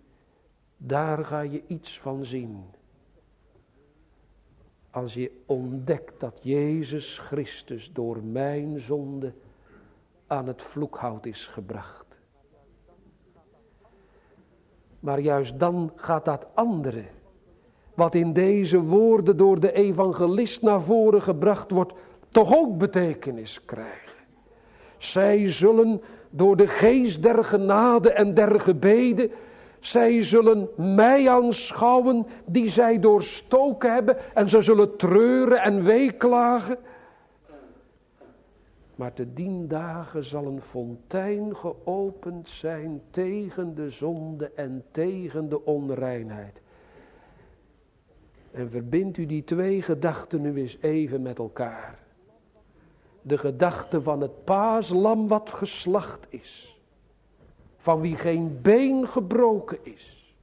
daar 0.76 1.24
ga 1.24 1.40
je 1.40 1.62
iets 1.66 2.00
van 2.00 2.24
zien. 2.24 2.64
Als 4.90 5.14
je 5.14 5.42
ontdekt 5.46 6.20
dat 6.20 6.38
Jezus 6.42 7.18
Christus 7.18 7.92
door 7.92 8.22
mijn 8.22 8.80
zonde 8.80 9.32
aan 10.32 10.46
het 10.46 10.62
vloekhout 10.62 11.26
is 11.26 11.46
gebracht. 11.46 12.06
Maar 15.00 15.20
juist 15.20 15.58
dan 15.58 15.92
gaat 15.96 16.24
dat 16.24 16.46
andere, 16.54 17.04
wat 17.94 18.14
in 18.14 18.32
deze 18.32 18.80
woorden 18.80 19.36
door 19.36 19.60
de 19.60 19.72
evangelist 19.72 20.62
naar 20.62 20.82
voren 20.82 21.22
gebracht 21.22 21.70
wordt, 21.70 21.92
toch 22.28 22.56
ook 22.56 22.78
betekenis 22.78 23.64
krijgen. 23.64 24.12
Zij 24.96 25.50
zullen 25.50 26.02
door 26.30 26.56
de 26.56 26.66
geest 26.66 27.22
der 27.22 27.44
genade 27.44 28.12
en 28.12 28.34
der 28.34 28.60
gebeden, 28.60 29.30
zij 29.80 30.22
zullen 30.22 30.68
mij 30.76 31.28
aanschouwen 31.28 32.26
die 32.46 32.68
zij 32.68 32.98
doorstoken 32.98 33.92
hebben 33.92 34.16
en 34.34 34.48
ze 34.48 34.62
zullen 34.62 34.96
treuren 34.96 35.62
en 35.62 35.82
weeklagen. 35.82 36.78
Maar 38.94 39.12
te 39.12 39.32
dien 39.32 39.68
dagen 39.68 40.24
zal 40.24 40.46
een 40.46 40.60
fontein 40.60 41.56
geopend 41.56 42.48
zijn 42.48 43.02
tegen 43.10 43.74
de 43.74 43.90
zonde 43.90 44.50
en 44.54 44.84
tegen 44.90 45.48
de 45.48 45.64
onreinheid. 45.64 46.60
En 48.50 48.70
verbindt 48.70 49.16
u 49.16 49.26
die 49.26 49.44
twee 49.44 49.82
gedachten 49.82 50.40
nu 50.40 50.56
eens 50.56 50.78
even 50.80 51.22
met 51.22 51.38
elkaar. 51.38 51.98
De 53.22 53.38
gedachte 53.38 54.02
van 54.02 54.20
het 54.20 54.44
paaslam 54.44 55.28
wat 55.28 55.50
geslacht 55.50 56.26
is. 56.28 56.80
Van 57.76 58.00
wie 58.00 58.16
geen 58.16 58.58
been 58.62 59.08
gebroken 59.08 59.78
is. 59.82 60.34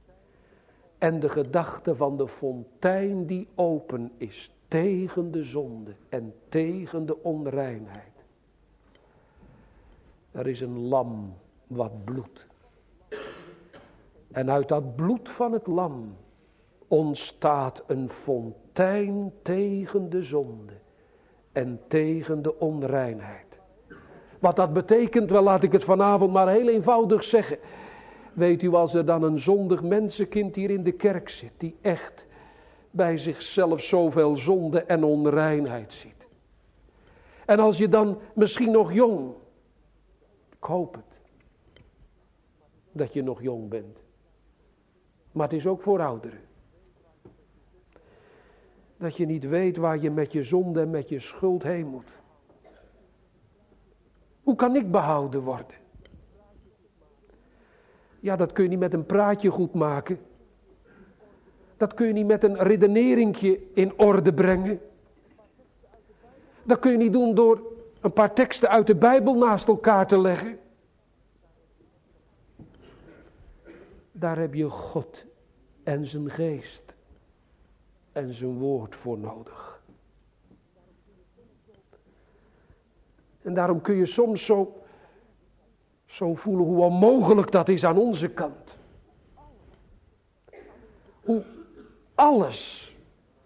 En 0.98 1.20
de 1.20 1.28
gedachte 1.28 1.94
van 1.94 2.16
de 2.16 2.28
fontein 2.28 3.26
die 3.26 3.48
open 3.54 4.12
is 4.16 4.52
tegen 4.68 5.30
de 5.30 5.44
zonde 5.44 5.94
en 6.08 6.34
tegen 6.48 7.06
de 7.06 7.22
onreinheid. 7.22 8.09
Er 10.32 10.46
is 10.46 10.60
een 10.60 10.78
lam 10.78 11.34
wat 11.66 12.04
bloedt. 12.04 12.46
En 14.32 14.50
uit 14.50 14.68
dat 14.68 14.96
bloed 14.96 15.28
van 15.28 15.52
het 15.52 15.66
lam 15.66 16.16
ontstaat 16.88 17.84
een 17.86 18.08
fontein 18.08 19.32
tegen 19.42 20.10
de 20.10 20.22
zonde 20.22 20.72
en 21.52 21.80
tegen 21.88 22.42
de 22.42 22.58
onreinheid. 22.58 23.60
Wat 24.38 24.56
dat 24.56 24.72
betekent, 24.72 25.30
wel 25.30 25.42
laat 25.42 25.62
ik 25.62 25.72
het 25.72 25.84
vanavond 25.84 26.32
maar 26.32 26.48
heel 26.48 26.68
eenvoudig 26.68 27.24
zeggen. 27.24 27.58
Weet 28.32 28.62
u, 28.62 28.74
als 28.74 28.94
er 28.94 29.04
dan 29.04 29.22
een 29.22 29.38
zondig 29.38 29.82
mensenkind 29.82 30.56
hier 30.56 30.70
in 30.70 30.82
de 30.82 30.92
kerk 30.92 31.28
zit, 31.28 31.52
die 31.56 31.76
echt 31.80 32.26
bij 32.90 33.18
zichzelf 33.18 33.82
zoveel 33.82 34.36
zonde 34.36 34.82
en 34.82 35.04
onreinheid 35.04 35.92
ziet. 35.92 36.26
En 37.46 37.58
als 37.58 37.78
je 37.78 37.88
dan 37.88 38.18
misschien 38.34 38.70
nog 38.70 38.92
jong 38.92 39.32
ik 40.60 40.66
hoop 40.66 40.94
het. 40.94 41.20
Dat 42.92 43.12
je 43.12 43.22
nog 43.22 43.42
jong 43.42 43.68
bent. 43.68 43.98
Maar 45.32 45.48
het 45.48 45.56
is 45.56 45.66
ook 45.66 45.82
voor 45.82 46.00
ouderen. 46.00 46.40
Dat 48.96 49.16
je 49.16 49.26
niet 49.26 49.48
weet 49.48 49.76
waar 49.76 49.98
je 49.98 50.10
met 50.10 50.32
je 50.32 50.42
zonde 50.42 50.80
en 50.80 50.90
met 50.90 51.08
je 51.08 51.18
schuld 51.18 51.62
heen 51.62 51.86
moet. 51.86 52.08
Hoe 54.42 54.54
kan 54.56 54.76
ik 54.76 54.90
behouden 54.90 55.42
worden? 55.42 55.76
Ja, 58.20 58.36
dat 58.36 58.52
kun 58.52 58.64
je 58.64 58.70
niet 58.70 58.78
met 58.78 58.92
een 58.92 59.06
praatje 59.06 59.50
goed 59.50 59.74
maken. 59.74 60.18
Dat 61.76 61.94
kun 61.94 62.06
je 62.06 62.12
niet 62.12 62.26
met 62.26 62.44
een 62.44 62.56
redeneringje 62.56 63.60
in 63.74 63.98
orde 63.98 64.34
brengen. 64.34 64.80
Dat 66.62 66.78
kun 66.78 66.90
je 66.90 66.98
niet 66.98 67.12
doen 67.12 67.34
door 67.34 67.69
een 68.00 68.12
paar 68.12 68.34
teksten 68.34 68.68
uit 68.68 68.86
de 68.86 68.94
Bijbel 68.94 69.34
naast 69.34 69.68
elkaar 69.68 70.06
te 70.06 70.18
leggen. 70.18 70.58
Daar 74.12 74.38
heb 74.38 74.54
je 74.54 74.68
God 74.68 75.24
en 75.82 76.06
zijn 76.06 76.30
geest 76.30 76.94
en 78.12 78.34
zijn 78.34 78.58
woord 78.58 78.96
voor 78.96 79.18
nodig. 79.18 79.82
En 83.42 83.54
daarom 83.54 83.80
kun 83.80 83.94
je 83.94 84.06
soms 84.06 84.44
zo, 84.44 84.82
zo 86.06 86.34
voelen 86.34 86.66
hoe 86.66 86.84
onmogelijk 86.84 87.50
dat 87.50 87.68
is 87.68 87.84
aan 87.84 87.98
onze 87.98 88.28
kant. 88.28 88.78
Hoe 91.20 91.44
alles 92.14 92.94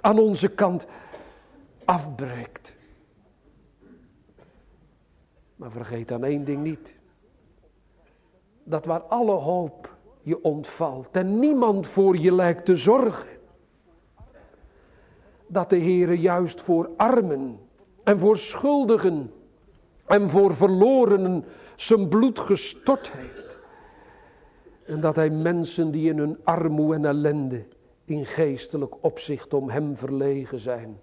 aan 0.00 0.18
onze 0.18 0.48
kant 0.48 0.86
afbreekt. 1.84 2.74
Maar 5.65 5.73
vergeet 5.73 6.09
dan 6.09 6.25
één 6.25 6.45
ding 6.45 6.62
niet. 6.62 6.95
Dat 8.65 8.85
waar 8.85 9.01
alle 9.01 9.33
hoop 9.33 9.97
je 10.23 10.43
ontvalt 10.43 11.09
en 11.17 11.39
niemand 11.39 11.87
voor 11.87 12.17
je 12.17 12.33
lijkt 12.33 12.65
te 12.65 12.77
zorgen. 12.77 13.29
Dat 15.47 15.71
de 15.71 15.79
Heere 15.79 16.21
juist 16.21 16.61
voor 16.61 16.91
armen 16.97 17.59
en 18.03 18.19
voor 18.19 18.37
schuldigen 18.37 19.33
en 20.07 20.31
voor 20.31 20.55
verlorenen 20.55 21.45
zijn 21.77 22.09
bloed 22.09 22.39
gestort 22.39 23.11
heeft. 23.12 23.59
En 24.87 25.01
dat 25.01 25.17
hij 25.17 25.31
mensen 25.31 25.91
die 25.91 26.11
in 26.11 26.19
hun 26.19 26.39
armoede 26.43 26.95
en 26.95 27.05
ellende 27.05 27.65
in 28.05 28.27
geestelijk 28.27 28.95
opzicht 29.05 29.55
om 29.55 29.71
hem 29.71 29.97
verlegen 29.97 30.61
zijn. 30.61 31.01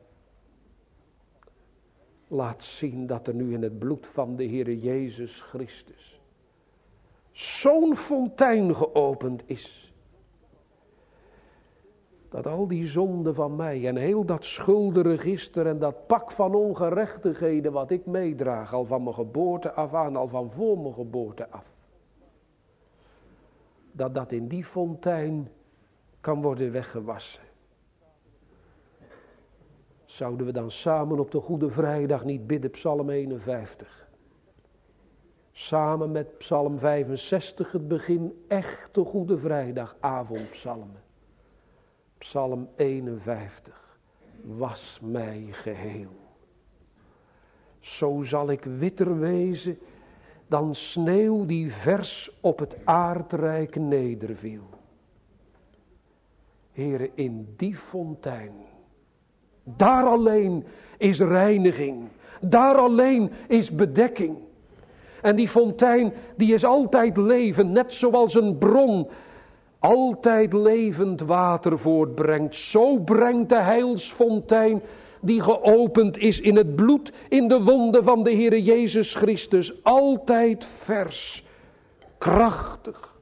Laat 2.33 2.63
zien 2.63 3.07
dat 3.07 3.27
er 3.27 3.33
nu 3.33 3.53
in 3.53 3.61
het 3.61 3.79
bloed 3.79 4.07
van 4.07 4.35
de 4.35 4.45
Heere 4.45 4.79
Jezus 4.79 5.41
Christus 5.41 6.21
zo'n 7.31 7.95
fontein 7.95 8.75
geopend 8.75 9.43
is. 9.45 9.93
Dat 12.29 12.47
al 12.47 12.67
die 12.67 12.87
zonden 12.87 13.35
van 13.35 13.55
mij 13.55 13.87
en 13.87 13.95
heel 13.95 14.25
dat 14.25 14.45
schuldenregister 14.45 15.67
en 15.67 15.79
dat 15.79 16.07
pak 16.07 16.31
van 16.31 16.55
ongerechtigheden 16.55 17.71
wat 17.71 17.91
ik 17.91 18.05
meedraag, 18.05 18.73
al 18.73 18.85
van 18.85 19.03
mijn 19.03 19.15
geboorte 19.15 19.71
af 19.71 19.93
aan, 19.93 20.15
al 20.15 20.27
van 20.27 20.51
voor 20.51 20.79
mijn 20.79 20.93
geboorte 20.93 21.49
af. 21.49 21.65
Dat 23.91 24.15
dat 24.15 24.31
in 24.31 24.47
die 24.47 24.65
fontein 24.65 25.49
kan 26.21 26.41
worden 26.41 26.71
weggewassen. 26.71 27.43
Zouden 30.11 30.45
we 30.45 30.51
dan 30.51 30.71
samen 30.71 31.19
op 31.19 31.31
de 31.31 31.39
Goede 31.39 31.69
Vrijdag 31.69 32.23
niet 32.25 32.47
bidden, 32.47 32.71
Psalm 32.71 33.09
51? 33.09 34.09
Samen 35.51 36.11
met 36.11 36.37
Psalm 36.37 36.79
65 36.79 37.71
het 37.71 37.87
begin 37.87 38.43
echte 38.47 39.03
Goede 39.03 39.37
Vrijdag 39.37 39.95
avondpsalmen. 39.99 41.01
Psalm 42.17 42.69
51. 42.75 43.99
Was 44.43 44.99
mij 45.03 45.47
geheel. 45.51 46.11
Zo 47.79 48.21
zal 48.23 48.49
ik 48.49 48.63
witter 48.63 49.19
wezen 49.19 49.79
dan 50.47 50.75
sneeuw 50.75 51.45
die 51.45 51.73
vers 51.73 52.37
op 52.41 52.59
het 52.59 52.75
aardrijk 52.83 53.75
nederviel. 53.75 54.69
Heren, 56.71 57.09
in 57.15 57.53
die 57.57 57.75
fontein, 57.75 58.53
daar 59.63 60.05
alleen 60.05 60.63
is 60.97 61.19
reiniging, 61.19 62.07
daar 62.41 62.75
alleen 62.75 63.31
is 63.47 63.71
bedekking. 63.71 64.37
En 65.21 65.35
die 65.35 65.47
fontein, 65.47 66.13
die 66.35 66.53
is 66.53 66.65
altijd 66.65 67.17
leven, 67.17 67.71
net 67.71 67.93
zoals 67.93 68.35
een 68.35 68.57
bron 68.57 69.07
altijd 69.79 70.53
levend 70.53 71.21
water 71.21 71.79
voortbrengt. 71.79 72.55
Zo 72.55 72.97
brengt 72.99 73.49
de 73.49 73.61
heilsfontein 73.61 74.81
die 75.21 75.41
geopend 75.41 76.17
is 76.17 76.39
in 76.39 76.55
het 76.55 76.75
bloed, 76.75 77.11
in 77.29 77.47
de 77.47 77.63
wonden 77.63 78.03
van 78.03 78.23
de 78.23 78.31
Heer 78.31 78.57
Jezus 78.57 79.15
Christus, 79.15 79.83
altijd 79.83 80.65
vers, 80.65 81.45
krachtig 82.17 83.15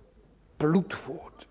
bloed 0.58 0.94
voort. 0.94 1.48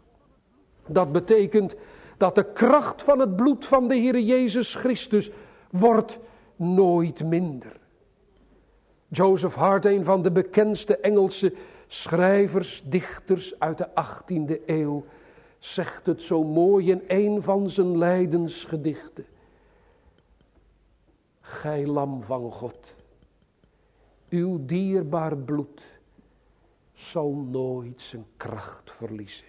Dat 0.86 1.12
betekent 1.12 1.76
dat 2.18 2.34
de 2.34 2.52
kracht 2.52 3.02
van 3.02 3.18
het 3.18 3.36
bloed 3.36 3.64
van 3.64 3.88
de 3.88 3.94
Heer 3.94 4.18
Jezus 4.18 4.74
Christus 4.74 5.30
wordt 5.70 6.18
nooit 6.56 7.24
minder. 7.24 7.76
Joseph 9.08 9.54
Hart, 9.54 9.84
een 9.84 10.04
van 10.04 10.22
de 10.22 10.30
bekendste 10.30 10.96
Engelse 10.96 11.54
schrijvers, 11.86 12.82
dichters 12.84 13.60
uit 13.60 13.78
de 13.78 13.88
18e 13.88 14.64
eeuw, 14.66 15.04
zegt 15.58 16.06
het 16.06 16.22
zo 16.22 16.44
mooi 16.44 16.90
in 16.90 17.02
een 17.06 17.42
van 17.42 17.70
zijn 17.70 17.98
lijdensgedichten. 17.98 19.26
Gij 21.40 21.86
lam 21.86 22.22
van 22.22 22.52
God, 22.52 22.94
uw 24.28 24.64
dierbaar 24.66 25.36
bloed 25.36 25.82
zal 26.94 27.32
nooit 27.32 28.00
zijn 28.00 28.26
kracht 28.36 28.92
verliezen. 28.92 29.46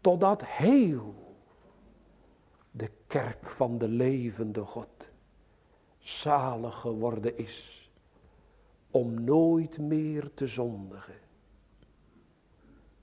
Totdat 0.00 0.44
heel 0.44 1.23
de 2.76 2.90
kerk 3.06 3.46
van 3.46 3.78
de 3.78 3.88
levende 3.88 4.64
God 4.64 5.10
zalig 5.98 6.74
geworden 6.74 7.38
is 7.38 7.90
om 8.90 9.24
nooit 9.24 9.78
meer 9.78 10.30
te 10.34 10.46
zondigen. 10.46 11.14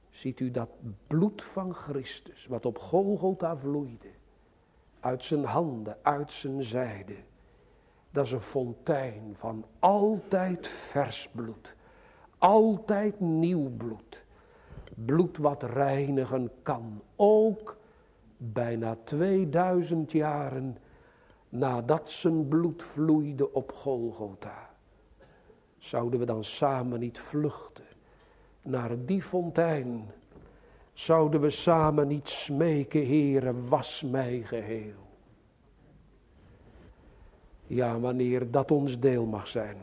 Ziet 0.10 0.40
u 0.40 0.52
dat 0.52 0.70
bloed 1.08 1.44
van 1.44 1.74
Christus, 1.74 2.46
wat 2.46 2.66
op 2.66 2.78
Golgotha 2.78 3.58
vloeide, 3.58 4.10
uit 5.00 5.24
zijn 5.24 5.44
handen, 5.44 5.98
uit 6.02 6.32
zijn 6.32 6.64
zijde. 6.64 7.16
Dat 8.10 8.26
is 8.26 8.32
een 8.32 8.42
fontein 8.42 9.32
van 9.36 9.66
altijd 9.80 10.68
vers 10.68 11.30
bloed, 11.32 11.76
altijd 12.38 13.20
nieuw 13.20 13.70
bloed. 13.70 14.24
Bloed 14.96 15.38
wat 15.38 15.64
reinigen 15.64 16.52
kan, 16.62 17.02
ook 17.16 17.80
bijna 18.44 18.98
2000 19.04 20.12
jaren 20.12 20.78
nadat 21.50 22.12
zijn 22.12 22.48
bloed 22.48 22.84
vloeide 22.84 23.54
op 23.54 23.72
Golgotha. 23.72 24.70
Zouden 25.78 26.20
we 26.20 26.26
dan 26.26 26.44
samen 26.44 27.00
niet 27.00 27.20
vluchten 27.20 27.86
naar 28.62 29.06
die 29.06 29.22
fontein? 29.22 30.12
Zouden 30.94 31.42
we 31.42 31.50
samen 31.50 32.08
niet 32.08 32.30
smeken, 32.30 33.08
Heere, 33.08 33.68
was 33.68 34.02
mij 34.02 34.42
geheel? 34.42 35.10
Ja, 37.68 38.00
wanneer 38.00 38.52
dat 38.52 38.72
ons 38.72 39.00
deel 39.00 39.26
mag 39.26 39.48
zijn. 39.48 39.78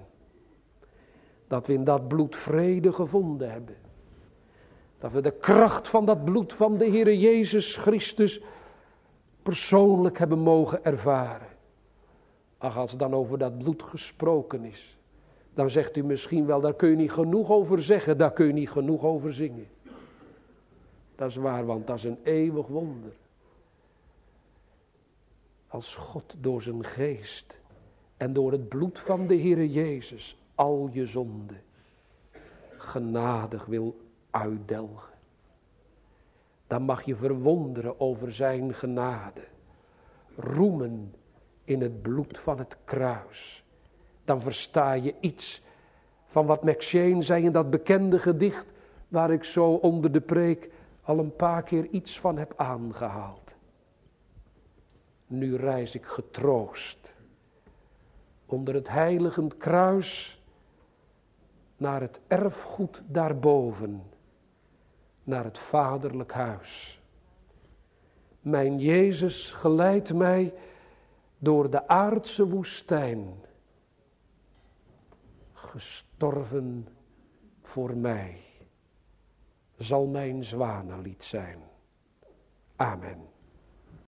Dat 1.46 1.66
we 1.66 1.72
in 1.72 1.84
dat 1.84 2.08
bloed 2.08 2.36
vrede 2.36 2.92
gevonden 2.92 3.50
hebben. 3.50 3.76
Dat 4.98 5.12
we 5.12 5.20
de 5.20 5.30
kracht 5.30 5.88
van 5.88 6.06
dat 6.06 6.24
bloed 6.24 6.52
van 6.52 6.76
de 6.76 6.88
Heere 6.88 7.18
Jezus 7.18 7.76
Christus 7.76 8.40
persoonlijk 9.42 10.18
hebben 10.18 10.38
mogen 10.38 10.84
ervaren. 10.84 11.48
Ach, 12.58 12.76
als 12.76 12.96
dan 12.96 13.14
over 13.14 13.38
dat 13.38 13.58
bloed 13.58 13.82
gesproken 13.82 14.64
is. 14.64 14.96
Dan 15.54 15.70
zegt 15.70 15.96
u 15.96 16.04
misschien 16.04 16.46
wel, 16.46 16.60
daar 16.60 16.74
kun 16.74 16.88
je 16.88 16.96
niet 16.96 17.12
genoeg 17.12 17.50
over 17.50 17.82
zeggen, 17.82 18.18
daar 18.18 18.32
kun 18.32 18.46
je 18.46 18.52
niet 18.52 18.70
genoeg 18.70 19.02
over 19.02 19.34
zingen. 19.34 19.68
Dat 21.14 21.28
is 21.30 21.36
waar, 21.36 21.66
want 21.66 21.86
dat 21.86 21.96
is 21.96 22.04
een 22.04 22.18
eeuwig 22.22 22.66
wonder. 22.66 23.12
Als 25.68 25.96
God 25.96 26.34
door 26.40 26.62
zijn 26.62 26.84
geest 26.84 27.58
en 28.16 28.32
door 28.32 28.52
het 28.52 28.68
bloed 28.68 28.98
van 28.98 29.26
de 29.26 29.38
Heere 29.38 29.70
Jezus 29.70 30.36
al 30.54 30.88
je 30.92 31.06
zonde 31.06 31.54
genadig 32.76 33.66
wil 33.66 33.96
uitdelgen. 34.30 35.14
Dan 36.66 36.82
mag 36.82 37.02
je 37.02 37.16
verwonderen 37.16 38.00
over 38.00 38.32
zijn 38.32 38.74
genade. 38.74 39.44
Roemen 40.36 41.14
in 41.64 41.80
het 41.80 42.02
bloed 42.02 42.38
van 42.38 42.58
het 42.58 42.76
kruis 42.84 43.62
dan 44.28 44.40
versta 44.40 44.92
je 44.92 45.14
iets 45.20 45.62
van 46.26 46.46
wat 46.46 46.62
McShane 46.62 47.22
zei 47.22 47.44
in 47.44 47.52
dat 47.52 47.70
bekende 47.70 48.18
gedicht, 48.18 48.66
waar 49.08 49.30
ik 49.30 49.44
zo 49.44 49.72
onder 49.72 50.12
de 50.12 50.20
preek 50.20 50.70
al 51.02 51.18
een 51.18 51.36
paar 51.36 51.62
keer 51.62 51.86
iets 51.86 52.20
van 52.20 52.38
heb 52.38 52.52
aangehaald. 52.56 53.56
Nu 55.26 55.56
reis 55.56 55.94
ik 55.94 56.04
getroost 56.04 57.12
onder 58.46 58.74
het 58.74 58.88
heiligend 58.88 59.56
kruis 59.56 60.42
naar 61.76 62.00
het 62.00 62.20
erfgoed 62.26 63.02
daarboven, 63.06 64.02
naar 65.28 65.44
het 65.44 65.58
vaderlijk 65.58 66.32
huis. 66.32 67.02
Mijn 68.40 68.78
Jezus 68.78 69.52
geleidt 69.52 70.14
mij 70.14 70.54
door 71.38 71.70
de 71.70 71.88
aardse 71.88 72.48
woestijn 72.48 73.44
gestorven 75.52 76.88
voor 77.62 77.96
mij, 77.96 78.40
zal 79.76 80.06
mijn 80.06 80.44
zwanenlied 80.44 81.24
zijn. 81.24 81.58
Amen. 82.76 83.37